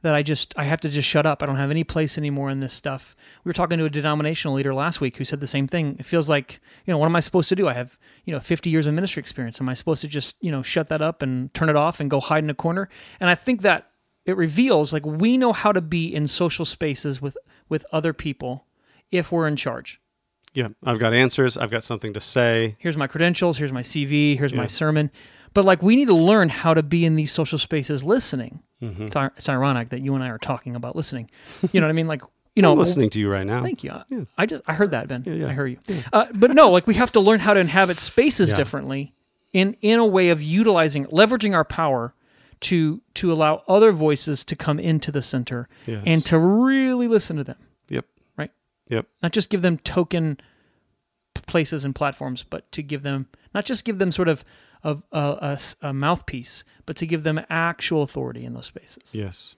that 0.03 0.15
I 0.15 0.23
just 0.23 0.55
I 0.57 0.65
have 0.65 0.81
to 0.83 0.89
just 0.89 1.09
shut 1.09 1.27
up. 1.27 1.43
I 1.43 1.47
don't 1.47 1.57
have 1.57 1.71
any 1.71 1.85
place 1.85 2.17
anymore 2.17 2.49
in 2.49 2.61
this 2.61 2.73
stuff." 2.73 3.15
We 3.45 3.49
were 3.51 3.53
talking 3.53 3.79
to 3.79 3.85
a 3.85 3.91
denominational 3.91 4.55
leader 4.55 4.73
last 4.75 5.01
week 5.01 5.19
who 5.19 5.25
said 5.25 5.41
the 5.41 5.47
same 5.47 5.67
thing. 5.67 5.97
It 5.99 6.07
feels 6.07 6.29
like 6.31 6.61
you 6.87 6.93
know 6.93 6.99
what 6.99 7.07
am 7.07 7.17
I 7.17 7.21
supposed 7.21 7.49
to 7.51 7.57
do? 7.57 7.69
I 7.69 7.75
have 7.75 7.99
you 8.25 8.33
know 8.33 8.41
50 8.41 8.71
years 8.71 8.87
of 8.87 8.95
ministry 8.95 9.21
experience. 9.21 9.61
Am 9.61 9.69
I 9.69 9.75
supposed 9.75 10.01
to 10.01 10.09
just 10.09 10.37
you 10.41 10.51
know 10.51 10.63
shut 10.63 10.89
that 10.89 11.03
up 11.03 11.21
and 11.23 11.53
turn 11.53 11.69
it 11.69 11.77
off 11.77 12.01
and 12.01 12.11
go 12.11 12.21
hide 12.21 12.43
in 12.45 12.51
a 12.51 12.55
corner? 12.55 12.89
And 13.21 13.29
I 13.29 13.35
think 13.35 13.61
that 13.63 13.91
it 14.25 14.37
reveals 14.37 14.93
like 14.95 15.05
we 15.05 15.37
know 15.37 15.53
how 15.53 15.73
to 15.73 15.81
be 15.83 16.13
in 16.15 16.27
social 16.27 16.65
spaces 16.65 17.21
with 17.21 17.37
with 17.69 17.85
other 17.93 18.13
people 18.15 18.67
if 19.11 19.31
we're 19.31 19.47
in 19.47 19.57
charge. 19.57 20.01
Yeah. 20.57 20.69
I've 20.83 20.99
got 20.99 21.13
answers. 21.15 21.57
I've 21.57 21.71
got 21.71 21.85
something 21.85 22.13
to 22.15 22.21
say. 22.21 22.77
here's 22.79 22.97
my 22.97 23.07
credentials, 23.07 23.59
here's 23.59 23.73
my 23.73 23.83
CV, 23.83 24.37
here's 24.39 24.55
my 24.55 24.67
sermon. 24.67 25.11
But 25.55 25.65
like 25.65 25.83
we 25.83 25.95
need 25.97 26.07
to 26.09 26.15
learn 26.15 26.49
how 26.49 26.75
to 26.75 26.83
be 26.83 27.05
in 27.05 27.15
these 27.17 27.31
social 27.33 27.59
spaces 27.59 28.03
listening. 28.03 28.63
Mm-hmm. 28.83 29.05
It's, 29.05 29.17
it's 29.39 29.49
ironic 29.49 29.91
that 29.91 30.01
you 30.01 30.15
and 30.15 30.25
I 30.25 30.29
are 30.29 30.39
talking 30.39 30.75
about 30.77 30.97
listening. 30.97 31.31
You 31.73 31.81
know 31.81 31.87
what 31.87 31.91
I 31.91 31.95
mean? 31.95 32.07
Like, 32.09 32.23
you 32.55 32.63
know, 32.63 32.73
I'm 32.73 32.79
listening 32.79 33.11
to 33.11 33.21
you 33.21 33.31
right 33.31 33.47
now. 33.47 33.63
Thank 33.63 33.85
you. 33.85 33.93
I 34.37 34.47
just 34.47 34.63
I 34.67 34.73
heard 34.75 34.91
that, 34.93 35.09
Ben. 35.09 35.23
yeah. 35.27 35.49
I 35.49 35.53
heard 35.53 35.69
you. 35.69 35.79
Uh, 36.13 36.27
but 36.35 36.51
no, 36.53 36.71
like 36.71 36.87
we 36.87 36.95
have 36.95 37.13
to 37.13 37.21
learn 37.21 37.41
how 37.41 37.55
to 37.55 37.61
inhabit 37.61 37.99
spaces 37.99 38.51
Yeah. 38.51 38.57
differently 38.57 39.13
in 39.53 39.77
in 39.83 39.99
a 39.99 40.05
way 40.07 40.29
of 40.31 40.43
utilizing 40.43 41.07
leveraging 41.07 41.55
our 41.55 41.65
power 41.65 42.15
to 42.61 43.01
to 43.15 43.33
allow 43.33 43.63
other 43.69 43.93
voices 43.93 44.45
to 44.45 44.57
come 44.57 44.79
into 44.79 45.11
the 45.13 45.21
center 45.23 45.69
Yes. 45.87 46.03
and 46.07 46.25
to 46.27 46.39
really 46.39 47.09
listen 47.09 47.37
to 47.37 47.45
them, 47.45 47.57
Yep. 48.89 49.07
not 49.23 49.33
just 49.33 49.51
give 49.51 49.63
them 49.63 49.79
token 49.79 50.39
places 51.47 51.85
and 51.85 51.95
platforms, 51.95 52.43
but 52.43 52.71
to 52.73 52.83
give 52.83 53.03
them 53.03 53.27
not 53.55 53.65
just 53.65 53.85
give 53.85 53.99
them 53.99 54.13
sort 54.13 54.29
of 54.29 54.45
a 54.85 55.59
mouthpiece, 55.93 56.65
but 56.85 56.97
to 56.97 57.07
give 57.07 57.25
them 57.25 57.41
actual 57.51 58.03
authority 58.03 58.45
in 58.45 58.55
those 58.55 58.67
spaces. 58.67 59.15
Yes. 59.15 59.55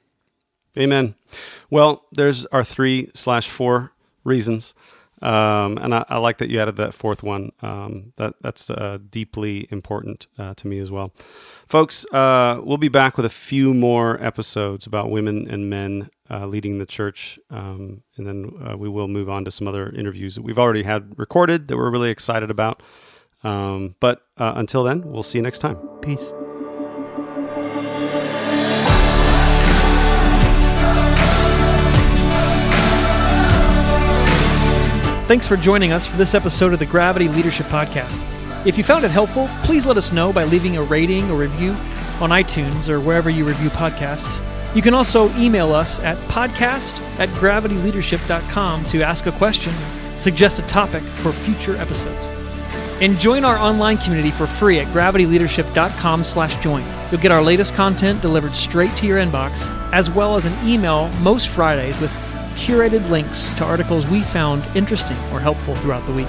Amen. 0.79 1.15
Well, 1.71 2.05
there's 2.13 2.47
our 2.47 2.65
three 2.65 3.11
slash 3.15 3.49
four 3.49 3.93
reasons. 4.25 4.75
Um, 5.21 5.79
and 5.79 5.95
I, 5.95 6.05
I 6.09 6.19
like 6.19 6.39
that 6.39 6.49
you 6.49 6.61
added 6.61 6.77
that 6.77 6.95
fourth 6.95 7.23
one. 7.23 7.51
Um, 7.63 8.13
that 8.17 8.35
that's 8.41 8.71
uh, 8.71 8.99
deeply 9.11 9.67
important 9.71 10.27
uh, 10.39 10.55
to 10.55 10.69
me 10.69 10.79
as 10.79 10.91
well, 10.91 11.13
folks. 11.67 12.07
Uh, 12.13 12.61
we'll 12.63 12.79
be 12.79 12.89
back 12.89 13.17
with 13.17 13.27
a 13.27 13.31
few 13.31 13.75
more 13.75 14.23
episodes 14.23 14.87
about 14.87 15.11
women 15.11 15.49
and 15.49 15.69
men 15.69 16.11
uh, 16.31 16.47
leading 16.47 16.79
the 16.79 16.87
church, 16.87 17.39
um, 17.51 18.03
and 18.17 18.27
then 18.27 18.53
uh, 18.65 18.77
we 18.77 18.89
will 18.89 19.09
move 19.09 19.29
on 19.29 19.45
to 19.45 19.51
some 19.51 19.67
other 19.67 19.91
interviews 19.91 20.35
that 20.37 20.43
we've 20.43 20.59
already 20.59 20.85
had 20.85 21.19
recorded 21.19 21.69
that 21.69 21.77
we're 21.77 21.91
really 21.91 22.11
excited 22.11 22.51
about. 22.51 22.83
Um, 23.45 23.95
but 24.01 24.23
uh, 24.37 24.55
until 24.57 24.83
then, 24.85 25.03
we'll 25.11 25.23
see 25.23 25.39
you 25.39 25.43
next 25.43 25.61
time. 25.61 25.77
Peace. 26.01 26.33
Thanks 35.29 35.47
for 35.47 35.59
joining 35.59 35.93
us 35.93 36.07
for 36.07 36.17
this 36.17 36.35
episode 36.35 36.73
of 36.73 36.79
the 36.79 36.87
Gravity 36.87 37.29
Leadership 37.29 37.67
Podcast. 37.67 38.19
If 38.65 38.79
you 38.79 38.83
found 38.83 39.05
it 39.05 39.11
helpful, 39.11 39.47
please 39.63 39.85
let 39.85 39.99
us 39.99 40.11
know 40.11 40.33
by 40.33 40.45
leaving 40.45 40.79
a 40.79 40.83
rating 40.83 41.31
or 41.31 41.37
review 41.37 41.73
on 42.23 42.31
iTunes 42.31 42.89
or 42.89 42.99
wherever 42.99 43.29
you 43.29 43.45
review 43.45 43.69
podcasts. 43.69 44.43
You 44.75 44.81
can 44.81 44.95
also 44.95 45.29
email 45.37 45.75
us 45.75 46.01
at 46.01 46.17
podcast 46.29 46.99
at 47.19 47.29
gravityleadership.com 47.29 48.87
to 48.87 49.03
ask 49.03 49.27
a 49.27 49.33
question, 49.33 49.75
suggest 50.19 50.61
a 50.61 50.63
topic 50.63 51.03
for 51.03 51.31
future 51.31 51.77
episodes. 51.77 52.25
And 53.03 53.19
join 53.19 53.45
our 53.45 53.59
online 53.59 53.99
community 53.99 54.31
for 54.31 54.47
free 54.47 54.81
at 54.81 54.87
gravityleadership.com 54.95 56.25
slash 56.25 56.57
join. 56.57 56.85
You'll 57.11 57.21
get 57.21 57.33
our 57.33 57.43
latest 57.43 57.75
content 57.75 58.23
delivered 58.23 58.55
straight 58.55 58.97
to 58.97 59.07
your 59.07 59.19
inbox, 59.19 59.69
as 59.93 60.11
well 60.11 60.37
as 60.37 60.47
an 60.47 60.55
email 60.67 61.11
most 61.21 61.49
Fridays 61.49 62.01
with 62.01 62.28
curated 62.59 63.09
links 63.09 63.55
to 63.55 63.65
articles 63.65 64.07
we 64.09 64.21
found 64.23 64.65
interesting 64.75 65.17
or 65.33 65.41
helpful 65.41 65.75
throughout 65.77 66.05
the 66.07 66.13
week. 66.13 66.29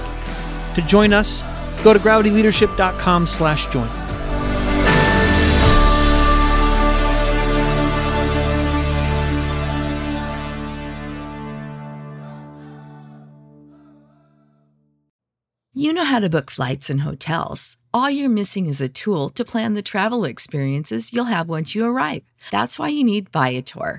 To 0.76 0.82
join 0.82 1.12
us, 1.12 1.42
go 1.82 1.92
to 1.92 1.98
gravityleadership.com 1.98 3.26
slash 3.26 3.66
join. 3.66 3.88
You 15.72 15.94
know 15.94 16.04
how 16.04 16.20
to 16.20 16.28
book 16.28 16.50
flights 16.50 16.90
and 16.90 17.00
hotels. 17.00 17.76
All 17.92 18.10
you're 18.10 18.28
missing 18.28 18.66
is 18.66 18.80
a 18.80 18.88
tool 18.88 19.30
to 19.30 19.44
plan 19.44 19.74
the 19.74 19.82
travel 19.82 20.24
experiences 20.24 21.12
you'll 21.12 21.24
have 21.24 21.48
once 21.48 21.74
you 21.74 21.86
arrive. 21.86 22.22
That's 22.50 22.78
why 22.78 22.88
you 22.88 23.02
need 23.02 23.30
Viator. 23.30 23.98